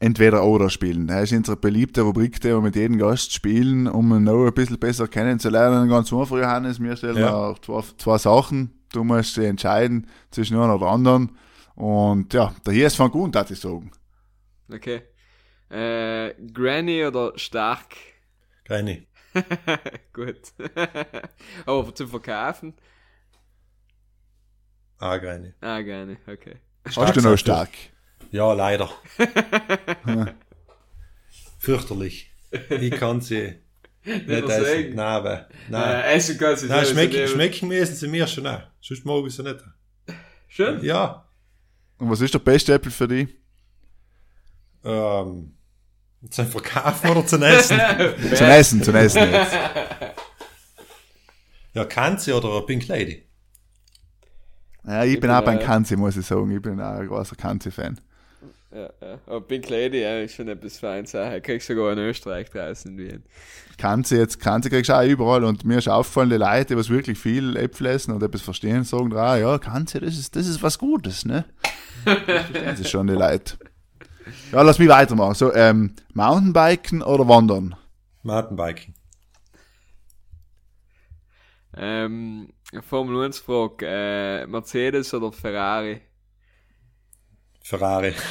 entweder 0.02 0.44
oder 0.44 0.70
spielen. 0.70 1.08
Das 1.08 1.32
ist 1.32 1.38
unsere 1.38 1.58
beliebte 1.58 2.02
Rubrik, 2.02 2.42
die 2.42 2.48
wir 2.50 2.60
mit 2.60 2.76
jedem 2.76 2.98
Gast 2.98 3.34
spielen, 3.34 3.88
um 3.88 4.12
ihn 4.14 4.24
noch 4.24 4.46
ein 4.48 4.54
bisschen 4.54 4.80
besser 4.80 5.08
kennenzulernen. 5.08 5.88
Ganz 5.88 6.12
einfach, 6.12 6.38
Johannes, 6.38 6.82
wir 6.82 6.96
stellen 6.96 7.18
Ja. 7.18 7.34
auch 7.34 7.60
zwei, 7.60 7.82
zwei 7.98 8.18
Sachen. 8.18 8.74
Du 8.92 9.04
musst 9.04 9.38
dich 9.38 9.46
entscheiden 9.46 10.08
zwischen 10.32 10.58
einer 10.58 10.76
oder 10.76 10.88
anderen. 10.88 11.38
Und 11.76 12.34
ja, 12.34 12.54
der 12.66 12.74
hier 12.74 12.88
ist 12.88 12.96
von 12.96 13.12
gut, 13.12 13.36
darf 13.36 13.52
ich 13.52 13.60
sagen. 13.60 13.92
Okay. 14.74 15.04
Äh, 15.70 16.34
Granny 16.52 17.06
oder 17.06 17.32
Stark? 17.38 17.96
Keine. 18.66 19.06
Gut. 20.14 20.42
Aber 21.66 21.96
zum 21.96 22.08
Verkaufen? 22.10 22.74
Ah, 24.98 25.18
keine. 25.20 25.54
Ah, 25.62 25.80
gerne, 25.82 26.18
okay. 26.28 26.58
Hast 26.86 27.16
du 27.16 27.22
noch 27.22 27.38
sagst 27.38 27.48
du? 27.48 28.01
Ja, 28.32 28.54
leider. 28.54 28.90
Fürchterlich. 31.60 32.32
Ich 32.70 32.92
kann 32.92 33.22
sie 33.22 33.56
nicht 34.04 34.28
Nicht 34.28 34.50
essen. 34.50 34.96
Nein, 34.96 35.00
aber, 35.00 35.48
nein. 35.70 35.96
Äh, 36.02 36.14
essen 36.16 36.38
kann 36.38 36.58
sie 36.58 36.68
Nein, 36.68 36.82
nicht. 36.96 37.30
schmecken 37.30 37.68
müssen 37.68 37.96
sie 37.96 38.08
mir 38.08 38.28
schon 38.28 38.48
auch. 38.48 38.62
Sonst 38.82 39.06
mag 39.06 39.24
ich 39.26 39.36
sie 39.36 39.44
nicht. 39.44 39.60
Schön. 40.48 40.84
Ja. 40.84 41.28
Und 41.98 42.10
was 42.10 42.22
ist 42.22 42.34
der 42.34 42.40
beste 42.40 42.74
Äpfel 42.74 42.92
für 42.92 43.08
dich? 43.08 43.30
Ähm, 44.84 45.54
zum 46.30 46.48
Verkaufen 46.48 47.10
oder 47.12 47.26
zum 47.26 47.44
Essen? 47.44 47.80
Zum 48.36 48.48
Essen, 48.48 48.84
zum 48.84 48.96
Essen 48.96 49.32
jetzt. 49.32 49.56
ja, 51.74 51.86
Kanzi 51.86 52.34
oder 52.34 52.62
Pink 52.66 52.88
Lady? 52.88 53.28
Ja, 54.84 55.04
ich, 55.04 55.14
bin 55.14 55.22
bin, 55.22 55.32
auch 55.32 55.44
beim 55.44 55.60
äh, 55.60 55.64
Kanzi, 55.64 55.96
muss 55.96 56.18
ich 56.18 56.26
sagen. 56.26 56.50
Ich 56.52 56.62
bin 56.62 56.82
auch 56.82 56.96
ein 56.96 57.08
großer 57.08 57.36
Kanzi-Fan. 57.36 58.02
Ja, 58.74 58.90
ja. 59.02 59.20
Aber 59.26 59.42
Pink 59.42 59.70
Lady 59.70 60.02
ja, 60.02 60.20
ist 60.20 60.36
schon 60.36 60.48
etwas 60.48 60.80
Feines. 60.80 61.14
Ich 61.14 61.44
krieg 61.44 61.62
sogar 61.62 61.92
in 61.92 62.00
Österreich 62.00 62.50
draußen 62.50 62.92
in 62.92 62.98
Wien. 62.98 63.24
Kanzi 63.78 64.16
jetzt, 64.16 64.40
Kanzi 64.40 64.70
kriegst 64.70 64.90
du 64.90 64.94
auch 64.94 65.04
überall 65.04 65.44
und 65.44 65.66
mir 65.66 65.80
ist 65.80 65.90
aufgefallen, 65.90 66.30
die 66.30 66.38
Leute, 66.38 66.66
die 66.68 66.78
was 66.78 66.90
wirklich 66.90 67.18
viel 67.20 67.58
Äpfel 67.58 67.88
essen 67.88 68.14
und 68.14 68.24
etwas 68.24 68.42
verstehen, 68.42 68.84
sagen, 68.84 69.14
ah, 69.14 69.36
ja, 69.36 69.58
Kanzi, 69.58 70.00
das 70.00 70.18
ist, 70.18 70.36
das 70.36 70.48
ist 70.48 70.64
was 70.64 70.78
Gutes, 70.78 71.26
ne? 71.26 71.46
Das 72.06 72.20
verstehen 72.20 72.76
sie 72.78 72.86
schon, 72.86 73.08
die 73.08 73.14
Leute. 73.14 73.58
Ja, 74.52 74.62
lass 74.62 74.80
mich 74.80 74.88
weitermachen. 74.88 75.34
So, 75.34 75.54
ähm, 75.54 75.96
Mountainbiken 76.14 77.02
oder 77.02 77.28
Wandern? 77.28 77.76
Mountainbiking. 78.24 78.94
Ähm, 81.76 82.54
Formel 82.88 83.26
1 83.26 83.40
Frage, 83.40 83.86
äh, 83.88 84.48
Mercedes 84.48 85.14
oder 85.14 85.32
Ferrari? 85.32 86.02
Ferrari. 87.62 88.14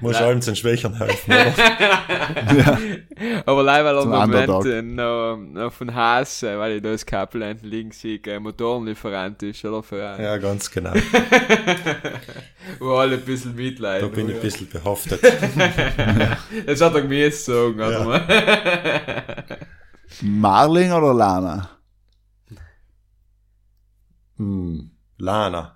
Muss 0.00 0.16
allem 0.16 0.40
zu 0.40 0.50
den 0.50 0.56
Schwächern 0.56 0.94
helfen, 0.94 1.32
oder? 1.32 2.78
Aber 3.46 3.62
leider 3.62 3.92
er 3.92 4.02
im 4.02 4.08
Moment 4.10 4.94
noch, 4.94 5.36
noch 5.36 5.72
von 5.72 5.94
Haas, 5.94 6.42
weil 6.42 6.76
ich 6.76 6.82
da 6.82 6.90
das 6.92 7.04
Kapelland 7.04 7.62
liegen 7.62 7.90
sehe, 7.90 8.20
äh, 8.26 8.38
Motorenlieferant 8.38 9.42
ist, 9.42 9.64
oder 9.64 9.82
Ferrari? 9.82 10.22
Ja, 10.22 10.36
ganz 10.38 10.70
genau. 10.70 10.92
Wo 12.78 12.94
alle 12.94 13.16
ein 13.16 13.24
bisschen 13.24 13.54
Mitleid 13.56 14.02
Da 14.02 14.06
bin 14.06 14.28
ich 14.28 14.36
ein 14.36 14.40
bisschen 14.40 14.68
behaftet. 14.68 15.20
Das 16.66 16.80
hat 16.80 16.94
er 16.94 17.04
mir 17.04 17.20
jetzt 17.20 17.44
sagen, 17.44 17.80
oder? 17.80 19.44
Marling 20.22 20.92
oder 20.92 21.12
Lana? 21.12 21.70
Hm. 24.36 24.90
Lana. 25.18 25.75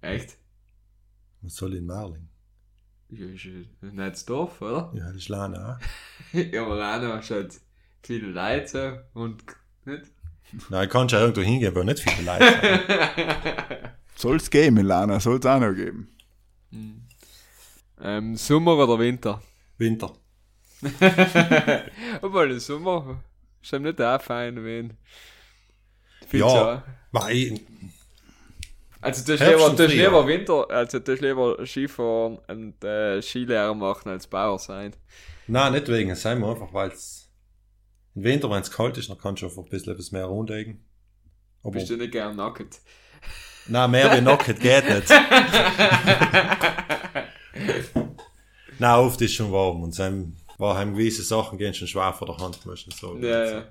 Echt? 0.00 0.36
Was 1.42 1.54
soll 1.56 1.74
in 1.74 1.86
Marling? 1.86 2.28
Ja, 3.10 3.26
ist 3.26 3.44
ja 3.44 3.50
das 3.94 4.24
Dorf, 4.24 4.60
oder? 4.62 4.90
Ja, 4.96 5.06
das 5.08 5.16
ist 5.16 5.28
Lana. 5.28 5.78
ja, 6.32 6.62
aber 6.64 6.78
Rano 6.78 7.12
hast 7.14 7.30
halt 7.30 7.60
viele 8.02 8.28
Leute 8.28 9.06
und 9.14 9.44
nicht? 9.84 10.04
Nein, 10.70 10.88
kannst 10.88 11.12
ja 11.12 11.20
irgendwo 11.20 11.40
hingehen, 11.42 11.74
wo 11.74 11.82
nicht 11.82 12.00
viele 12.00 12.22
Leute 12.22 12.44
sind. 12.60 13.90
Soll 14.16 14.36
es 14.36 14.50
geben 14.50 14.76
in 14.78 14.86
Lana, 14.86 15.18
soll 15.18 15.38
es 15.38 15.46
auch 15.46 15.58
noch 15.58 15.72
geben. 15.74 16.14
Ähm, 18.00 18.36
Sommer 18.36 18.76
oder 18.76 18.98
Winter? 18.98 19.42
Winter. 19.78 20.12
Obwohl, 22.22 22.48
der 22.50 22.60
Sommer 22.60 23.22
ist 23.62 23.72
eben 23.72 23.84
nicht 23.84 24.00
auch 24.00 24.20
fein, 24.20 24.62
wenn. 24.64 24.96
Viel 26.28 26.40
Ja. 26.40 26.82
zu- 26.84 26.90
Mei, 27.12 27.60
Also, 29.02 29.24
du 29.24 29.32
hast 29.38 29.78
lieber, 29.92 30.26
Winter, 30.26 30.70
also 30.70 30.98
du 31.00 31.12
hast 31.12 31.20
lieber 31.20 31.66
Skifahren 31.66 32.38
und 32.46 32.82
äh, 32.84 33.20
Skilehrer 33.20 33.74
machen 33.74 34.10
als 34.10 34.28
Bauer 34.28 34.58
sein. 34.58 34.94
Nein, 35.48 35.72
nicht 35.72 35.88
wegen. 35.88 36.10
Es 36.10 36.22
sind 36.22 36.38
wir 36.40 36.48
einfach, 36.48 36.72
weil 36.72 36.90
es 36.90 37.28
im 38.14 38.22
Winter, 38.24 38.48
wenn 38.50 38.62
es 38.62 38.70
kalt 38.70 38.96
ist, 38.98 39.10
dann 39.10 39.18
kannst 39.18 39.42
du 39.42 39.46
einfach 39.46 39.64
ein 39.64 39.68
bisschen 39.68 39.92
etwas 39.92 40.12
mehr 40.12 40.26
runterlegen. 40.26 40.84
Aber 41.62 41.72
Bist 41.72 41.90
du 41.90 41.96
nicht 41.96 42.12
gern 42.12 42.36
nackt? 42.36 42.80
nein, 43.66 43.90
mehr 43.90 44.16
wie 44.16 44.20
Nacket 44.20 44.60
geht 44.60 44.88
nicht. 44.88 45.08
nein, 48.78 48.98
oft 48.98 49.20
ist 49.20 49.34
schon 49.34 49.50
warm 49.52 49.82
und 49.82 49.98
dann 49.98 50.36
war 50.58 50.76
heim 50.76 50.94
gewisse 50.94 51.22
Sachen 51.22 51.58
gehen 51.58 51.74
schon 51.74 51.88
schwer 51.88 52.12
vor 52.12 52.28
der 52.28 52.36
Hand, 52.38 52.60
ich 52.64 52.96
sagen. 52.96 53.22
Ja, 53.22 53.44
ja. 53.44 53.64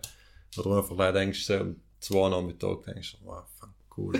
Oder 0.57 0.77
einfach 0.77 1.13
denkst 1.13 1.47
du 1.47 1.57
so 1.57 1.75
zwei 1.99 2.29
Nachmittag 2.29 2.83
denkst 2.85 3.13
du, 3.13 3.25
wow, 3.25 3.43
cool. 3.97 4.13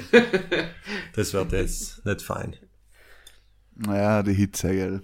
das 1.15 1.33
wird 1.33 1.51
jetzt 1.53 2.05
nicht 2.05 2.21
fein. 2.21 2.55
Naja, 3.75 4.21
die 4.23 4.33
Hitze, 4.33 4.71
gell. 4.71 5.01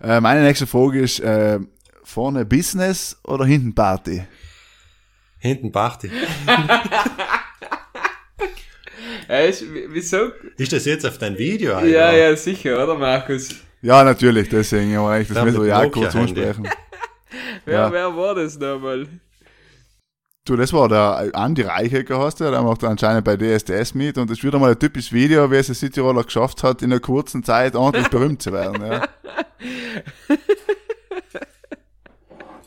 Äh, 0.00 0.20
meine 0.20 0.42
nächste 0.42 0.66
Frage 0.66 1.00
ist, 1.00 1.20
äh, 1.20 1.58
vorne 2.02 2.44
Business 2.44 3.18
oder 3.24 3.44
hinten 3.44 3.74
Party? 3.74 4.24
Hinten 5.38 5.70
Party. 5.72 6.10
Äh, 9.28 9.48
ist, 9.48 9.64
wieso? 9.88 10.32
Ist 10.58 10.72
das 10.72 10.84
jetzt 10.84 11.06
auf 11.06 11.16
dein 11.16 11.38
Video? 11.38 11.72
Ja, 11.72 11.78
Alter? 11.78 12.16
ja, 12.18 12.36
sicher, 12.36 12.82
oder 12.84 12.94
Markus? 12.94 13.54
Ja, 13.80 14.04
natürlich, 14.04 14.50
deswegen, 14.50 14.96
aber 14.96 15.18
ich 15.18 15.28
das 15.28 15.38
Ja, 15.38 15.44
müssen 15.44 15.56
wir 15.56 15.60
mit 15.62 15.68
ja 15.70 15.88
kurz 15.88 16.14
ansprechen. 16.14 16.68
Wer, 17.64 17.74
Ja. 17.74 17.92
wer 17.92 18.14
war 18.16 18.34
das 18.34 18.58
nochmal? 18.58 19.06
Du, 20.46 20.56
das 20.56 20.74
war 20.74 20.90
der 20.90 21.30
Andi 21.32 21.62
Reichecker, 21.62 22.18
hast 22.18 22.38
du, 22.38 22.44
der 22.50 22.60
macht 22.60 22.84
anscheinend 22.84 23.24
bei 23.24 23.34
DSDS 23.34 23.94
mit 23.94 24.18
und 24.18 24.28
das 24.28 24.36
ist 24.36 24.44
wieder 24.44 24.58
mal 24.58 24.72
ein 24.72 24.78
typisches 24.78 25.10
Video, 25.10 25.50
wie 25.50 25.56
es 25.56 25.68
der 25.68 25.74
Cityroller 25.74 26.22
geschafft 26.22 26.62
hat, 26.62 26.82
in 26.82 26.92
einer 26.92 27.00
kurzen 27.00 27.42
Zeit 27.42 27.74
ordentlich 27.74 28.08
berühmt 28.10 28.42
zu 28.42 28.52
werden. 28.52 28.84
Ja. 28.84 29.08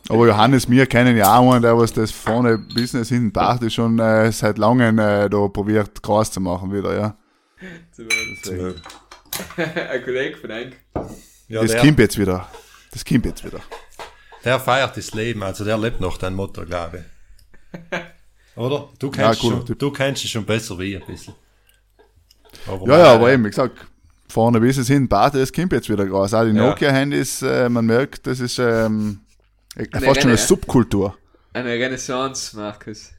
Aber 0.10 0.26
Johannes, 0.26 0.68
wir 0.68 0.88
kennen 0.88 1.16
ja 1.18 1.38
auch 1.38 1.52
einen, 1.54 1.62
der 1.62 1.78
was 1.78 1.94
das 1.94 2.10
vorne 2.10 2.58
Business 2.58 3.10
hinten 3.10 3.32
Party 3.32 3.70
schon 3.70 4.00
äh, 4.00 4.32
seit 4.32 4.58
langem 4.58 4.98
äh, 4.98 5.30
da 5.30 5.48
probiert, 5.48 6.02
groß 6.02 6.32
zu 6.32 6.42
machen 6.42 6.74
wieder, 6.74 6.98
ja. 6.98 7.16
Ein 9.92 10.04
Kollege 10.04 10.38
von 10.38 10.50
Enk. 10.50 10.78
Ja, 11.48 11.62
das 11.62 11.78
kommt 11.78 12.00
jetzt 12.00 12.18
wieder. 12.18 12.50
Das 12.92 13.06
kommt 13.06 13.28
jetzt 13.28 13.46
wieder. 13.46 13.60
der 14.44 14.60
feiert 14.60 14.98
das 14.98 15.14
Leben, 15.14 15.44
also 15.44 15.64
der 15.64 15.78
lebt 15.78 16.02
noch 16.02 16.18
dein 16.18 16.34
Motto, 16.34 16.66
glaube 16.66 16.98
ich. 16.98 17.17
Oder? 18.56 18.90
Du 19.00 19.08
Ja, 19.08 19.12
kennst, 19.14 19.42
cooler 19.42 19.58
schon, 19.58 19.66
Typ. 19.66 19.80
du 19.80 19.92
kennst 19.92 20.24
ihn 20.26 20.30
schon 20.30 20.46
besser 20.46 20.78
wie 20.80 20.96
ich 20.96 21.02
ein 21.02 21.06
bisschen. 21.08 21.34
Aber 22.68 22.88
Ja, 22.88 22.98
ja, 22.98 23.14
aber 23.14 23.32
eben, 23.32 23.46
wie 23.46 23.50
gesagt, 23.50 23.78
vorne 24.30 24.60
bis 24.60 24.78
es 24.78 24.88
hin, 24.88 25.08
Party, 25.08 25.38
das 25.40 25.54
kommt 25.54 25.72
jetzt 25.74 25.90
wieder 25.90 26.06
groß. 26.06 26.34
Auch 26.34 26.44
die 26.44 26.50
Ja. 26.56 26.68
Nokia-Handys, 26.70 27.42
äh, 27.44 27.70
man 27.70 27.86
merkt, 27.86 28.26
das 28.26 28.40
ist 28.40 28.58
ähm, 28.60 29.20
äh, 29.76 29.86
Eine 29.92 30.06
fast 30.06 30.22
schon 30.22 30.32
eine. 30.32 30.38
Subkultur. 30.38 31.16
Eine 31.54 31.70
Renaissance, 31.74 32.56
Markus. 32.58 33.12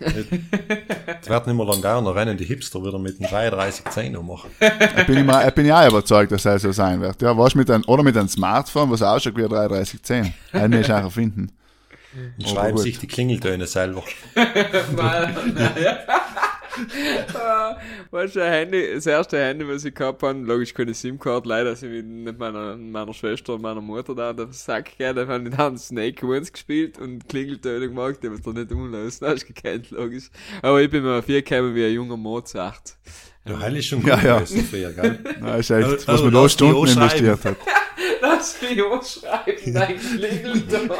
Es 0.00 0.14
wird 0.30 1.46
nicht 1.46 1.56
mehr 1.56 1.66
lang 1.66 1.82
dauern, 1.82 2.04
dann 2.04 2.14
rennen 2.14 2.36
die 2.36 2.44
Hipster 2.44 2.80
wieder 2.84 2.98
mit 3.00 3.18
dem 3.18 3.26
3310 3.26 4.16
ummachen. 4.16 4.50
Ich 4.60 5.06
bin, 5.06 5.16
immer, 5.18 5.46
ich 5.46 5.52
bin 5.54 5.66
ja 5.66 5.82
auch 5.84 5.88
überzeugt, 5.90 6.30
dass 6.30 6.44
es 6.46 6.62
so 6.62 6.70
sein 6.72 7.00
wird. 7.00 7.20
Ja, 7.20 7.36
was 7.36 7.54
mit 7.56 7.68
ein, 7.70 7.82
oder 7.84 8.04
mit 8.04 8.16
einem 8.16 8.28
Smartphone, 8.28 8.90
was 8.92 9.02
ausschaut 9.02 9.36
wie 9.36 9.42
ein 9.42 9.48
3310. 9.48 10.32
Einen 10.52 10.74
ist 10.80 10.90
auch 10.90 11.02
erfinden. 11.02 11.50
Und 12.38 12.44
Aber 12.44 12.54
schreiben 12.54 12.74
gut. 12.76 12.82
sich 12.84 12.98
die 12.98 13.06
Klingeltöne 13.06 13.66
selber. 13.66 14.04
Mal. 14.96 15.34
Weißt 18.10 18.36
du, 18.36 18.44
Handy, 18.44 18.94
das 18.94 19.06
erste 19.06 19.38
Handy, 19.38 19.66
was 19.68 19.84
ich 19.84 19.94
gehabt 19.94 20.22
habe, 20.22 20.38
logisch 20.40 20.72
keine 20.74 20.94
SIM-Card, 20.94 21.46
leider 21.46 21.74
sind 21.74 21.92
wir 21.92 22.02
mit 22.02 22.38
meiner, 22.38 22.76
meiner 22.76 23.12
Schwester 23.12 23.54
und 23.54 23.62
meiner 23.62 23.80
Mutter 23.80 24.14
da, 24.14 24.32
da 24.32 24.46
Sack 24.50 24.96
gerne, 24.96 25.26
da 25.26 25.32
haben 25.32 25.44
die 25.44 25.50
dann 25.50 25.76
Snake 25.78 26.24
Ones 26.24 26.52
gespielt 26.52 26.98
und 26.98 27.28
Klingeltöne 27.28 27.88
gemacht, 27.88 28.16
die 28.22 28.28
haben 28.28 28.40
da 28.42 28.52
nicht 28.52 28.70
umlösen, 28.72 29.26
hast 29.28 29.48
du 29.48 29.52
gekannt, 29.52 29.90
logisch. 29.90 30.30
Aber 30.62 30.80
ich 30.80 30.90
bin 30.90 31.02
mir 31.02 31.18
auf 31.18 31.28
ihr 31.28 31.42
gekommen 31.42 31.74
wie 31.74 31.84
ein 31.84 31.92
junger 31.94 32.16
Mozart. 32.16 32.96
Ja, 33.44 33.58
hell 33.58 33.76
ist 33.76 33.86
schon 33.86 34.00
gut 34.02 34.10
Ja, 34.10 34.22
ja. 34.22 34.44
früher, 34.46 34.92
gell? 34.92 35.18
Das 35.40 35.60
ist 35.60 35.70
echt, 35.70 35.84
Also, 35.88 36.06
was 36.06 36.22
man 36.22 36.32
lass 36.32 36.42
da 36.42 36.48
Stunden 36.50 36.86
investiert 36.88 37.44
hat. 37.44 37.56
Lass 38.20 38.60
mich 38.62 38.82
ausschreiben, 38.82 39.74
dein 39.74 39.98
Klingelton. 39.98 40.90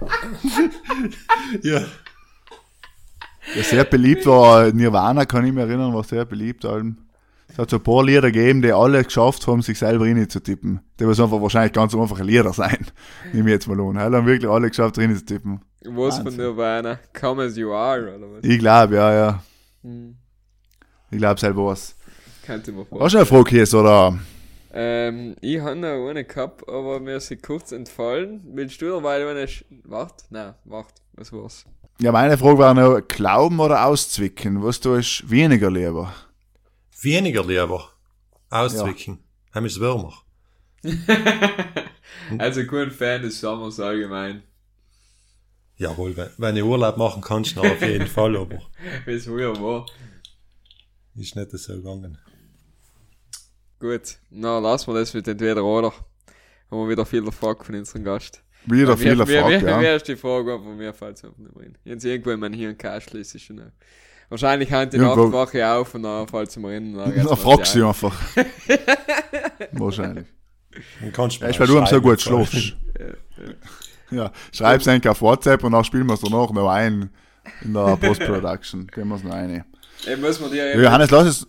Ja. 1.62 1.80
Ja, 3.54 3.62
sehr 3.62 3.84
beliebt 3.84 4.24
war 4.26 4.72
Nirvana, 4.72 5.26
kann 5.26 5.44
ich 5.44 5.52
mich 5.52 5.62
erinnern, 5.62 5.92
war 5.94 6.02
sehr 6.04 6.24
beliebt. 6.24 6.64
Allem. 6.64 6.96
Es 7.46 7.58
hat 7.58 7.68
so 7.70 7.76
ein 7.76 7.82
paar 7.82 8.02
Lieder 8.02 8.22
gegeben, 8.32 8.62
die 8.62 8.72
alle 8.72 9.04
geschafft 9.04 9.46
haben, 9.46 9.60
sich 9.60 9.78
selber 9.78 10.06
rein 10.06 10.28
zu 10.28 10.40
tippen. 10.40 10.80
Die 10.98 11.06
was 11.06 11.20
einfach 11.20 11.40
wahrscheinlich 11.42 11.72
ganz 11.74 11.94
einfache 11.94 12.24
Lieder 12.24 12.52
sein. 12.54 12.86
Nehme 13.32 13.50
ich 13.50 13.52
jetzt 13.54 13.68
mal 13.68 13.78
an. 13.80 13.98
Haben 13.98 14.26
wirklich 14.26 14.50
alle 14.50 14.68
geschafft, 14.70 14.98
rein 14.98 15.14
zu 15.14 15.24
tippen. 15.24 15.60
Was 15.84 16.16
von 16.16 16.24
Wahnsinn. 16.26 16.40
Nirvana? 16.40 16.98
Come 17.18 17.44
as 17.44 17.56
you 17.56 17.70
are, 17.72 18.16
oder 18.16 18.26
was? 18.32 18.44
Ich 18.44 18.58
glaube, 18.58 18.94
ja, 18.96 19.12
ja. 19.12 19.42
Hm, 19.82 20.16
Ich 21.10 21.18
glaube 21.18 21.38
selber 21.38 21.66
was. 21.66 21.94
könnte 22.46 22.70
ich 22.70 22.76
mir 22.76 22.86
vorstellen. 22.86 23.02
Hast 23.20 23.30
du 23.30 23.36
eine 23.36 23.44
Frage 23.44 23.50
hier, 23.50 23.74
oder? 23.80 24.18
Ähm, 24.76 25.36
ich 25.40 25.60
habe 25.60 25.76
noch 25.76 26.08
eine 26.08 26.24
gehabt, 26.24 26.68
aber 26.68 26.98
mir 26.98 27.18
ist 27.18 27.28
sie 27.28 27.36
kurz 27.36 27.70
entfallen. 27.70 28.42
Willst 28.54 28.82
du 28.82 28.86
noch 28.86 29.04
weil 29.04 29.24
eine... 29.24 29.46
Sch 29.46 29.64
wart? 29.84 30.24
Nein, 30.30 30.54
wart. 30.64 30.92
Was 31.12 31.32
war's? 31.32 31.64
Ja, 32.00 32.10
meine 32.10 32.36
Frage 32.36 32.58
war 32.58 32.74
noch, 32.74 33.00
glauben 33.06 33.60
oder 33.60 33.86
auszwicken? 33.86 34.64
Was 34.64 34.80
du 34.80 34.94
ist 34.94 35.30
weniger 35.30 35.70
lieber? 35.70 36.12
Weniger 37.02 37.44
lieber 37.44 37.88
auszwicken. 38.50 39.20
Haben 39.52 39.64
wir 39.64 39.70
es 39.70 39.78
Würmer. 39.78 40.12
also, 42.38 42.64
gut 42.64 42.92
Fan 42.92 43.22
des 43.22 43.38
Sommers 43.38 43.78
allgemein. 43.78 44.42
Jawohl, 45.76 46.16
wenn, 46.16 46.30
wenn 46.36 46.56
ich 46.56 46.64
Urlaub 46.64 46.96
machen 46.96 47.22
kannst, 47.22 47.56
dann 47.56 47.70
auf 47.70 47.80
jeden 47.80 48.06
Fall, 48.08 48.36
aber 48.36 48.60
Wie 49.06 49.12
es 49.12 49.26
früher 49.26 49.54
war. 49.60 49.86
ist 51.14 51.36
nicht 51.36 51.50
so 51.52 51.74
gegangen. 51.74 52.18
Gut, 53.84 54.16
na 54.30 54.58
lassen 54.60 54.94
wir 54.94 54.98
das 55.00 55.12
mit 55.12 55.28
entweder 55.28 55.62
oder. 55.62 55.88
Haben 56.70 56.80
wir 56.84 56.88
wieder 56.88 57.04
viel 57.04 57.22
Erfolg 57.26 57.66
von 57.66 57.74
unserem 57.74 58.02
Gast. 58.02 58.42
Wieder 58.64 58.96
viel 58.96 59.20
Erfolg, 59.20 59.62
mir- 59.62 59.68
ja. 59.68 59.76
Mir 59.78 59.96
ist 59.96 60.08
die 60.08 60.16
Frage, 60.16 60.54
aber 60.54 60.64
mir 60.72 60.94
fällt 60.94 61.18
es 61.18 61.24
einfach 61.24 61.36
nicht 61.36 61.54
mehr 61.54 61.66
ein. 61.66 61.76
Jetzt 61.84 62.02
irgendwo 62.02 62.30
in 62.30 62.40
mein 62.40 62.54
Hirn 62.54 62.76
ist 63.12 63.40
schon 63.42 63.60
auch. 63.60 63.64
Wahrscheinlich 64.30 64.72
haben 64.72 64.88
die 64.90 64.96
Irgendwo- 64.96 65.24
Nacht 65.24 65.32
wache 65.34 65.58
ich 65.58 65.64
auf 65.64 65.94
und 65.94 66.02
dann 66.04 66.26
fällt 66.26 66.48
es 66.48 66.56
mir 66.56 66.74
in. 66.74 66.94
Dann 66.96 67.14
Dann 67.14 67.36
fragst 67.36 67.74
du 67.74 67.86
einfach. 67.86 68.18
Wahrscheinlich. 69.72 70.26
Dann 71.02 71.12
kannst 71.12 71.40
Ja, 71.40 71.46
mir 71.46 71.50
ist, 71.50 71.60
weil 71.60 71.66
du 71.66 71.78
am 71.78 71.86
so 71.86 72.00
gut 72.00 72.20
schlafst. 72.22 72.76
Ja, 74.10 74.30
schreib's 74.52 74.86
eigentlich 74.86 75.08
auf 75.10 75.20
WhatsApp 75.22 75.64
und 75.64 75.72
dann 75.72 75.82
spielen 75.82 76.06
wir 76.06 76.14
es 76.14 76.20
danach 76.20 76.50
noch 76.52 76.68
ein 76.68 77.10
in 77.62 77.74
der 77.74 77.96
Post-Production. 78.00 78.86
Gehen 78.86 79.08
wir 79.08 79.16
es 79.16 79.24
noch 79.24 79.32
eine. 79.34 79.64
Ich 80.06 80.16
muss 80.20 80.40
mir 80.40 80.48
dir 80.50 80.74
Ja, 80.76 80.80
Johannes, 80.82 81.10
lass 81.10 81.26
es. 81.26 81.46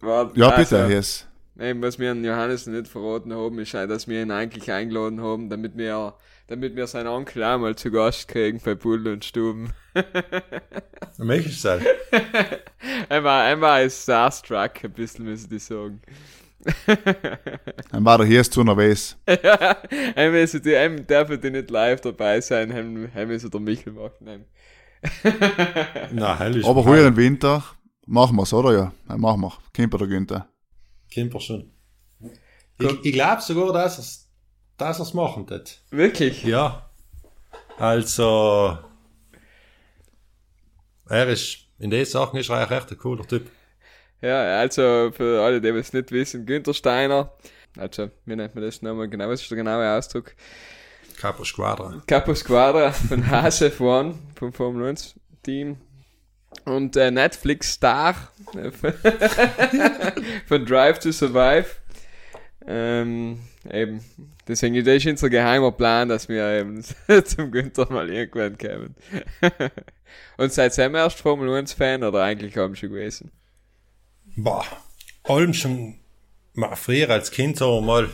Warte, 0.00 0.38
Ja, 0.38 0.48
also, 0.50 0.76
bitte, 0.76 0.92
yes. 0.92 1.27
Nein, 1.60 1.82
was 1.82 1.98
wir 1.98 2.12
an 2.12 2.24
Johannes 2.24 2.68
nicht 2.68 2.86
verraten 2.86 3.34
haben, 3.34 3.58
ist, 3.58 3.74
dass 3.74 4.06
wir 4.06 4.22
ihn 4.22 4.30
eigentlich 4.30 4.70
eingeladen 4.70 5.20
haben, 5.20 5.50
damit 5.50 5.76
wir, 5.76 6.14
damit 6.46 6.76
wir 6.76 6.86
seinen 6.86 7.08
Onkel 7.08 7.42
auch 7.42 7.58
mal 7.58 7.74
zu 7.74 7.90
Gast 7.90 8.28
kriegen 8.28 8.60
bei 8.64 8.76
Bull 8.76 9.08
und 9.08 9.24
Stuben. 9.24 9.72
Möchtest 11.18 11.64
du 11.64 11.80
einmal, 13.08 13.52
einmal 13.52 13.84
ist 13.84 14.04
Starstruck, 14.04 14.84
ein 14.84 14.92
bisschen, 14.92 15.24
müssen 15.24 15.50
die 15.50 15.58
sagen. 15.58 16.00
Dann 17.90 18.04
war 18.04 18.18
der 18.18 18.26
hier 18.28 18.44
zu 18.44 18.62
nervös. 18.62 19.16
einmal 20.14 20.42
ist 20.42 20.64
die, 20.64 20.76
einmal 20.76 21.00
darf 21.00 21.36
die 21.40 21.50
nicht 21.50 21.70
live 21.70 22.00
dabei 22.02 22.40
sein, 22.40 22.70
einmal 22.70 23.34
ist 23.34 23.52
der 23.52 23.60
Michel 23.60 23.94
machen. 23.94 24.44
Hell 26.38 26.56
ist 26.56 26.68
Aber 26.68 26.84
heuer 26.84 27.08
im 27.08 27.16
Winter 27.16 27.64
machen 28.06 28.36
wir's, 28.36 28.52
oder? 28.52 28.72
Ja, 28.72 28.92
ja 29.08 29.16
machen 29.16 29.40
wir. 29.40 29.52
Kimper 29.72 29.98
der 29.98 30.06
Günther. 30.06 30.48
Kimper 31.10 31.40
schon. 31.40 31.70
Ich, 32.78 33.04
ich 33.04 33.12
glaube 33.12 33.42
sogar, 33.42 33.72
dass 33.72 33.98
er's, 33.98 34.28
dass 34.76 34.98
er's 34.98 35.14
machen 35.14 35.48
wird. 35.48 35.80
Wirklich? 35.90 36.44
Ja. 36.44 36.88
Also, 37.78 38.78
er 41.08 41.28
ist, 41.28 41.58
in 41.78 41.90
den 41.90 42.04
Sachen 42.04 42.38
ist 42.38 42.50
er 42.50 42.56
eigentlich 42.58 42.78
echt 42.78 42.90
ein 42.90 42.98
cooler 42.98 43.26
Typ. 43.26 43.50
Ja, 44.20 44.58
also 44.58 45.10
für 45.12 45.42
alle, 45.42 45.60
die 45.60 45.68
es 45.68 45.92
nicht 45.92 46.10
wissen, 46.10 46.44
Günther 46.44 46.74
Steiner, 46.74 47.32
also 47.76 48.10
wie 48.24 48.34
nennt 48.34 48.54
man 48.54 48.64
das 48.64 48.82
nochmal 48.82 49.08
genau, 49.08 49.28
was 49.28 49.42
ist 49.42 49.50
der 49.50 49.58
genaue 49.58 49.96
Ausdruck? 49.96 50.34
Capo 51.16 51.44
Squadra. 51.44 52.02
Capo 52.06 52.34
Squadra 52.34 52.92
von 52.92 53.26
HSF 53.30 53.80
One, 53.80 54.14
vom 54.34 54.52
Formel 54.52 54.88
1 54.88 55.14
Team. 55.42 55.76
Und 56.64 56.96
äh, 56.96 57.10
Netflix 57.10 57.74
Star 57.74 58.32
äh, 58.54 58.70
von, 60.46 60.66
Drive 60.66 60.98
to 60.98 61.12
Survive. 61.12 61.76
Ähm, 62.66 63.40
eben, 63.70 64.04
deswegen 64.46 64.84
das 64.84 64.96
ist 64.96 65.06
unser 65.06 65.30
geheimer 65.30 65.72
Plan, 65.72 66.08
dass 66.08 66.28
wir 66.28 66.46
eben 66.60 66.82
zum 67.24 67.50
Günther 67.50 67.90
mal 67.90 68.10
irgendwann 68.10 68.58
kommen. 68.58 68.94
Und 70.36 70.52
seid 70.52 70.76
ihr 70.78 70.92
erst 70.94 71.18
Formel 71.18 71.52
1 71.54 71.72
Fan 71.72 72.02
oder 72.02 72.22
eigentlich 72.22 72.56
haben 72.56 72.76
schon 72.76 72.90
gewesen? 72.90 73.30
Boah, 74.36 74.64
allem 75.24 75.54
schon, 75.54 75.98
mal 76.58 76.76
früher 76.76 77.08
als 77.10 77.30
Kind 77.30 77.56
so 77.56 77.80
mal, 77.80 78.10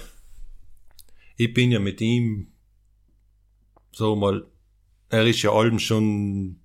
ich 1.36 1.52
bin 1.52 1.72
ja 1.72 1.80
mit 1.80 2.00
ihm 2.00 2.52
so 3.92 4.14
mal, 4.14 4.46
er 5.08 5.26
ist 5.26 5.42
ja 5.42 5.50
allem 5.50 5.78
schon 5.78 6.60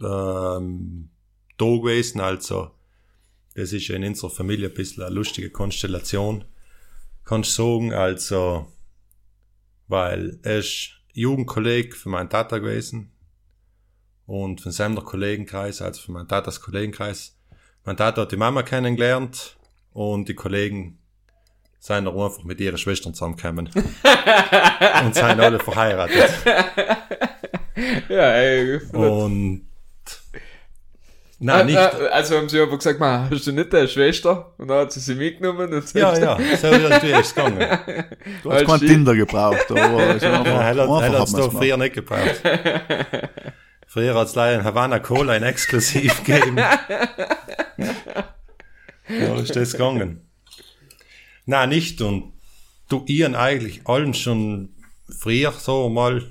ähm, 0.00 1.10
da 1.56 1.64
gewesen, 1.64 2.20
also 2.20 2.70
das 3.54 3.72
ist 3.72 3.88
ja 3.88 3.96
in 3.96 4.04
unserer 4.04 4.30
Familie 4.30 4.68
ein 4.68 4.74
bisschen 4.74 5.02
eine 5.02 5.14
lustige 5.14 5.50
Konstellation, 5.50 6.44
kannst 7.24 7.56
du 7.58 7.62
sagen, 7.62 7.92
also, 7.92 8.72
weil 9.86 10.38
er 10.42 10.58
ist 10.58 10.90
Jugendkolleg 11.12 11.94
von 11.94 12.12
meinem 12.12 12.30
Tata 12.30 12.58
gewesen 12.58 13.12
und 14.26 14.60
von 14.60 14.72
seinem 14.72 14.96
Kollegenkreis, 15.04 15.80
also 15.80 16.00
von 16.02 16.14
meinem 16.14 16.28
Tatas 16.28 16.60
Kollegenkreis, 16.60 17.36
mein 17.84 17.96
Tata 17.96 18.22
hat 18.22 18.32
die 18.32 18.36
Mama 18.36 18.62
kennengelernt 18.62 19.56
und 19.92 20.28
die 20.28 20.34
Kollegen 20.34 20.98
sind 21.78 22.08
auch 22.08 22.24
einfach 22.24 22.44
mit 22.44 22.60
ihren 22.60 22.78
Schwestern 22.78 23.12
zusammengekommen. 23.12 23.68
und 25.04 25.14
sind 25.14 25.24
alle 25.24 25.58
verheiratet. 25.58 26.30
Ja, 28.08 28.32
ey. 28.32 28.80
Und, 28.92 29.66
nein, 31.40 31.60
Ah, 31.60 31.64
nicht, 31.64 31.76
ah, 31.78 31.90
Also 32.12 32.36
haben 32.36 32.48
sie 32.48 32.60
aber 32.60 32.76
gesagt, 32.76 32.98
"Ma, 33.00 33.28
hast 33.30 33.46
du 33.46 33.52
nicht 33.52 33.74
eine 33.74 33.88
Schwester? 33.88 34.52
Und 34.58 34.68
dann 34.68 34.78
hat 34.80 34.92
sie 34.92 35.00
sie 35.00 35.14
mitgenommen 35.14 35.72
und 35.72 35.92
ja, 35.94 36.16
ja, 36.18 36.36
so 36.60 36.68
ist 36.68 37.02
es 37.04 37.34
gegangen. 37.34 38.04
Du 38.42 38.52
hast 38.52 38.64
keinen. 38.66 38.80
Tinder 38.80 39.14
gebraucht, 39.14 39.70
aber 39.70 40.16
Ja, 40.22 40.64
hat 40.64 40.76
hat 40.76 40.76
da 40.78 41.24
gemacht. 41.24 41.52
früher 41.52 41.76
nicht 41.76 41.94
gebraucht. 41.94 42.40
früher 43.86 44.14
hat's 44.14 44.34
leider 44.34 44.58
in 44.60 44.64
Havana 44.64 44.98
Cola 45.00 45.32
ein 45.34 45.42
Exklusiv 45.42 46.22
gegeben. 46.24 46.56
ja, 49.08 49.34
ist 49.36 49.54
das 49.56 49.72
gegangen. 49.72 50.28
Nein, 51.46 51.68
nicht. 51.68 52.00
Und 52.00 52.32
du 52.88 53.04
ihren 53.06 53.34
eigentlich 53.34 53.86
allen 53.86 54.14
schon 54.14 54.70
früher 55.08 55.52
so 55.52 55.88
mal 55.88 56.22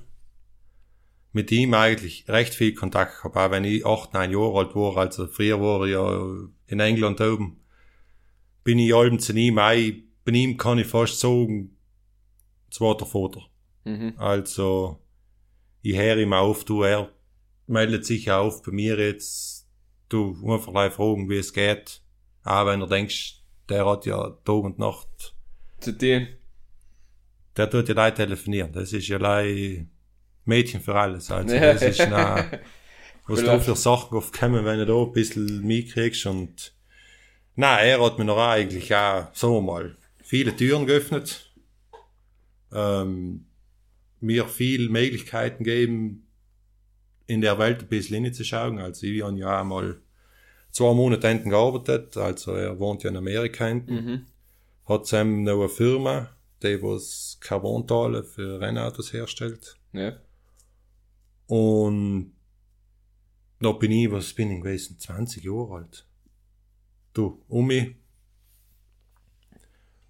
mit 1.34 1.52
ihm 1.52 1.74
eigentlich 1.74 2.26
recht 2.28 2.54
viel 2.54 2.74
Kontakt 2.74 3.18
gehabt, 3.18 3.36
auch 3.36 3.52
wenn 3.52 3.64
ich 3.64 3.86
acht, 3.86 4.14
neun 4.14 4.32
Jahre 4.32 4.60
alt 4.60 4.76
war, 4.76 4.98
also 4.98 5.28
früher 5.28 5.60
war 5.60 5.86
ich 5.86 5.92
ja 5.92 6.48
in 6.68 6.80
England 6.80 7.20
oben, 7.22 7.60
bin 8.64 8.80
ich 8.80 8.96
allem 8.96 9.20
zu 9.20 9.34
ihm, 9.34 9.58
ein, 9.58 10.04
bei 10.24 10.32
ihm 10.32 10.58
kann 10.58 10.78
ich 10.78 10.88
fast 10.88 11.20
sagen, 11.20 11.76
zweiter 12.70 13.06
Vater. 13.06 13.42
Mhm. 13.84 14.14
Also, 14.18 15.00
ich 15.82 15.98
höre 15.98 16.18
ihm 16.18 16.34
auf, 16.34 16.64
du, 16.64 16.84
er 16.84 17.12
meldet 17.68 18.06
sich 18.06 18.32
auf 18.32 18.62
bei 18.62 18.72
mir 18.72 18.98
jetzt, 19.00 19.68
du, 20.10 20.38
einfach 20.48 20.72
gleich 20.72 20.94
fragen, 20.94 21.30
wie 21.30 21.38
es 21.38 21.52
geht. 21.52 22.02
Auch 22.44 22.68
wenn 22.68 22.80
du 22.80 22.86
denkst, 22.86 23.42
der 23.70 23.86
hat 23.86 24.06
ja 24.06 24.30
Tag 24.46 24.64
und 24.64 24.80
Nacht, 24.80 25.36
Zu 25.80 25.94
dir. 25.94 26.28
der 27.58 27.70
tut 27.70 27.88
ja 27.88 27.94
gleich 27.94 28.14
telefonieren. 28.14 28.72
Das 28.72 28.94
ist 28.94 29.08
ja 29.08 29.18
gleich 29.18 29.88
Mädchen 30.46 30.82
für 30.82 30.96
alles. 30.96 31.32
Also, 31.32 31.56
das 31.56 31.82
ist 31.82 32.08
na, 32.10 32.46
was 33.28 33.40
Vielleicht. 33.40 33.66
für 33.66 33.76
Sachen 33.76 34.18
aufkommen, 34.18 34.66
wenn 34.66 34.80
du 34.80 34.86
da 34.86 34.96
ein 35.02 35.12
bisschen 35.12 35.62
mitkriegst 35.66 36.26
und, 36.26 36.74
na, 37.56 37.80
er 37.80 38.04
hat 38.04 38.18
mir 38.18 38.26
noch 38.26 38.38
eigentlich 38.38 38.94
auch, 38.96 39.28
so 39.34 39.62
mal, 39.62 39.96
viele 40.22 40.56
Türen 40.56 40.86
geöffnet, 40.86 41.52
ähm, 42.74 43.46
mir 44.20 44.48
viel 44.48 44.90
Möglichkeiten 44.90 45.64
geben, 45.64 46.28
in 47.28 47.42
der 47.42 47.58
Welt 47.60 47.82
ein 47.82 47.88
bisschen 47.88 48.24
hinzuschauen. 48.24 48.80
Also 48.80 49.06
ich 49.06 49.22
habe 49.22 49.38
ja 49.38 49.62
einmal 49.62 49.98
zwei 50.72 50.94
Monate 50.94 51.28
hinten 51.28 51.50
gearbeitet, 51.50 52.18
also 52.18 52.54
er 52.54 52.80
wohnt 52.80 53.04
ja 53.04 53.10
in 53.10 53.18
Amerika 53.18 53.66
hinten, 53.66 53.94
Mhm. 53.94 54.26
hat 54.86 55.06
zusammen 55.06 55.44
noch 55.44 55.60
eine 55.60 55.70
Firma, 55.70 56.30
die 56.62 56.82
was 56.82 57.38
Carbonteile 57.40 58.24
für 58.24 58.60
Rennautos 58.60 59.14
herstellt. 59.14 59.78
Ja. 59.94 60.14
Und 61.48 62.34
da 63.60 63.72
bin 63.72 63.92
ich, 63.92 64.12
was 64.12 64.34
bin 64.34 64.52
ich 64.52 64.62
gewesen? 64.62 65.00
20 65.00 65.44
Jahre 65.44 65.76
alt. 65.76 66.08
Du, 67.14 67.44
um 67.48 67.68
mich. 67.68 67.96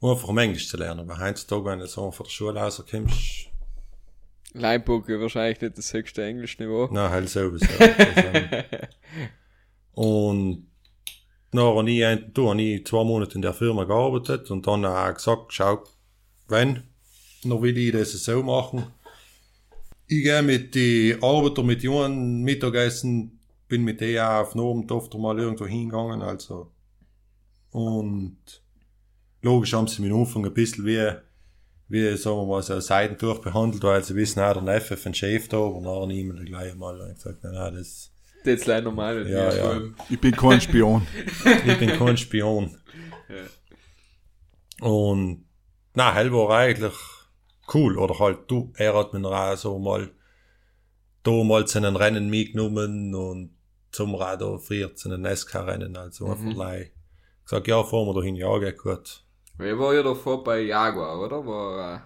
Einfach 0.01 0.27
um 0.27 0.37
Englisch 0.37 0.67
zu 0.67 0.77
lernen. 0.77 1.07
Weil 1.07 1.19
heutzutage, 1.19 1.65
wenn 1.65 1.79
du 1.79 1.87
so 1.87 2.11
von 2.11 2.25
der 2.25 2.31
Schule 2.31 2.59
rauskommst, 2.59 3.49
Leinbucke 4.53 5.19
wahrscheinlich 5.19 5.61
nicht 5.61 5.77
das 5.77 5.93
höchste 5.93 6.23
Englischniveau. 6.23 6.89
na, 6.91 7.09
halt 7.09 7.27
sowieso. 7.29 7.65
Also, 7.65 8.21
und 9.93 10.67
dann 11.51 11.61
habe 11.61 11.89
ich, 11.89 12.33
du, 12.33 12.49
habe 12.49 12.61
ich 12.61 12.85
zwei 12.85 13.03
Monate 13.03 13.35
in 13.35 13.41
der 13.41 13.53
Firma 13.53 13.83
gearbeitet 13.83 14.49
und 14.51 14.65
dann 14.65 14.85
auch 14.85 15.13
gesagt, 15.13 15.53
schau, 15.53 15.83
wenn, 16.47 16.83
dann 17.43 17.61
will 17.61 17.77
ich 17.77 17.91
das 17.91 18.11
so 18.11 18.43
machen. 18.43 18.87
Ich 20.07 20.23
gehe 20.23 20.41
mit 20.41 20.75
die 20.75 21.17
Arbeiter, 21.21 21.63
mit 21.63 21.81
Jungen 21.83 22.43
Mittagessen, 22.43 23.39
bin 23.67 23.83
mit 23.83 24.01
denen 24.01 24.19
auch 24.19 24.41
auf 24.41 24.51
den 24.53 24.61
Abend 24.61 24.91
oft 24.91 25.13
mal 25.15 25.39
irgendwo 25.39 25.65
hingegangen, 25.65 26.21
also. 26.21 26.71
Und 27.71 28.37
logisch 29.41 29.73
haben 29.73 29.87
sie 29.87 30.01
mich 30.01 30.11
am 30.11 30.19
Anfang 30.19 30.45
ein 30.45 30.53
bisschen 30.53 30.85
wie, 30.85 31.11
wie, 31.87 32.17
sagen 32.17 32.37
wir 32.37 32.45
mal, 32.45 32.61
so 32.61 32.79
Seitentuch 32.79 33.39
behandelt, 33.39 33.83
weil 33.83 34.03
sie 34.03 34.15
wissen, 34.15 34.41
auch 34.41 34.53
der 34.53 34.61
Neffe 34.61 34.97
von 34.97 35.13
Chef 35.13 35.47
da, 35.47 35.57
aber 35.57 35.81
nachher 35.81 36.07
niemand 36.07 36.45
gleich 36.45 36.75
mal 36.75 36.99
und 36.99 37.15
gesagt, 37.15 37.43
nein, 37.43 37.53
nein, 37.53 37.75
das, 37.75 38.11
Das 38.43 38.53
ist 38.53 38.65
leider 38.65 38.85
normal. 38.85 39.27
Ja, 39.29 39.53
ja. 39.53 39.81
Ich 40.09 40.19
bin 40.19 40.35
kein 40.35 40.61
Spion. 40.61 41.07
ich 41.65 41.79
bin 41.79 41.89
kein 41.97 42.17
Spion. 42.17 42.77
Und, 44.81 45.45
na, 45.93 46.13
hell 46.13 46.31
war 46.31 46.49
eigentlich 46.57 46.93
cool, 47.73 47.97
oder 47.97 48.19
halt, 48.19 48.49
du, 48.49 48.71
er 48.75 48.95
hat 48.95 49.13
mir 49.13 49.25
auch 49.27 49.55
so 49.57 49.77
mal, 49.79 50.09
damals 51.23 51.75
einen 51.75 51.95
Rennen 51.95 52.29
mitgenommen 52.29 53.15
und 53.15 53.55
zum 53.91 54.15
Radar 54.15 54.59
friert 54.59 54.97
zu 54.97 55.09
einem 55.09 55.21
NASCAR-Rennen, 55.21 55.95
also 55.95 56.25
einfach 56.25 56.43
Mhm. 56.43 56.53
gleich 56.55 56.91
gesagt, 57.45 57.67
ja, 57.67 57.83
fahren 57.83 58.07
wir 58.07 58.13
dahin, 58.15 58.35
ja, 58.35 58.57
geht 58.57 58.77
gut. 58.77 59.23
Er 59.59 59.77
war 59.79 59.93
ja 59.93 60.01
davor 60.03 60.43
bei 60.43 60.61
Jaguar, 60.61 61.19
oder? 61.21 61.45
War, 61.45 61.95
äh, 61.95 61.99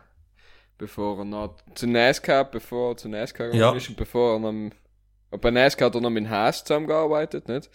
bevor 0.78 1.20
er 1.20 1.26
noch 1.26 1.56
zu 1.74 1.88
NASCAR, 1.88 2.46
bevor 2.46 2.92
er 2.92 2.98
zu 2.98 3.10
NASCAR 3.10 3.48
gegangen 3.48 3.62
Ja. 3.74 3.78
ist 3.78 3.90
und 3.90 3.98
bevor 3.98 4.34
er 4.36 4.40
noch, 4.52 4.72
bei 5.40 5.50
NASCAR 5.52 5.88
hat 5.88 5.96
er 5.96 6.02
noch 6.02 6.10
mit 6.10 6.30
Haas 6.30 6.64
zusammengearbeitet, 6.64 7.48
nicht? 7.48 7.70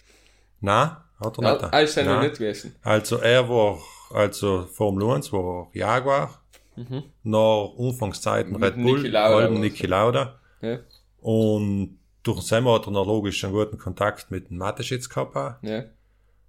Nein, 0.61 0.91
hat 1.19 1.37
er 1.39 1.43
Ja, 1.43 1.51
nicht. 1.53 1.73
ah, 1.73 1.79
ist 1.79 1.97
er 1.97 2.19
nicht 2.21 2.35
gewesen. 2.35 2.75
Also 2.83 3.17
er 3.17 3.49
war, 3.49 3.79
also 4.13 4.65
Formel 4.67 5.09
1 5.15 5.33
war 5.33 5.69
Jaguar, 5.73 6.42
Mhm. 6.75 7.03
nach 7.23 7.69
Anfangszeiten 7.77 8.55
Red 8.55 8.75
Bull, 8.75 9.01
Niki 9.01 9.07
Lauda. 9.09 9.49
Niki 9.49 9.85
Lauda. 9.87 10.39
Ja, 10.61 10.79
Und 11.19 11.99
durch 12.23 12.39
den 12.39 12.45
Semmer 12.45 12.73
hat 12.75 12.87
er 12.87 12.91
noch 12.91 13.05
logisch 13.05 13.43
einen 13.43 13.53
guten 13.53 13.77
Kontakt 13.77 14.31
mit 14.31 14.49
dem 14.49 14.57
Mateschitz 14.57 15.09
gehabt. 15.09 15.63
ja. 15.63 15.83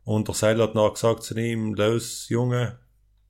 Und 0.04 0.28
der 0.28 0.34
Seil 0.34 0.60
hat 0.60 0.74
noch 0.74 0.92
gesagt 0.92 1.22
zu 1.22 1.34
ihm, 1.38 1.74
los 1.74 2.28
Junge, 2.28 2.78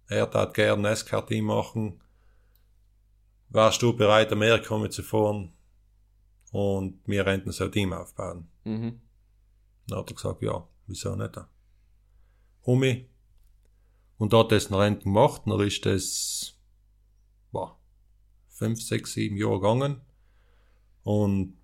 er 0.09 0.28
tat 0.28 0.55
gern 0.55 0.80
ein 0.80 0.82
NASCAR-Team 0.82 1.45
machen. 1.45 2.01
Wärst 3.51 3.80
du 3.80 3.92
bereit, 3.97 4.32
Amerika 4.32 4.76
mitzufahren? 4.76 5.53
Und 6.51 6.99
wir 7.07 7.24
renten 7.26 7.53
so 7.53 7.64
ein 7.64 7.72
Team 7.72 7.92
aufbauen. 7.92 8.49
Mhm. 8.64 9.01
Dann 9.86 9.99
hat 10.01 10.11
er 10.11 10.14
gesagt, 10.14 10.42
ja, 10.42 10.66
wieso 10.88 11.14
nicht? 11.14 11.38
Um 12.62 12.80
mich. 12.80 13.07
Und 14.18 14.32
da 14.32 14.38
hat 14.38 14.47
er 14.53 14.57
das 14.59 14.70
noch 14.70 14.80
Renten 14.80 15.05
gemacht, 15.05 15.42
dann 15.47 15.61
ist 15.61 15.86
das, 15.86 16.57
fünf, 18.55 18.80
sechs, 18.82 19.12
sieben 19.12 19.36
Jahre 19.36 19.61
gegangen. 19.61 20.00
Und 21.02 21.59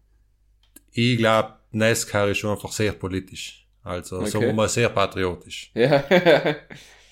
ich 0.93 1.16
glaube, 1.18 1.55
NASCAR 1.70 2.28
ist 2.28 2.38
schon 2.38 2.51
einfach 2.51 2.72
sehr 2.72 2.93
politisch. 2.93 3.66
Also, 3.82 4.18
Okay. 4.18 4.30
sagen 4.30 4.47
wir 4.47 4.53
mal, 4.53 4.68
sehr 4.68 4.88
patriotisch. 4.91 5.70
Ja. 5.74 6.05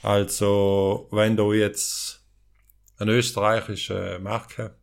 Also, 0.01 1.09
wenn 1.11 1.37
du 1.37 1.53
jetzt 1.53 2.24
eine 2.99 3.12
österreichische 3.12 4.20
Marke 4.22 4.76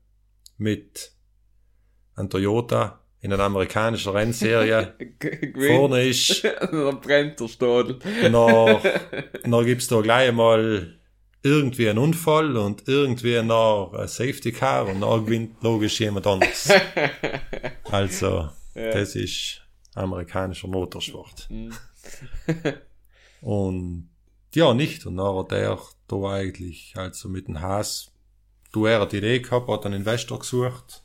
mit 0.57 1.13
einem 2.15 2.29
Toyota 2.29 2.99
in 3.21 3.31
einer 3.31 3.43
amerikanischen 3.43 4.11
Rennserie 4.11 4.93
vorne 5.55 6.03
ist, 6.03 6.43
Dann 6.71 6.99
brennt 6.99 7.39
der 7.39 7.47
Stadel. 7.47 7.97
noch, 8.29 8.83
noch 9.45 9.63
gibt's 9.63 9.87
da 9.87 10.01
gleich 10.01 10.33
mal 10.33 10.99
irgendwie 11.45 11.87
einen 11.89 11.99
Unfall 11.99 12.57
und 12.57 12.87
irgendwie 12.87 13.41
noch 13.43 13.93
ein 13.93 14.07
Safety 14.07 14.51
Car 14.51 14.87
und 14.87 15.01
dann 15.01 15.25
gewinnt 15.25 15.61
logisch 15.63 15.99
jemand 15.99 16.27
anderes. 16.27 16.69
Also, 17.91 18.49
Ja. 18.73 18.91
das 18.91 19.15
ist 19.15 19.61
amerikanischer 19.93 20.67
Motorsport. 20.67 21.47
Mhm. 21.49 21.71
Und 23.41 24.09
ja, 24.53 24.73
nicht. 24.73 25.05
Und 25.05 25.17
dann 25.17 25.35
hat 25.35 25.51
er 25.51 25.79
da 26.07 26.15
eigentlich, 26.31 26.93
also 26.95 27.29
mit 27.29 27.47
dem 27.47 27.61
Haas, 27.61 28.11
du 28.71 28.85
er 28.87 29.01
hat 29.01 29.11
die 29.11 29.17
Idee 29.17 29.39
gehabt, 29.39 29.69
hat 29.69 29.85
einen 29.85 30.01
Investor 30.01 30.39
gesucht, 30.39 31.03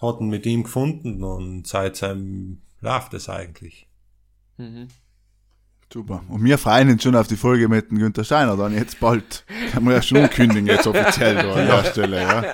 hat 0.00 0.20
ihn 0.20 0.28
mit 0.28 0.46
ihm 0.46 0.62
gefunden 0.62 1.24
und 1.24 1.66
seitdem 1.66 2.62
läuft 2.80 3.14
es 3.14 3.28
eigentlich. 3.28 3.88
Mhm. 4.58 4.88
Super. 5.92 6.22
Und 6.28 6.44
wir 6.44 6.58
freuen 6.58 6.90
uns 6.90 7.02
schon 7.02 7.14
auf 7.16 7.28
die 7.28 7.36
Folge 7.36 7.68
mit 7.68 7.90
dem 7.90 7.98
Günther 7.98 8.24
Steiner 8.24 8.56
dann 8.56 8.74
jetzt 8.74 8.98
bald. 9.00 9.44
Kann 9.72 9.84
man 9.84 9.94
ja 9.94 10.02
schon 10.02 10.28
kündigen 10.28 10.66
jetzt 10.66 10.86
offiziell 10.86 11.36
da 11.36 11.52
an 11.54 11.66
der 11.66 11.84
Stelle, 11.90 12.20
ja. 12.22 12.44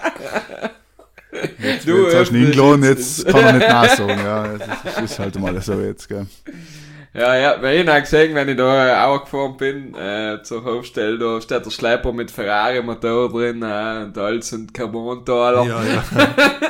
Jetzt, 1.59 1.89
Du, 1.89 2.05
jetzt 2.05 2.15
hast 2.17 2.31
du 2.31 2.37
ihn 2.37 2.47
eingeladen, 2.47 2.83
jetzt- 2.85 3.27
kann 3.27 3.41
er 3.43 3.53
nicht 3.55 3.69
nachsagen, 3.69 4.19
ja. 4.19 4.43
Das 4.49 4.61
ist, 4.61 4.69
das 4.85 5.03
ist 5.13 5.19
halt 5.19 5.41
mal 5.41 5.61
so 5.63 5.81
jetzt, 5.81 6.09
gell. 6.09 6.27
Ja, 7.15 7.35
ja, 7.37 7.61
weil 7.63 7.81
ich 7.81 7.89
habe 7.89 8.01
gesehen, 8.03 8.35
wenn 8.35 8.49
ich 8.49 8.57
da 8.57 9.07
auch 9.07 9.25
gefahren 9.25 9.57
bin, 9.57 9.95
äh, 9.95 10.43
zur 10.43 10.65
Hofstelle, 10.65 11.19
da 11.19 11.41
steht 11.41 11.65
der 11.65 11.71
Schlepper 11.71 12.13
mit 12.13 12.31
Ferrari-Motor 12.31 13.31
drin, 13.31 13.63
äh, 13.63 14.05
und 14.05 14.17
alles 14.19 14.53
und 14.53 14.73
Carbon-Taler. 14.75 15.65
Ja, 15.65 15.83
ja. 15.83 16.05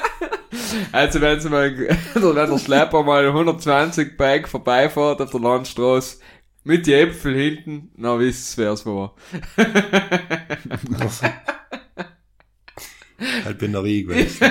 Also 0.90 1.20
wenn 1.20 1.38
sie 1.40 1.48
mal, 1.50 1.70
oder 2.16 2.34
wenn 2.34 2.50
der 2.50 2.58
Schlepper 2.58 3.02
mal 3.02 3.26
120 3.26 4.16
Bike 4.16 4.48
vorbeifährt 4.48 5.20
auf 5.20 5.30
der 5.30 5.40
Landstraße, 5.40 6.18
mit 6.64 6.86
die 6.86 6.94
Äpfel 6.94 7.34
hinten, 7.34 7.90
na 7.96 8.18
wisst 8.18 8.58
ihr, 8.58 8.64
wer 8.64 8.72
es 8.72 8.86
war. 8.86 9.14
halt 13.44 13.58
bin 13.58 13.74
er 13.74 13.84
ich 13.84 14.06
gewesen. 14.06 14.50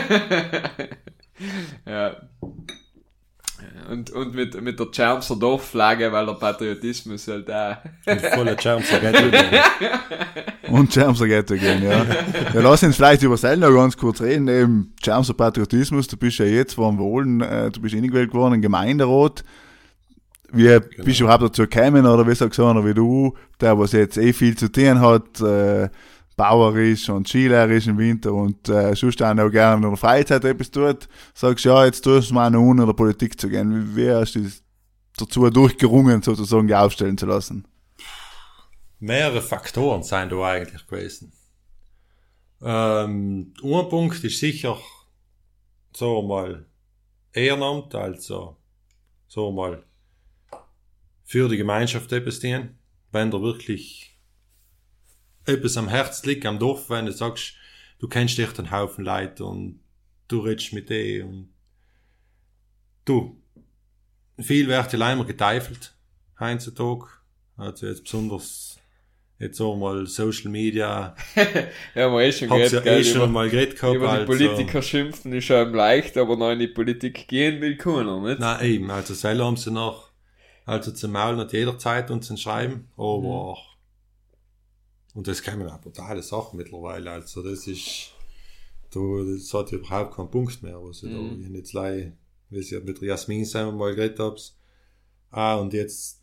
ja. 1.86 2.16
Und, 3.89 4.12
und 4.12 4.34
mit, 4.34 4.62
mit 4.62 4.80
der 4.80 4.88
Chermser 4.91 5.36
Dorfflagge, 5.36 6.12
weil 6.12 6.26
der 6.26 6.34
Patriotismus 6.34 7.28
halt 7.28 7.49
da. 7.49 7.82
Mit 8.05 8.26
voller 8.28 8.55
Germser 8.55 8.99
Ghetto. 8.99 9.26
Und 10.70 10.91
Germser 10.91 11.28
Ghetto 11.28 11.55
gehen, 11.55 11.84
ja. 11.84 12.03
ja. 12.03 12.62
Lass 12.62 12.84
uns 12.84 12.95
vielleicht 12.95 13.24
über 13.24 13.36
Sell 13.36 13.57
noch 13.57 13.74
ganz 13.74 13.97
kurz 13.97 14.22
reden. 14.22 14.47
Eben, 14.47 14.93
Germser 15.01 15.34
Patriotismus, 15.34 16.07
du 16.07 16.16
bist 16.16 16.38
ja 16.38 16.45
jetzt 16.45 16.78
dem 16.78 16.97
Wohlen, 16.97 17.41
äh, 17.41 17.70
du 17.70 17.82
bist 17.82 17.93
ingewählt 17.93 18.34
worden 18.34 18.55
im 18.55 18.62
Gemeinderat. 18.62 19.43
Wie 20.51 20.63
Genau. 20.63 21.03
bist 21.03 21.19
du 21.19 21.23
überhaupt 21.23 21.43
dazu 21.43 21.63
gekommen, 21.63 22.05
oder 22.05 22.27
wie 22.27 22.35
sagst 22.35 22.59
du 22.59 22.65
einer 22.65 22.85
wie 22.85 22.93
du, 22.93 23.33
der 23.59 23.77
was 23.77 23.91
jetzt 23.93 24.17
eh 24.17 24.33
viel 24.33 24.57
zu 24.57 24.71
tun 24.71 24.99
hat, 24.99 25.39
äh, 25.41 25.89
bauerisch 26.35 27.09
und 27.09 27.27
skilerisch 27.27 27.87
im 27.87 27.97
Winter 27.97 28.33
und 28.33 28.67
äh, 28.67 28.95
sonst 28.95 29.21
auch 29.21 29.33
noch 29.33 29.49
gerne 29.49 29.75
in 29.85 29.89
der 29.91 29.97
Freizeit 29.97 30.43
etwas 30.43 30.71
tut, 30.71 31.07
sagst 31.33 31.65
ja, 31.65 31.85
jetzt 31.85 32.01
tust 32.01 32.31
du 32.31 32.33
mal 32.33 32.49
noch 32.49 32.61
unter 32.61 32.85
der 32.85 32.93
Politik 32.93 33.39
zu 33.39 33.47
gehen. 33.49 33.95
Wie, 33.95 34.03
wie 34.03 34.11
hast 34.11 34.35
du 34.35 34.49
dazu 35.17 35.49
durchgerungen, 35.49 36.21
sozusagen 36.21 36.67
die 36.67 36.75
aufstellen 36.75 37.17
zu 37.17 37.25
lassen? 37.27 37.67
Mehrere 38.99 39.41
Faktoren 39.41 40.03
sind 40.03 40.31
da 40.31 40.43
eigentlich 40.43 40.85
gewesen. 40.87 41.33
Ähm, 42.63 43.53
ein 43.63 43.89
Punkt 43.89 44.23
ist 44.23 44.39
sicher, 44.39 44.77
so 45.95 46.21
mal, 46.21 46.65
Ehrenamt, 47.33 47.95
also, 47.95 48.57
so 49.27 49.51
mal, 49.51 49.83
für 51.32 51.47
die 51.47 51.55
Gemeinschaft 51.55 52.11
etwas 52.11 52.41
tun. 52.41 52.71
Wenn 53.13 53.32
da 53.32 53.41
wirklich 53.41 54.17
etwas 55.45 55.77
am 55.77 55.88
Herz 55.88 56.25
liegt, 56.25 56.45
am 56.45 56.59
Dorf, 56.59 56.89
wenn 56.89 57.05
du 57.05 57.13
sagst, 57.13 57.53
du 57.99 58.09
kennst 58.09 58.38
echt 58.38 58.59
einen 58.59 58.69
Haufen 58.69 59.05
Leute 59.05 59.45
und 59.45 59.79
du 60.27 60.39
redest 60.39 60.73
mit 60.73 60.89
denen 60.89 61.29
und 61.29 61.53
du, 63.05 63.41
viel 64.41 64.67
wird 64.67 64.91
ja 64.91 64.99
leider 64.99 65.23
geteifelt, 65.23 65.95
heutzutage. 66.38 67.05
Also 67.55 67.88
jetzt 67.88 68.03
besonders, 68.03 68.77
jetzt 69.39 69.55
so 69.55 69.77
mal 69.77 70.05
Social 70.07 70.51
Media, 70.51 71.15
Ja, 71.95 72.09
man 72.09 72.23
eh 72.23 72.34
schon 72.34 72.49
hab's 72.49 72.73
ja 72.73 72.82
geredet, 72.82 73.05
eh 73.07 73.09
schon 73.09 73.21
über, 73.21 73.27
mal 73.27 73.49
geredet 73.49 73.79
gehabt. 73.79 73.95
über 73.95 74.07
die 74.07 74.13
also- 74.13 74.25
Politiker 74.25 74.82
schimpfen 74.82 75.32
ist 75.32 75.49
einem 75.49 75.73
leicht, 75.75 76.17
aber 76.17 76.36
noch 76.36 76.51
in 76.51 76.59
die 76.59 76.67
Politik 76.67 77.25
gehen 77.29 77.61
will 77.61 77.77
keiner, 77.77 78.19
nicht? 78.19 78.41
Nein, 78.41 78.65
eben, 78.65 78.91
also 78.91 79.13
selber 79.13 79.45
haben 79.45 79.55
sie 79.55 79.71
noch, 79.71 80.11
also 80.66 80.91
zum 80.91 81.12
Maul 81.12 81.36
nicht 81.38 81.53
jederzeit 81.53 82.12
und 82.12 82.24
zum 82.24 82.38
Schreiben, 82.38 82.88
aber, 82.97 83.57
und 85.14 85.28
das 85.28 85.43
kommen 85.43 85.68
auch 85.68 85.82
brutale 85.82 86.24
Sachen 86.24 86.57
mittlerweile, 86.57 87.12
also 87.12 87.41
das 87.43 87.68
ist, 87.68 88.12
du, 88.91 89.24
das 89.38 89.53
hat 89.53 89.72
überhaupt 89.72 90.16
keinen 90.16 90.32
Punkt 90.32 90.62
mehr, 90.64 90.80
ich 90.91 91.03
Mhm. 91.03 91.39
da, 91.39 91.47
ich 91.47 91.53
jetzt 91.55 91.74
lei, 91.74 92.14
wie 92.49 92.59
ich 92.59 92.72
mit 92.84 93.01
Jasmin 93.01 93.45
zusammen 93.45 93.78
mal 93.78 93.95
geredet 93.95 94.20
hab's. 94.20 94.57
Ah, 95.30 95.55
und 95.55 95.74
jetzt 95.74 96.22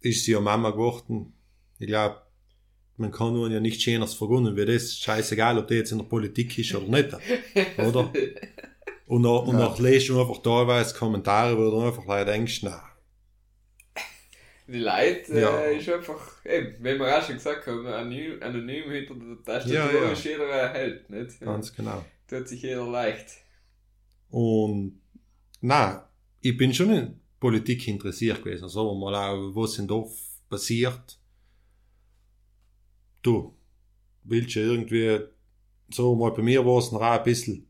ist 0.00 0.24
sie 0.24 0.32
ja 0.32 0.40
Mama 0.40 0.70
geworden. 0.70 1.32
Ich 1.78 1.86
glaube, 1.86 2.20
man 2.96 3.12
kann 3.12 3.32
nur 3.32 3.48
ja 3.48 3.60
nichts 3.60 3.84
Schöneres 3.84 4.14
vergunnen 4.14 4.56
wie 4.56 4.64
das. 4.66 4.96
Scheißegal, 4.98 5.56
ob 5.58 5.68
der 5.68 5.76
jetzt 5.76 5.92
in 5.92 5.98
der 5.98 6.04
Politik 6.06 6.58
ist 6.58 6.74
oder 6.74 6.88
nicht. 6.88 7.16
Oder? 7.78 8.12
Und 9.06 9.22
dann, 9.22 9.38
und 9.48 9.58
Ja. 9.58 9.68
dann 9.68 9.82
lest 9.82 10.08
du 10.10 10.20
einfach 10.20 10.42
teilweise 10.42 10.94
Kommentare, 10.94 11.56
wo 11.56 11.70
du 11.70 11.80
einfach 11.80 12.04
leider 12.04 12.32
denkst, 12.32 12.60
na, 12.64 12.82
Die 14.70 14.78
Leute 14.80 15.32
äh, 15.32 15.40
Ja. 15.40 15.60
ist 15.70 15.88
einfach, 15.88 16.44
eben, 16.44 16.76
wie 16.84 16.98
wir 16.98 17.18
auch 17.18 17.22
schon 17.22 17.36
gesagt 17.36 17.66
haben, 17.66 17.86
anonym, 17.86 18.42
anonym 18.42 18.90
hinter 18.90 19.14
der 19.14 19.42
Tastatur 19.42 19.74
Ja, 20.02 20.12
ist 20.12 20.24
jeder 20.24 20.62
ein 20.64 20.72
Held, 20.72 21.10
nicht? 21.10 21.40
ganz 21.40 21.74
genau. 21.74 22.04
Tut 22.28 22.46
sich 22.48 22.60
jeder 22.62 22.86
leicht. 22.86 23.28
Und, 24.30 25.00
na, 25.62 26.06
ich 26.42 26.54
bin 26.56 26.74
schon 26.74 26.90
in 26.92 27.20
Politik 27.40 27.88
interessiert 27.88 28.44
gewesen. 28.44 28.68
Sagen 28.68 28.88
wir 28.88 28.94
mal 28.94 29.14
auch, 29.14 29.54
was 29.56 29.78
im 29.78 29.88
Dorf 29.88 30.12
passiert. 30.50 31.18
Du, 33.22 33.54
willst 34.24 34.54
du 34.54 34.60
irgendwie, 34.60 35.20
so 35.90 36.14
mal 36.14 36.32
bei 36.32 36.42
mir 36.42 36.64
war 36.66 36.78
es 36.78 36.92
noch 36.92 37.00
ein 37.00 37.22
bisschen, 37.22 37.66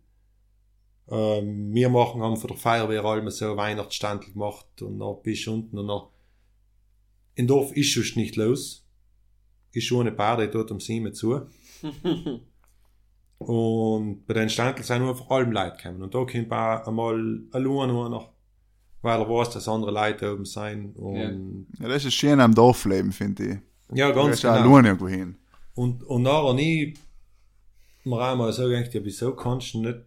ähm, 1.08 1.72
wir 1.72 1.88
machen, 1.88 2.22
haben 2.22 2.36
für 2.36 2.48
die 2.48 2.56
Feuerwehr 2.56 3.04
allem 3.04 3.30
so 3.30 3.56
Weihnachtsstand 3.56 4.32
gemacht 4.32 4.82
und 4.82 4.98
dann 4.98 5.22
bist 5.22 5.46
du 5.46 5.54
unten 5.54 5.78
und 5.78 5.86
dann, 5.88 6.02
im 7.38 7.46
Dorf 7.46 7.72
ist 7.76 7.90
schon 7.90 8.20
nicht 8.20 8.34
los. 8.34 8.84
Ist 9.72 9.86
schon 9.86 10.00
eine 10.00 10.12
Paar, 10.12 10.38
die 10.38 10.50
dort 10.50 10.72
um 10.72 10.80
sieben 10.80 11.14
zu. 11.14 11.42
Und 13.38 14.26
bei 14.26 14.34
den 14.34 14.50
Ständl 14.50 14.82
sind 14.82 14.98
nur 15.02 15.10
einfach 15.10 15.30
allem 15.30 15.52
Leute 15.52 15.76
gekommen. 15.76 16.02
Und 16.02 16.12
da 16.12 16.24
kommt 16.24 16.52
auch 16.52 16.86
einmal 16.88 17.14
allein 17.52 17.88
nur 17.88 18.08
noch, 18.08 18.32
weil 19.02 19.20
er 19.20 19.28
weiß, 19.28 19.50
dass 19.50 19.68
andere 19.68 19.92
Leute 19.92 20.32
oben 20.32 20.44
sind. 20.44 20.96
Und 20.96 21.68
Ja, 21.78 21.88
das 21.88 22.04
ist 22.04 22.14
schön 22.14 22.40
am 22.40 22.52
Dorfleben, 22.52 23.12
finde 23.12 23.44
ich. 23.44 23.96
ja, 23.96 24.10
ganz 24.10 24.44
auch 24.44 24.56
genau. 24.56 24.72
alleine 24.72 24.88
irgendwo 24.88 25.06
hin. 25.06 25.36
Und, 25.74 26.02
und 26.02 26.22
nachher 26.22 26.54
nie, 26.54 26.94
mir 28.02 28.16
auch 28.16 28.36
mal 28.36 28.52
so 28.52 28.66
gedacht, 28.66 28.92
ja, 28.94 29.04
wieso 29.04 29.36
kannst 29.36 29.74
du 29.74 29.82
nicht 29.82 30.00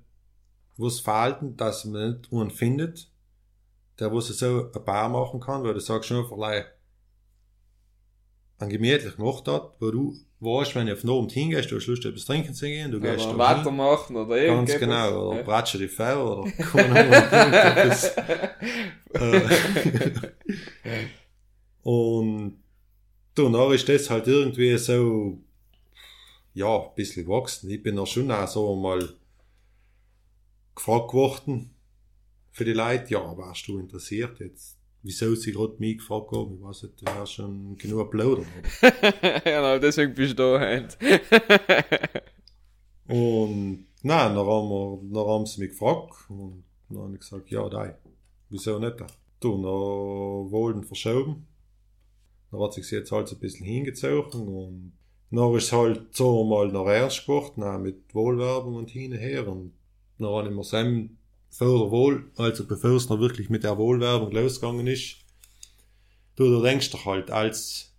was 0.76 1.00
verhalten, 1.00 1.56
dass 1.56 1.86
man 1.86 2.10
nicht 2.10 2.34
einen 2.34 2.52
findet, 2.52 3.10
der 4.00 4.14
was 4.14 4.28
so 4.28 4.70
ein 4.76 4.84
Bar 4.84 5.08
machen 5.08 5.40
kann, 5.40 5.64
weil 5.64 5.74
du 5.74 5.80
sagst 5.80 6.10
schon 6.10 6.18
einfach, 6.18 6.38
einen 8.62 8.72
gemütlichen 8.72 9.24
hat, 9.48 9.72
wo 9.80 9.92
du 9.92 10.16
weißt, 10.40 10.76
wenn 10.76 10.88
du 10.88 10.94
auf 10.94 11.02
den 11.02 11.10
Abend 11.10 11.32
hingehst, 11.32 11.70
du 11.72 11.76
hast 11.78 11.88
Lust, 11.88 12.06
etwas 12.06 12.26
trinken 12.26 12.54
zu 12.54 12.66
gehen, 12.66 12.92
du 12.92 13.00
gehst 13.00 13.26
Oder 13.26 13.38
da 13.38 13.50
hin. 13.50 13.58
weitermachen 13.60 14.16
oder 14.16 14.36
Ganz 14.46 14.70
irgendetwas. 14.72 14.80
genau, 14.80 15.28
oder 15.30 15.38
Ja. 15.38 15.44
bratsche 15.44 15.78
die 15.78 15.88
Fell 15.88 16.18
oder. 16.18 16.52
Äh, 19.14 19.42
Und 21.84 22.58
danach 23.36 23.72
ist 23.72 23.90
das 23.90 24.10
halt 24.10 24.28
irgendwie 24.28 24.78
so, 24.78 25.38
ja, 26.54 26.78
ein 26.80 26.96
bisschen 26.96 27.26
gewachsen. 27.26 27.70
Ich 27.70 27.82
bin 27.84 27.98
auch 28.00 28.08
schon 28.08 28.32
auch 28.32 28.48
so 28.48 28.76
mal 28.76 29.14
gefragt 30.76 31.14
worden 31.14 31.72
für 32.52 32.66
die 32.66 32.74
Leute, 32.74 33.12
ja, 33.14 33.38
warst 33.38 33.68
du 33.68 33.80
interessiert 33.80 34.40
jetzt? 34.40 34.78
Wieso 35.04 35.34
sie 35.34 35.52
gerade 35.52 35.76
mich 35.80 35.98
gefragt 35.98 36.32
haben, 36.32 36.56
ich 36.56 36.62
weiß 36.62 36.84
nicht, 36.84 37.02
du 37.02 37.06
hast 37.08 37.32
schon 37.32 37.76
genug 37.78 38.12
plaudern. 38.12 38.46
genau, 39.44 39.80
deswegen 39.80 40.14
bist 40.14 40.38
du 40.38 40.44
da, 40.44 40.60
Hand. 40.60 40.98
Und 43.08 43.88
nein, 44.04 44.36
dann 44.36 44.48
haben, 44.48 44.70
wir, 44.70 45.00
dann 45.12 45.28
haben 45.28 45.46
sie 45.46 45.62
mich 45.62 45.72
gefragt 45.72 46.30
und 46.30 46.64
dann 46.88 47.00
habe 47.00 47.14
ich 47.16 47.20
gesagt, 47.20 47.52
ja, 47.52 47.68
nein, 47.68 47.96
wieso 48.50 48.80
nicht? 48.80 48.96
Du, 49.42 49.56
dann 49.56 50.52
wollten 50.52 50.84
verschoben. 50.84 51.46
Dann 52.52 52.62
hat 52.62 52.74
sich 52.74 52.90
jetzt 52.90 53.12
halt 53.12 53.28
so 53.28 53.36
ein 53.36 53.40
bisschen 53.40 53.66
hingezogen 53.66 54.48
und 54.48 54.94
dann 55.30 55.54
ist 55.56 55.66
es 55.66 55.74
halt 55.74 56.16
so 56.16 56.46
mal 56.46 56.70
nach 56.70 56.86
ernst 56.86 57.26
geworden, 57.26 57.82
mit 57.82 58.14
Wohlwerbung 58.14 58.76
und 58.76 58.90
hin 58.90 59.12
und 59.12 59.20
her. 59.20 59.48
Und 59.48 59.74
dann 60.18 60.30
habe 60.30 60.50
ich 60.50 60.56
mir 60.56 60.64
Sam 60.64 61.18
vor 61.52 61.80
der 61.84 61.92
Wohl, 61.92 62.32
also 62.38 62.66
bevor 62.66 62.92
es 62.92 63.10
noch 63.10 63.20
wirklich 63.20 63.50
mit 63.50 63.64
der 63.64 63.78
Wohlwerbung 63.78 64.32
losgegangen 64.32 64.88
ist, 64.88 65.18
du, 66.36 66.46
du 66.46 66.62
denkst 66.62 66.90
doch 66.92 67.06
halt 67.06 67.30
als 67.30 67.94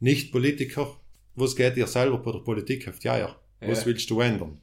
Nicht-Politiker, 0.00 0.96
was 1.36 1.54
geht 1.54 1.76
dir 1.76 1.86
selber 1.86 2.18
bei 2.18 2.32
der 2.32 2.38
Politik 2.40 2.88
auf 2.88 2.98
die 2.98 3.10
Eier? 3.10 3.36
Was 3.60 3.80
Ja. 3.80 3.86
willst 3.86 4.08
du 4.10 4.20
ändern? 4.20 4.60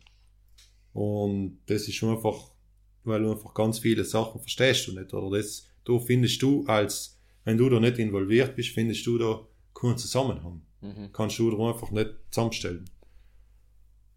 Und 0.93 1.59
das 1.67 1.87
ist 1.87 1.95
schon 1.95 2.15
einfach, 2.15 2.51
weil 3.03 3.21
du 3.21 3.31
einfach 3.31 3.53
ganz 3.53 3.79
viele 3.79 4.03
Sachen 4.03 4.41
verstehst 4.41 4.87
du 4.87 4.93
nicht, 4.99 5.13
oder 5.13 5.37
das, 5.37 5.67
du 5.83 5.99
findest 5.99 6.41
du 6.41 6.65
als, 6.65 7.17
wenn 7.45 7.57
du 7.57 7.69
da 7.69 7.79
nicht 7.79 7.97
involviert 7.97 8.55
bist, 8.55 8.69
findest 8.69 9.05
du 9.05 9.17
da 9.17 9.41
keinen 9.73 9.97
Zusammenhang. 9.97 10.61
Mhm. 10.81 11.09
Kannst 11.13 11.39
du 11.39 11.49
da 11.55 11.69
einfach 11.69 11.91
nicht 11.91 12.09
zusammenstellen. 12.31 12.85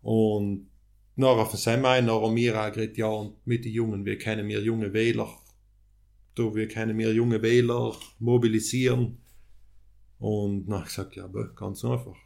Und 0.02 0.68
nachher 1.16 1.86
ein, 1.86 2.06
nachher 2.06 2.30
mir 2.30 2.60
auch 2.60 2.72
geredet, 2.72 2.96
ja, 2.96 3.06
und 3.06 3.46
mit 3.46 3.64
den 3.64 3.72
Jungen, 3.72 4.04
wir 4.04 4.18
kennen 4.18 4.48
wir 4.48 4.60
junge 4.60 4.92
Wähler, 4.92 5.28
du, 6.34 6.54
wir 6.54 6.68
können 6.68 6.98
wir 6.98 7.12
junge 7.12 7.42
Wähler 7.42 7.94
mobilisieren. 8.18 9.18
Und 10.18 10.66
dann 10.66 10.78
hab 10.78 10.82
ich 10.82 10.88
gesagt, 10.88 11.16
ja, 11.16 11.26
bö, 11.26 11.52
ganz 11.54 11.84
einfach. 11.84 12.16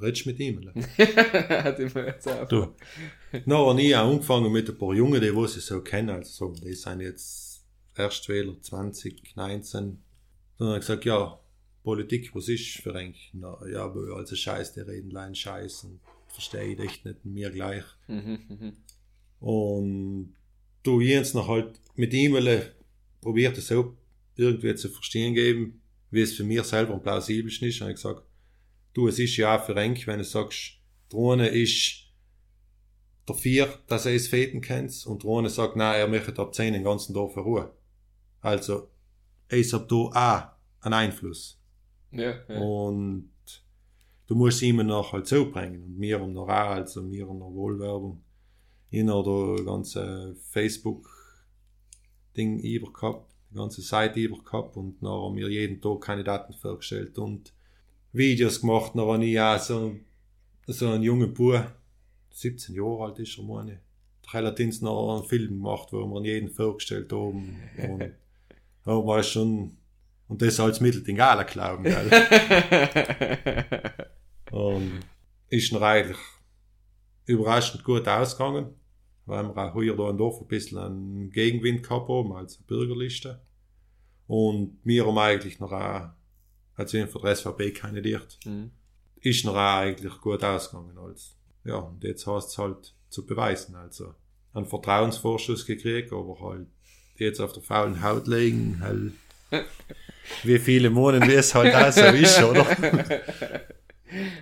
Redst 0.00 0.26
mit 0.26 0.38
ihm. 0.40 0.60
Hat 0.98 1.78
immer 1.78 2.06
jetzt 2.06 2.28
auch. 2.28 2.48
Du. 2.48 2.74
Habe 3.32 3.82
ich 3.82 3.96
auch 3.96 4.10
angefangen 4.10 4.52
mit 4.52 4.68
ein 4.68 4.76
paar 4.76 4.94
Jungen, 4.94 5.20
die 5.20 5.34
was 5.34 5.56
ich 5.56 5.64
so 5.64 5.80
kenne. 5.80 6.14
Also, 6.14 6.54
so, 6.54 6.60
die 6.60 6.74
sind 6.74 7.00
jetzt 7.00 7.64
Erstwähler 7.94 8.60
2019. 8.60 10.02
Dann 10.58 10.68
habe 10.68 10.78
ich 10.78 10.86
gesagt, 10.86 11.04
ja, 11.06 11.38
Politik, 11.82 12.34
was 12.34 12.48
ist 12.48 12.82
für 12.82 12.94
ein? 12.94 13.14
Na, 13.32 13.58
ja, 13.70 13.84
aber 13.84 14.16
also 14.16 14.36
Scheiß, 14.36 14.74
die 14.74 14.80
reden 14.80 15.16
allein 15.16 15.34
Scheiß 15.34 15.84
und 15.84 16.00
verstehe 16.36 16.74
ich 16.74 16.78
echt 16.78 17.04
nicht, 17.06 17.24
mir 17.24 17.50
gleich. 17.50 17.84
Mhm, 18.08 18.38
mhm. 18.48 18.72
Und 19.40 20.34
du 20.82 21.00
Jens 21.00 21.32
noch 21.32 21.48
halt 21.48 21.80
mit 21.94 22.12
ihm 22.12 22.36
probiert 23.22 23.56
es 23.56 23.68
so 23.68 23.96
irgendwie 24.36 24.74
zu 24.74 24.90
verstehen 24.90 25.34
geben, 25.34 25.80
wie 26.10 26.20
es 26.20 26.34
für 26.34 26.44
mich 26.44 26.62
selber 26.62 26.92
am 26.92 27.02
plausibelsten 27.02 27.68
ist. 27.68 27.80
Und 27.80 27.88
ich 27.88 27.94
gesagt, 27.94 28.22
du, 28.92 29.08
es 29.08 29.18
ist 29.18 29.36
ja 29.38 29.56
auch 29.56 29.64
für 29.64 29.74
Enk, 29.76 30.06
wenn 30.06 30.18
du 30.18 30.24
sagst, 30.24 30.74
Drohne 31.08 31.48
ist 31.48 32.04
der 33.26 33.34
Vier, 33.34 33.78
dass 33.86 34.04
er 34.04 34.14
es 34.14 34.28
Feten 34.28 34.60
kennt, 34.60 35.06
und 35.06 35.22
Drohne 35.22 35.48
sagt, 35.48 35.74
nein, 35.74 36.00
er 36.00 36.06
möchte 36.06 36.40
ab 36.40 36.54
10 36.54 36.74
den 36.74 36.84
ganzen 36.84 37.14
Dorf 37.14 37.34
in 37.36 37.42
Ruhe. 37.42 37.72
Also, 38.42 38.90
ist 39.48 39.74
ab 39.74 39.88
da 39.88 39.96
auch 39.96 40.84
ein 40.84 40.92
Einfluss. 40.92 41.58
Ja, 42.12 42.34
ja. 42.46 42.58
Und 42.58 43.30
du 44.26 44.34
musst 44.34 44.62
immer 44.62 44.84
noch 44.84 45.12
halt 45.12 45.26
so 45.26 45.50
bringen. 45.50 45.82
Und 45.82 46.00
wir 46.00 46.18
haben 46.20 46.32
noch 46.32 46.48
auch, 46.48 46.70
also 46.70 47.10
wir 47.10 47.28
haben 47.28 47.38
noch 47.38 47.52
Wohlwerbung 47.52 48.22
in 48.90 49.08
der 49.08 49.22
ganze 49.64 50.36
Facebook-Ding 50.50 52.60
über 52.60 52.92
gehabt, 52.92 53.34
die 53.50 53.56
ganze 53.56 53.82
Seite 53.82 54.20
über 54.20 54.38
gehabt 54.42 54.76
und 54.76 55.02
dann 55.02 55.10
haben 55.10 55.36
wir 55.36 55.48
jeden 55.48 55.80
Tag 55.80 56.00
Kandidaten 56.00 56.52
vorgestellt 56.52 57.18
und 57.18 57.52
Videos 58.12 58.60
gemacht. 58.60 58.92
Dann 58.94 59.06
habe 59.06 59.24
ich 59.24 59.40
auch 59.40 59.58
so, 59.58 59.96
so 60.66 60.88
einen 60.88 61.02
jungen 61.02 61.34
Bub, 61.34 61.64
17 62.30 62.74
Jahre 62.74 63.06
alt 63.06 63.18
ist 63.18 63.38
er, 63.38 63.44
meine 63.44 63.80
relativ 64.32 64.80
noch 64.82 65.16
einen 65.16 65.24
Film 65.24 65.48
gemacht, 65.48 65.88
wo 65.92 66.06
wir 66.06 66.24
jeden 66.24 66.50
vorgestellt 66.50 67.12
haben. 67.12 67.56
Und 67.78 68.00
da 68.84 68.92
war 68.92 69.22
schon, 69.22 69.76
und 70.28 70.42
das 70.42 70.58
als 70.58 70.80
Mittelding 70.80 71.20
alle 71.20 71.44
glauben, 71.44 71.84
gell? 71.84 72.10
Und 74.50 75.00
ist 75.48 75.72
noch 75.72 75.82
eigentlich 75.82 76.18
überraschend 77.24 77.84
gut 77.84 78.06
ausgegangen, 78.08 78.74
weil 79.26 79.42
wir 79.44 79.56
auch 79.56 79.80
hier 79.80 79.96
da 79.96 80.10
im 80.10 80.18
Dorf 80.18 80.40
ein 80.40 80.46
bisschen 80.46 80.78
einen 80.78 81.30
Gegenwind 81.30 81.82
gehabt 81.82 82.08
haben, 82.08 82.32
als 82.32 82.56
Bürgerliste. 82.58 83.40
Und 84.26 84.78
wir 84.84 85.06
haben 85.06 85.18
eigentlich 85.18 85.60
noch 85.60 85.72
auch, 85.72 86.08
als 86.74 86.92
wir 86.92 87.06
für 87.08 87.20
der 87.20 87.34
SVP 87.36 87.72
kandidiert, 87.72 88.38
Mhm. 88.44 88.70
ist 89.20 89.44
noch 89.44 89.54
auch 89.54 89.78
eigentlich 89.78 90.20
gut 90.20 90.42
ausgegangen. 90.44 90.96
Als, 90.98 91.36
ja, 91.64 91.76
und 91.76 92.02
jetzt 92.04 92.26
hast 92.26 92.50
es 92.50 92.58
halt 92.58 92.94
zu 93.08 93.24
beweisen. 93.26 93.74
Also, 93.74 94.14
einen 94.52 94.66
Vertrauensvorschuss 94.66 95.66
gekriegt, 95.66 96.12
aber 96.12 96.38
halt 96.40 96.66
jetzt 97.16 97.40
auf 97.40 97.52
der 97.52 97.62
faulen 97.62 98.02
Haut 98.02 98.26
legen, 98.26 98.78
halt, 98.80 99.12
wie 100.44 100.58
viele 100.58 100.90
Monate 100.90 101.26
wie 101.28 101.34
es 101.34 101.54
halt 101.54 101.74
auch 101.74 101.92
so 101.92 102.00
ist, 102.04 102.42
oder? 102.42 102.66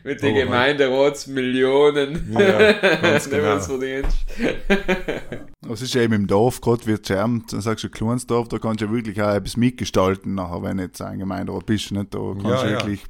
Mit 0.05 0.23
den 0.23 0.35
Oh. 0.35 0.39
Gemeinderatsmillionen. 0.39 2.37
Ja, 2.39 2.73
ganz 3.01 3.31
genau. 3.31 3.57
Es 5.73 5.81
ist 5.81 5.95
ja 5.95 6.03
eben 6.03 6.13
im 6.13 6.27
Dorf, 6.27 6.61
gerade 6.61 6.87
wie 6.87 6.97
Scherm, 7.03 7.45
dann 7.51 7.63
sagst 7.63 7.85
du, 7.85 7.89
ein 7.89 7.93
kleines 7.93 8.27
Dorf, 8.27 8.49
da 8.49 8.59
kannst 8.59 8.83
du 8.83 8.87
ja 8.87 8.93
wirklich 8.93 9.21
auch 9.23 9.33
etwas 9.35 9.57
mitgestalten, 9.57 10.35
nachher, 10.35 10.63
wenn 10.63 10.77
du 10.77 10.83
jetzt 10.85 11.01
ein 11.01 11.19
Gemeinderat 11.19 11.65
bist, 11.65 11.91
nicht? 11.91 12.13
Da 12.15 12.19
kannst 12.19 12.45
Ja, 12.45 12.63
du 12.63 12.71
ja. 12.71 12.79
wirklich 12.81 13.05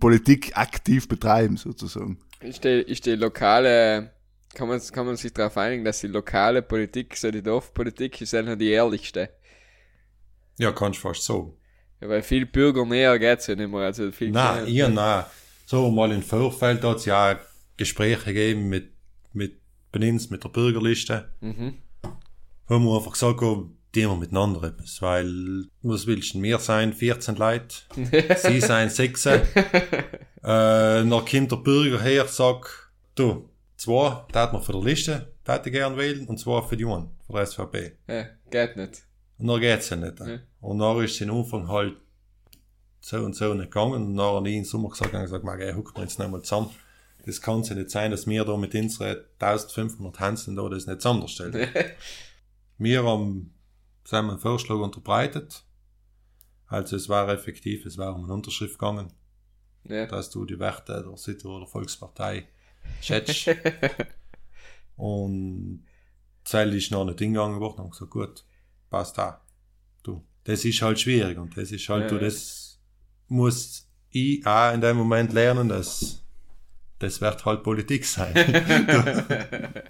Politik 0.00 0.56
aktiv 0.56 1.06
betreiben, 1.08 1.56
sozusagen. 1.56 2.18
Ist 2.40 2.64
die, 2.64 2.68
ist 2.82 3.06
die 3.06 3.14
lokale, 3.14 4.10
kann 4.54 4.66
man, 4.68 4.80
kann 4.92 5.06
man 5.06 5.16
sich 5.16 5.32
darauf 5.32 5.56
einigen, 5.56 5.84
dass 5.84 6.00
die 6.00 6.08
lokale 6.08 6.62
Politik, 6.62 7.16
so 7.16 7.30
die 7.30 7.42
Dorfpolitik, 7.42 8.20
ist 8.20 8.34
einfach 8.34 8.56
die 8.58 8.70
ehrlichste. 8.70 9.28
Ja, 10.58 10.72
kannst 10.72 10.98
fast 10.98 11.22
so. 11.22 11.56
Ja, 12.00 12.08
weil 12.08 12.22
viel 12.22 12.46
Bürger 12.46 12.84
näher 12.84 13.16
geht's 13.20 13.46
ja 13.46 13.54
nicht 13.54 13.70
mehr, 13.70 13.82
also 13.82 14.10
viel 14.10 14.32
Nein, 14.32 14.66
ihr 14.66 14.88
nein. 14.88 15.24
So 15.72 15.90
mal 15.90 16.12
im 16.12 16.20
Vorfeld 16.20 16.84
hat 16.84 16.98
es 16.98 17.06
ja 17.06 17.40
Gespräche 17.78 18.26
gegeben 18.26 18.68
mit, 18.68 18.92
mit 19.32 19.58
Benins, 19.90 20.28
mit 20.28 20.44
der 20.44 20.50
Bürgerliste. 20.50 21.30
Mhm. 21.40 21.78
Wo 22.66 22.78
wir 22.78 22.96
einfach 22.98 23.12
gesagt 23.12 23.40
haben, 23.40 23.78
die 23.94 24.02
wir 24.02 24.14
miteinander 24.14 24.64
etwas. 24.64 25.00
Weil, 25.00 25.64
was 25.80 26.06
willst 26.06 26.34
du? 26.34 26.42
Wir 26.42 26.58
sein 26.58 26.92
14 26.92 27.36
Leute, 27.36 27.74
sie 28.36 28.60
sein 28.60 28.90
6. 28.90 29.26
äh, 29.26 29.40
dann 30.42 31.08
kommt 31.08 31.52
der 31.52 31.56
Bürger 31.56 32.02
her, 32.02 32.28
sagt, 32.28 32.90
du, 33.14 33.48
zwei, 33.78 34.26
da 34.30 34.42
hat 34.42 34.52
man 34.52 34.60
für 34.60 34.72
die 34.72 34.86
Liste, 34.86 35.32
da 35.42 35.54
hätte 35.54 35.70
ich 35.70 35.72
gern 35.72 35.96
wählen, 35.96 36.26
und 36.26 36.36
zwei 36.36 36.60
für 36.60 36.76
die 36.76 36.82
Jungen, 36.82 37.12
für 37.26 37.40
die 37.40 37.46
SVP. 37.46 37.92
Ja, 38.08 38.26
geht 38.50 38.76
nicht. 38.76 39.04
Und 39.38 39.46
dann 39.46 39.58
geht's 39.58 39.88
ja 39.88 39.96
nicht. 39.96 40.20
Ja. 40.20 40.38
Und 40.60 40.80
dann 40.80 41.02
ist 41.02 41.18
es 41.18 41.26
am 41.26 41.34
Anfang 41.34 41.66
halt 41.68 41.96
so 43.02 43.18
und 43.18 43.34
so 43.36 43.52
nicht 43.52 43.70
gegangen. 43.70 44.06
Und 44.06 44.16
dann 44.16 44.24
habe 44.26 44.48
ich 44.48 44.56
im 44.56 44.64
Sommer 44.64 44.88
gesagt, 44.88 45.12
ich 45.12 45.20
gesagt, 45.20 45.44
ey, 45.44 45.74
huck 45.74 45.94
mir 45.96 46.04
jetzt 46.04 46.18
nicht 46.18 46.30
mal 46.30 46.40
zusammen. 46.40 46.70
Das 47.26 47.40
kann 47.40 47.62
ja 47.62 47.74
nicht 47.74 47.90
sein, 47.90 48.10
dass 48.10 48.26
wir 48.26 48.44
da 48.44 48.56
mit 48.56 48.74
unseren 48.74 49.18
1500 49.38 50.18
Hanseln 50.20 50.56
da 50.56 50.68
das 50.68 50.86
nicht 50.86 51.02
zusammenstellen. 51.02 51.68
wir 52.78 53.04
haben 53.04 53.52
einen 54.10 54.38
Vorschlag 54.38 54.76
unterbreitet. 54.76 55.64
Also 56.66 56.96
es 56.96 57.08
war 57.08 57.28
effektiv, 57.28 57.84
es 57.86 57.98
war 57.98 58.14
um 58.14 58.24
eine 58.24 58.32
Unterschrift 58.32 58.78
gegangen, 58.78 59.12
Ja. 59.84 60.06
dass 60.06 60.30
du 60.30 60.44
die 60.46 60.58
Werte 60.58 61.04
der 61.06 61.16
Südtiroler 61.16 61.66
Volkspartei 61.66 62.48
schätzt. 63.00 63.50
und 64.96 65.84
Zell 66.44 66.74
ist 66.74 66.90
noch 66.90 67.04
nicht 67.04 67.18
hingegangen 67.18 67.60
worden 67.60 67.82
und 67.82 67.90
gesagt, 67.90 68.10
gut, 68.10 68.44
passt 68.90 69.18
da. 69.18 69.40
Du, 70.02 70.24
das 70.44 70.64
ist 70.64 70.82
halt 70.82 70.98
schwierig 70.98 71.38
und 71.38 71.56
das 71.56 71.70
ist 71.70 71.88
halt, 71.88 72.10
Ja, 72.10 72.18
du, 72.18 72.18
das 72.24 72.61
muss 73.32 73.88
ich 74.10 74.46
auch 74.46 74.74
in 74.74 74.80
dem 74.80 74.96
Moment 74.96 75.32
lernen, 75.32 75.68
dass 75.68 76.22
das 76.98 77.20
wird 77.20 77.44
halt 77.44 77.62
Politik 77.62 78.04
sein. 78.04 78.34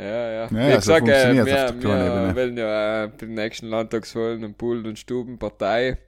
Ja, 0.00 0.04
ja. 0.06 0.46
Ja, 0.46 0.48
Wie 0.48 0.70
so 0.74 0.76
gesagt, 0.76 1.08
äh, 1.08 1.34
wir, 1.34 1.42
auf 1.42 1.74
wir 1.82 2.36
wollen 2.36 2.56
ja 2.56 3.02
äh, 3.02 3.08
bei 3.08 3.16
den 3.16 3.34
nächsten 3.34 3.66
Landtagswahlen 3.66 4.44
einen 4.44 4.54
Pool- 4.54 4.86
und 4.86 4.96
Stubenpartei 4.96 5.98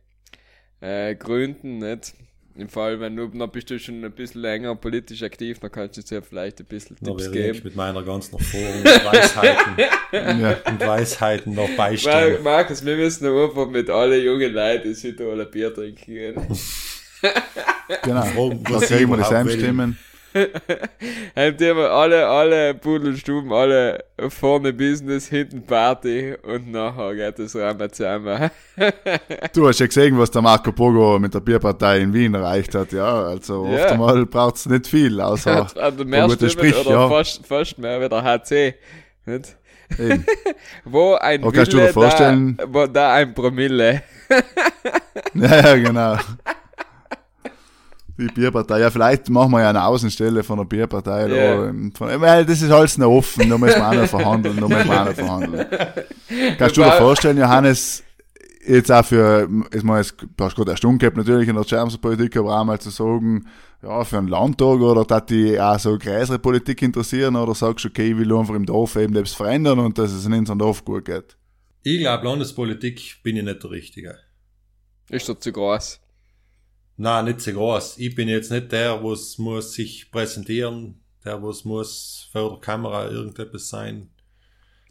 äh, 0.80 1.16
gründen, 1.16 1.78
nicht? 1.78 2.14
Im 2.61 2.68
Fall, 2.68 3.00
wenn 3.00 3.16
du, 3.16 3.26
dann 3.28 3.50
bist 3.50 3.70
du 3.70 3.78
schon 3.78 4.04
ein 4.04 4.12
bisschen 4.12 4.40
länger 4.42 4.74
politisch 4.76 5.22
aktiv, 5.22 5.58
dann 5.61 5.72
kannst 5.72 5.96
du 6.11 6.14
ja 6.14 6.20
vielleicht 6.20 6.61
ein 6.61 6.66
bisschen 6.66 6.96
Da 7.00 7.11
Tipps 7.11 7.32
wäre 7.32 7.46
ich 7.48 7.52
geben. 7.54 7.61
mit 7.64 7.76
meiner 7.76 8.02
ganzen 8.02 8.36
Erfahrung 8.38 8.74
und 8.78 8.84
Weisheiten, 8.84 10.40
Ja. 10.40 10.56
und 10.66 10.80
Weisheiten 10.80 11.54
noch 11.54 11.68
beistehen. 11.76 12.42
Markus, 12.42 12.84
wir 12.84 12.96
müssen 12.96 13.26
einfach 13.26 13.68
mit 13.68 13.88
allen 13.90 14.22
jungen 14.24 14.52
Leuten 14.52 14.88
in 14.88 14.94
Südtirol 14.94 15.40
ein 15.40 15.50
Bier 15.50 15.72
trinken 15.74 16.04
gehen. 16.14 16.34
Genau. 18.02 18.22
Was 18.70 18.86
kriegen 18.86 19.11
wir 19.11 19.16
die 19.16 19.22
überhaupt 19.22 19.46
will. 19.46 19.94
Haben 21.37 21.57
die 21.57 21.68
haben 21.68 21.78
alle, 21.81 22.26
alle 22.26 22.74
Pudel 22.74 23.09
und 23.11 23.16
Stuben, 23.18 23.53
alle 23.53 24.05
vorne 24.28 24.72
Business, 24.72 25.28
hinten 25.28 25.62
Party 25.64 26.35
und 26.43 26.70
nachher 26.70 27.14
geht 27.14 27.39
es 27.39 27.57
Rama 27.57 27.89
zusammen. 27.91 28.51
Du 29.53 29.66
hast 29.68 29.81
ja 29.81 29.87
gesehen, 29.87 30.18
was 30.18 30.31
der 30.31 30.43
Marco 30.43 30.72
Pogo 30.72 31.18
mit 31.18 31.35
der 31.35 31.41
Bierpartei 31.41 31.99
in 32.01 32.12
Wien 32.12 32.35
erreicht 32.35 32.74
hat, 32.74 32.93
ja. 32.93 33.24
Also 33.24 33.66
Ja. 33.66 33.74
oft 33.85 33.93
einmal 33.93 34.26
braucht's 34.26 34.66
nicht 34.66 34.87
viel, 34.87 35.20
außer 35.20 35.55
Hat, 35.57 35.76
hat 35.76 35.99
mehr 36.07 36.28
Stimmen 36.31 36.51
Sprich, 36.51 36.76
oder 36.76 36.91
ja. 36.91 37.09
fast, 37.09 37.47
fast 37.47 37.78
mehr 37.78 38.01
wie 38.01 38.09
der 38.09 38.22
HC. 38.22 38.74
Nicht? 39.26 39.57
Wo 40.85 41.14
ein 41.14 41.43
Aber 41.43 41.53
kannst 41.53 41.72
du 41.72 41.78
dir 41.78 41.83
Wille, 41.85 41.93
vorstellen- 41.93 42.57
Da, 42.57 42.64
wo 42.72 42.87
da 42.87 43.14
ein 43.14 43.35
Promille. 43.35 44.03
Ja, 45.35 45.57
ja, 45.61 45.76
genau. 45.76 46.16
Die 48.20 48.34
Bierpartei. 48.34 48.80
Ja, 48.80 48.90
vielleicht 48.90 49.28
machen 49.30 49.52
wir 49.52 49.62
ja 49.62 49.70
eine 49.70 49.84
Außenstelle 49.84 50.42
von 50.42 50.58
der 50.58 50.64
Bierpartei. 50.64 51.28
ähm, 51.28 51.92
Von, 51.96 52.08
weil 52.20 52.44
das 52.44 52.60
ist 52.60 52.70
alles 52.70 52.98
noch 52.98 53.08
offen, 53.08 53.48
da 53.48 53.56
müssen 53.56 53.80
wir 53.80 53.88
auch 53.88 53.94
noch 53.94 54.06
verhandeln, 54.06 54.56
da 54.60 54.68
müssen 54.68 54.88
wir 54.88 55.00
auch 55.00 55.06
noch 55.06 55.14
verhandeln. 55.14 55.66
Kannst 56.58 56.76
du 56.76 56.82
dir 56.82 56.92
vorstellen, 56.92 57.38
Johannes, 57.38 58.02
jetzt 58.66 58.92
auch 58.92 59.04
für, 59.04 59.48
ich 59.74 59.82
meine, 59.82 60.00
jetzt, 60.00 60.16
du 60.20 60.44
hast 60.44 60.54
gerade 60.54 60.72
eine 60.72 60.76
Stunde 60.76 60.98
gehabt, 60.98 61.16
natürlich 61.16 61.48
in 61.48 61.56
der 61.56 61.64
Schermser 61.64 61.98
Politik, 61.98 62.36
aber 62.36 62.60
auch 62.60 62.64
mal 62.64 62.78
zu 62.78 62.90
sagen, 62.90 63.46
ja, 63.82 64.04
für 64.04 64.18
einen 64.18 64.28
Landtag 64.28 64.80
oder 64.80 65.04
dass 65.04 65.26
die 65.26 65.58
auch 65.58 65.78
so 65.78 65.96
größere 65.96 66.38
Politik 66.38 66.82
interessieren 66.82 67.36
oder 67.36 67.54
sagst 67.54 67.84
du, 67.84 67.88
okay, 67.88 68.10
ich 68.10 68.18
will 68.18 68.32
einfach 68.36 68.54
im 68.54 68.66
Dorf 68.66 68.96
eben 68.96 69.16
etwas 69.16 69.32
verändern 69.32 69.78
und 69.78 69.96
dass 69.98 70.12
es 70.12 70.26
in 70.26 70.34
unserem 70.34 70.58
Dorf 70.58 70.84
gut 70.84 71.06
geht. 71.06 71.36
Ich 71.82 71.98
glaube, 72.00 72.26
Landespolitik 72.26 73.22
bin 73.22 73.36
ich 73.36 73.44
nicht 73.44 73.62
der 73.62 73.70
Richtige. 73.70 74.18
Ist 75.08 75.28
doch 75.28 75.38
zu 75.38 75.50
groß. 75.50 75.98
Nein, 77.03 77.24
nicht 77.24 77.40
so 77.40 77.53
groß. 77.53 77.96
Ich 77.98 78.14
bin 78.14 78.28
jetzt 78.28 78.51
nicht 78.51 78.70
der, 78.72 79.03
was 79.03 79.38
muss 79.38 79.72
sich 79.72 80.11
präsentieren, 80.11 81.01
der, 81.24 81.42
was 81.42 81.64
muss 81.64 82.28
vor 82.30 82.51
der 82.51 82.61
Kamera 82.61 83.09
irgendetwas 83.09 83.68
sein. 83.70 84.11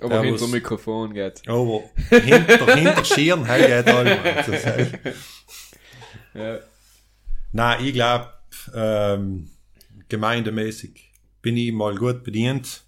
Aber 0.01 0.16
Ja, 0.16 0.22
hinter 0.24 0.41
wo's- 0.45 0.51
Mikrofon 0.51 1.14
geht. 1.14 1.47
Aber 1.47 1.82
hinter, 2.10 2.76
hinter 2.76 3.05
Schirn, 3.05 3.45
hey, 3.45 3.62
geht 3.84 3.88
allem. 3.93 4.18
Also, 4.24 4.97
Ja. 6.34 6.60
Nein, 7.51 7.86
ich 7.86 7.93
glaube, 7.93 8.30
ähm, 8.74 9.49
gemeindemäßig 10.07 11.12
bin 11.43 11.57
ich 11.57 11.72
mal 11.72 11.95
gut 11.95 12.24
bedient. 12.24 12.84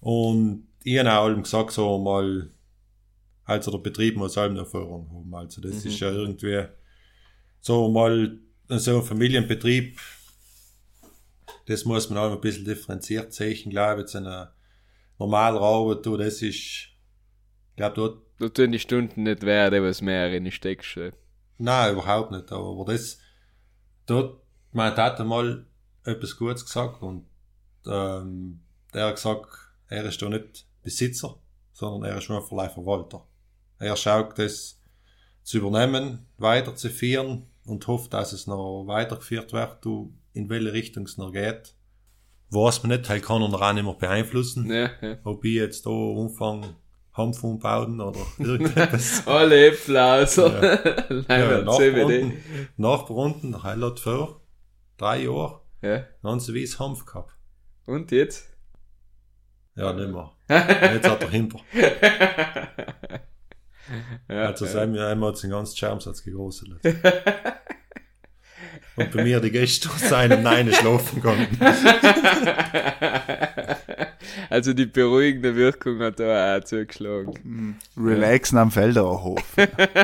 Und 0.00 0.68
ich 0.84 0.98
habe 0.98 1.10
auch 1.18 1.42
gesagt, 1.42 1.72
so 1.72 1.98
mal, 1.98 2.48
also 3.44 3.70
der 3.72 3.78
Betrieb 3.78 4.16
muss 4.16 4.38
allem 4.38 4.56
Erfahrung 4.56 5.08
haben. 5.12 5.34
Also 5.34 5.60
das 5.60 5.84
ist 5.84 5.98
ja 6.00 6.10
irgendwie 6.10 6.64
so 7.64 7.88
mal 7.90 8.38
so 8.68 8.98
ein 8.98 9.02
Familienbetrieb, 9.02 9.98
das 11.64 11.86
muss 11.86 12.10
man 12.10 12.18
auch 12.18 12.30
ein 12.30 12.40
bisschen 12.40 12.66
differenziert 12.66 13.32
sehen, 13.32 13.70
glaube 13.70 13.94
ich, 13.94 13.98
jetzt 14.00 14.16
eine 14.16 14.52
normale 15.18 15.58
Arbeit, 15.58 16.04
du, 16.04 16.18
das 16.18 16.42
ist, 16.42 16.44
ich 16.44 17.76
glaube, 17.76 17.94
dort 17.94 18.22
Da 18.38 18.50
tun 18.50 18.72
die 18.72 18.78
Stunden 18.78 19.22
nicht 19.22 19.46
weh, 19.46 19.70
die 19.70 19.82
was 19.82 20.02
mehr 20.02 20.30
in 20.34 20.44
die 20.44 20.52
steckst. 20.52 20.98
Nein, 21.56 21.92
überhaupt 21.94 22.32
nicht. 22.32 22.52
Aber 22.52 22.84
das, 22.84 23.18
dort, 24.04 24.42
mein 24.72 24.94
hat 24.94 25.18
mal 25.20 25.64
etwas 26.04 26.36
Gutes 26.36 26.66
gesagt 26.66 27.00
und 27.00 27.24
ähm, 27.86 28.60
der 28.92 29.06
hat 29.06 29.14
gesagt, 29.14 29.48
er 29.88 30.04
ist 30.04 30.20
da 30.20 30.28
nicht 30.28 30.66
Besitzer, 30.82 31.38
sondern 31.72 32.10
er 32.10 32.18
ist 32.18 32.28
nur 32.28 32.46
vielleicht 32.46 32.74
Verwalter. 32.74 33.26
Er 33.78 33.96
schaut 33.96 34.38
das 34.38 34.78
zu 35.42 35.58
übernehmen, 35.58 36.26
weiterzuführen 36.36 37.46
und 37.66 37.86
hofft, 37.86 38.12
dass 38.12 38.32
es 38.32 38.46
noch 38.46 38.84
weitergeführt 38.86 39.52
wird, 39.52 39.84
du, 39.84 40.14
in 40.32 40.48
welche 40.50 40.72
Richtung 40.72 41.04
es 41.04 41.16
noch 41.18 41.32
geht. 41.32 41.74
Weiß 42.50 42.82
man 42.82 42.96
nicht, 42.96 43.08
halt 43.08 43.24
kann 43.24 43.42
er 43.42 43.48
noch 43.48 43.60
auch 43.62 43.72
nicht 43.72 43.84
mehr 43.84 43.94
beeinflussen. 43.94 44.70
Ja, 44.70 44.90
ja. 45.00 45.18
Ob 45.24 45.44
ich 45.44 45.54
jetzt 45.54 45.86
da 45.86 45.90
umfange, 45.90 46.76
Hanf 47.12 47.42
umbauen 47.42 48.00
oder 48.00 48.20
irgendetwas. 48.38 49.26
Alle 49.26 49.68
Äpfel 49.68 49.96
aus. 49.96 50.36
Ja. 50.36 50.48
Nein, 50.48 51.24
ja, 51.28 51.58
ja, 51.60 51.70
CBD. 51.72 52.22
Nachbarunten, 52.22 52.32
Nachbarunten, 52.76 53.52
der 53.52 53.62
Heil 53.62 53.82
hat 53.84 54.00
vor 54.00 54.40
drei 54.96 55.22
Jahren 55.24 55.60
Ja. 55.82 56.04
ganz 56.22 56.48
weiss 56.48 56.78
Hanf 56.78 57.04
gehabt. 57.06 57.32
Und 57.86 58.10
jetzt? 58.12 58.48
Ja, 59.76 59.92
nicht 59.92 60.10
mehr. 60.12 60.30
Jetzt 60.94 61.08
hat 61.08 61.22
er 61.22 61.30
Himper. 61.30 61.60
Ja, 64.28 64.46
Also 64.46 64.64
ja. 64.66 64.70
sein 64.70 64.94
wir 64.94 65.06
einmal 65.06 65.32
den 65.32 65.50
ganzen 65.50 65.76
Schermsatz 65.76 66.22
gegrosselt. 66.22 66.80
Und 68.96 69.10
bei 69.10 69.24
mir 69.24 69.40
die 69.40 69.50
Gäste 69.50 69.90
aus 69.90 70.08
seinem 70.08 70.42
Nein 70.42 70.72
schlafen 70.72 71.20
konnten. 71.20 71.58
Also 74.50 74.72
die 74.72 74.86
beruhigende 74.86 75.56
Wirkung 75.56 76.00
hat 76.00 76.20
da 76.20 76.56
auch 76.56 76.64
zugeschlagen. 76.64 77.78
Relaxen 77.96 78.58
am 78.58 78.70
Felderhof. 78.70 79.42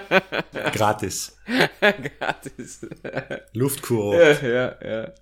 Gratis. 0.72 1.36
Gratis. 2.18 2.86
Luftkurort. 3.52 4.42
ja, 4.42 4.48
ja, 4.48 4.74
ja. 4.84 5.12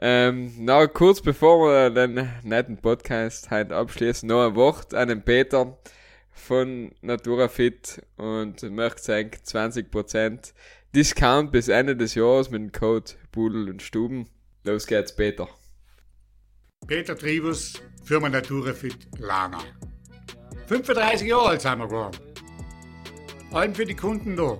Ähm, 0.00 0.52
na, 0.58 0.86
kurz 0.86 1.20
bevor 1.20 1.66
wir 1.66 1.90
den 1.90 2.28
netten 2.44 2.78
Podcast 2.78 3.50
heute 3.50 3.74
abschließen, 3.74 4.28
noch 4.28 4.46
ein 4.46 4.54
Wort 4.54 4.94
an 4.94 5.08
den 5.08 5.22
Peter 5.22 5.76
von 6.38 6.92
Naturafit 7.02 8.02
und 8.16 8.62
möchte 8.62 9.02
sagen 9.02 9.30
20% 9.44 10.52
Discount 10.94 11.52
bis 11.52 11.68
Ende 11.68 11.96
des 11.96 12.14
Jahres 12.14 12.50
mit 12.50 12.62
dem 12.62 12.72
Code 12.72 13.12
Pudel 13.30 13.68
und 13.68 13.82
Stuben. 13.82 14.28
Los 14.64 14.86
geht's, 14.86 15.14
Peter. 15.14 15.48
Peter 16.86 17.16
Tribus, 17.16 17.74
Firma 18.04 18.28
Naturafit 18.28 19.08
Lana. 19.18 19.60
35 20.66 21.28
Jahre 21.28 21.48
alt 21.48 21.60
sind 21.60 21.78
wir 21.78 21.86
geworden. 21.86 22.18
Allem 23.52 23.74
für 23.74 23.84
die 23.84 23.94
Kunden 23.94 24.36
da. 24.36 24.58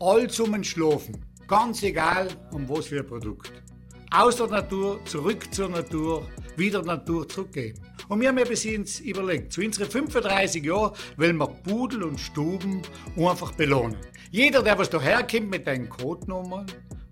All 0.00 0.28
zum 0.28 0.62
Schlafen. 0.62 1.24
Ganz 1.48 1.82
egal, 1.82 2.28
um 2.52 2.68
was 2.68 2.86
für 2.86 3.00
ein 3.00 3.06
Produkt. 3.06 3.52
Aus 4.10 4.36
der 4.36 4.46
Natur, 4.46 5.04
zurück 5.04 5.52
zur 5.52 5.68
Natur, 5.68 6.28
wieder 6.56 6.82
Natur 6.82 7.28
zurückgeben. 7.28 7.80
Und 8.08 8.20
wir 8.20 8.28
haben 8.28 8.36
bis 8.36 8.64
uns 8.66 9.00
überlegt, 9.00 9.52
zu 9.52 9.60
unseren 9.60 9.90
35 9.90 10.64
Jahren 10.64 10.92
wollen 11.16 11.36
wir 11.36 11.46
Pudel 11.46 12.02
und 12.02 12.18
Stuben 12.18 12.82
einfach 13.16 13.52
belohnen. 13.52 13.96
Jeder, 14.30 14.62
der 14.62 14.78
was 14.78 14.90
daherkommt 14.90 15.50
mit 15.50 15.66
den 15.66 15.88
Codenummern, 15.88 16.66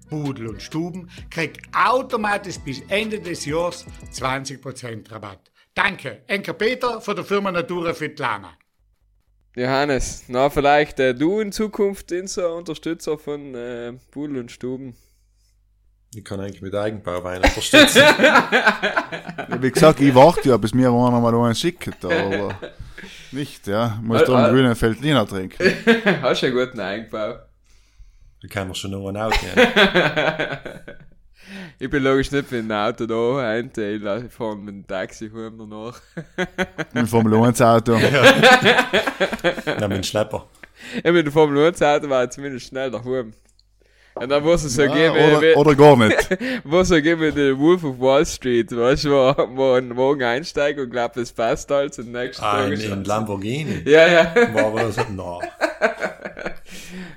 Pudel 0.08 0.48
und 0.48 0.60
Stuben, 0.60 1.08
kriegt 1.30 1.60
automatisch 1.74 2.58
bis 2.58 2.82
Ende 2.88 3.20
des 3.20 3.46
Jahres 3.46 3.86
20% 4.12 5.10
Rabatt. 5.10 5.50
Danke, 5.74 6.22
Enker 6.26 6.52
Peter 6.52 7.00
von 7.00 7.16
der 7.16 7.24
Firma 7.24 7.50
Natura 7.50 7.94
Fitlana. 7.94 8.58
Johannes, 9.54 10.24
na 10.28 10.50
vielleicht 10.50 10.98
äh, 10.98 11.14
du 11.14 11.40
in 11.40 11.52
Zukunft 11.52 12.10
unser 12.12 12.54
Unterstützer 12.54 13.18
von 13.18 13.54
äh, 13.54 13.92
Pudel 14.10 14.38
und 14.38 14.50
Stuben. 14.50 14.96
Ich 16.14 16.24
kann 16.24 16.40
eigentlich 16.40 16.60
mit 16.60 16.74
Eigenbauwein 16.74 17.38
unterstützen. 17.42 18.02
Wie 19.60 19.70
gesagt, 19.70 20.00
ich 20.00 20.14
warte 20.14 20.50
ja, 20.50 20.56
bis 20.58 20.74
mir 20.74 20.88
einer 20.88 21.20
mal 21.20 21.34
einen 21.34 21.54
schickt, 21.54 22.04
aber 22.04 22.54
nicht, 23.30 23.66
ja. 23.66 23.98
Muss 24.02 24.24
da 24.24 24.32
Ah, 24.32 24.36
ah. 24.36 24.44
einen 24.44 24.54
grünen 24.54 24.76
Feldliner 24.76 25.26
trinken. 25.26 25.58
Hast 26.22 26.42
du 26.42 26.46
einen 26.46 26.54
guten 26.56 26.80
Einbau? 26.80 27.36
Da 28.42 28.48
kann 28.48 28.68
man 28.68 28.74
schon 28.74 28.90
noch 28.90 29.08
einen 29.08 29.16
Auto 29.16 29.36
nehmen. 29.54 29.72
Ich 31.78 31.90
bin 31.90 32.02
logisch 32.04 32.30
nicht 32.30 32.50
mit 32.52 32.62
dem 32.62 32.70
Auto 32.70 33.04
da, 33.04 33.38
ein 33.50 33.72
Teil, 33.72 34.24
ich 34.24 34.32
fahre 34.32 34.56
mit 34.56 34.74
dem 34.74 34.86
Taxi 34.86 35.28
heim 35.28 35.58
danach. 35.58 36.00
Mit 36.36 36.94
dem 36.94 37.06
Formel 37.08 37.34
1 37.34 37.60
Auto. 37.60 37.96
Nehmen 37.96 38.14
einen 39.66 40.04
Schlepper. 40.04 40.46
Ja, 41.02 41.12
mit 41.12 41.26
dem 41.26 41.32
Formel 41.32 41.66
1 41.66 41.82
Auto 41.82 42.08
war 42.08 42.24
ich 42.24 42.30
zumindest 42.30 42.68
schnell 42.68 42.90
daheim. 42.90 43.32
Und 44.14 44.28
dann 44.28 44.42
muss 44.42 44.62
es 44.62 44.74
so 44.74 44.82
Ja, 44.82 44.92
gehen, 44.94 45.14
wie, 45.14 45.36
oder, 45.54 45.56
oder 45.58 45.74
gar 45.74 45.96
nicht. 45.96 46.28
muss 46.64 46.88
so 46.88 47.00
gehen 47.00 47.18
wie 47.20 47.32
der 47.32 47.58
Wolf 47.58 47.82
of 47.82 47.98
Wall 47.98 48.26
Street, 48.26 48.70
weißt 48.76 49.04
du, 49.04 49.10
wo, 49.10 49.34
wo 49.56 49.72
ein 49.72 49.96
Wagen 49.96 50.22
einsteigt 50.22 50.78
und 50.78 50.90
glaubt, 50.90 51.16
es 51.16 51.32
passt 51.32 51.72
alles 51.72 51.98
und 51.98 52.12
nächsten 52.12 52.44
Ah, 52.44 52.62
Tag 52.64 52.72
in, 52.72 52.80
in 52.80 53.00
es- 53.00 53.06
Lamborghini. 53.06 53.82
Ja, 53.86 54.06
ja. 54.08 54.34
War 54.54 54.66
aber 54.66 54.82
das, 54.82 54.96
na, 55.14 55.38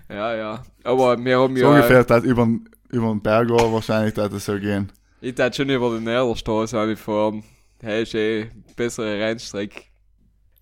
Ja, 0.10 0.36
ja. 0.36 0.64
Aber 0.84 1.18
wir 1.24 1.40
haben 1.40 1.56
So 1.56 1.64
ja, 1.64 1.70
ungefähr, 1.70 2.04
das 2.04 2.24
über, 2.24 2.46
den- 2.46 2.70
über 2.90 3.08
den 3.10 3.22
Berg 3.22 3.52
auch 3.52 3.74
wahrscheinlich 3.74 4.14
das 4.14 4.46
so 4.46 4.58
gehen. 4.60 4.92
ich 5.22 5.36
tat 5.36 5.56
schon 5.56 5.70
über 5.70 5.98
die 5.98 6.04
Nährstraße 6.04 6.80
angefahren. 6.80 7.44
Hey, 7.82 8.04
ist 8.04 8.16
eh 8.16 8.48
bessere 8.76 9.20
Rennstrecke. 9.20 9.82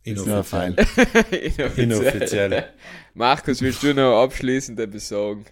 Ja, 0.05 0.43
fein. 0.43 0.73
inoffiziell. 1.31 1.71
Inoffiziell. 1.77 2.65
Markus, 3.13 3.61
willst 3.61 3.83
du 3.83 3.93
noch 3.93 4.21
abschließend 4.23 4.79
etwas 4.79 5.07
sagen? 5.07 5.45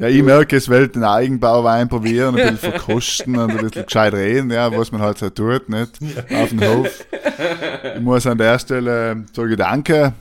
Ja, 0.00 0.08
ich 0.08 0.22
merke, 0.22 0.56
es 0.56 0.66
will 0.70 0.88
den 0.88 1.04
Eigenbauwein 1.04 1.86
probieren, 1.86 2.34
ein 2.34 2.52
bisschen 2.52 2.72
verkosten 2.72 3.36
und 3.36 3.50
ein 3.50 3.58
bisschen 3.58 3.84
gescheit 3.84 4.14
reden, 4.14 4.50
ja, 4.50 4.74
was 4.74 4.90
man 4.90 5.02
halt 5.02 5.18
so 5.18 5.28
tut, 5.28 5.68
nicht? 5.68 5.98
Auf 6.32 6.48
dem 6.48 6.60
Hof. 6.62 7.04
Ich 7.96 8.00
muss 8.00 8.26
an 8.26 8.38
der 8.38 8.58
Stelle 8.58 9.26
sagen, 9.30 9.56
danke, 9.58 10.14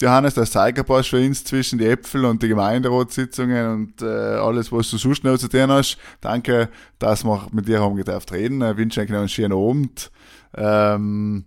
Johannes, 0.00 0.32
das 0.32 0.52
Zeigerpass 0.52 1.08
für 1.08 1.18
uns 1.18 1.44
zwischen 1.44 1.78
die 1.78 1.86
Äpfel 1.86 2.24
und 2.24 2.42
die 2.42 2.48
Gemeinderatssitzungen 2.48 3.72
und 3.74 4.00
äh, 4.00 4.06
alles, 4.06 4.72
was 4.72 4.90
du 4.90 4.96
sonst 4.96 5.22
noch 5.22 5.36
zu 5.36 5.48
tun 5.48 5.70
hast. 5.70 5.98
Danke, 6.22 6.70
dass 6.98 7.24
wir 7.24 7.46
mit 7.52 7.68
dir 7.68 7.82
haben 7.82 7.96
gedurft 7.96 8.32
reden. 8.32 8.62
Ich 8.62 8.76
wünsche 8.78 9.02
euch 9.02 9.10
noch 9.10 9.18
einen 9.18 9.28
schönen 9.28 9.52
Abend. 9.52 10.10
Ähm, 10.56 11.44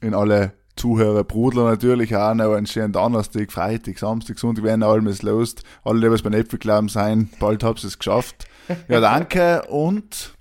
in 0.00 0.14
alle 0.14 0.52
Zuhörer, 0.78 1.24
Brudler 1.24 1.64
natürlich 1.64 2.14
auch 2.16 2.34
noch 2.34 2.54
einen 2.54 2.66
schönen 2.66 2.92
Donnerstag, 2.92 3.52
Freitag, 3.52 3.98
Samstag, 3.98 4.38
Sonntag, 4.38 4.64
wenn 4.64 4.82
alles 4.82 5.22
los. 5.22 5.56
Alle, 5.84 6.00
die 6.00 6.10
was 6.10 6.22
beim 6.22 6.32
Äpfelglauben 6.32 6.88
sein, 6.88 7.28
bald 7.40 7.62
habt 7.64 7.82
ihr 7.82 7.88
es 7.88 7.98
geschafft. 7.98 8.46
Ja, 8.88 9.00
danke 9.00 9.62
und 9.68 10.34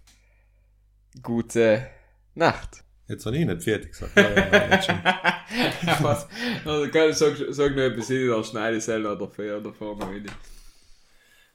Gute 1.24 1.88
Nacht. 2.36 2.84
Jetzt 3.08 3.26
habe 3.26 3.38
ich 3.38 3.46
nicht 3.46 3.64
fertig 3.64 3.92
gesagt. 3.92 4.16
Was? 6.02 6.28
Also, 6.66 6.92
kann 6.92 7.10
ich 7.10 7.16
sag, 7.16 7.36
sag 7.50 7.76
noch 7.76 7.84
etwas 7.84 8.08
hin, 8.08 8.28
dann 8.28 8.44
schneide 8.44 8.78
ich 8.78 8.84
selber 8.84 9.16
dafür 9.16 9.60
oder 9.60 9.74
vor 9.74 9.96
mir 9.96 10.14
wieder. 10.16 10.34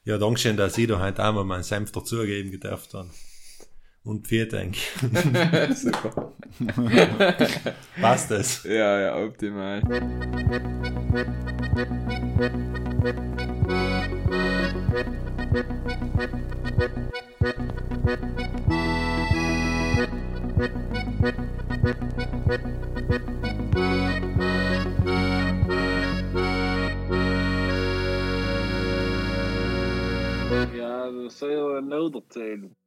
ja, 0.03 0.17
Dankeschön, 0.17 0.57
dass 0.57 0.77
ich 0.77 0.87
da 0.87 0.99
heute 0.99 1.23
auch 1.23 1.33
mal 1.33 1.43
meinen 1.43 1.63
Senf 1.63 1.91
dazugeben 1.91 2.51
gedurft 2.51 2.93
habe. 2.95 3.09
Und 4.03 4.27
vier 4.27 4.47
denke 4.49 4.79
Super. 5.73 6.33
Passt 8.01 8.31
das? 8.31 8.63
Ja, 8.63 8.99
ja, 8.99 9.25
optimal. 9.25 9.81
Ja, 30.73 31.11
dat 31.11 31.33
zou 31.33 31.51
je 31.51 31.81
nou 31.81 32.11
erzählen. 32.13 32.82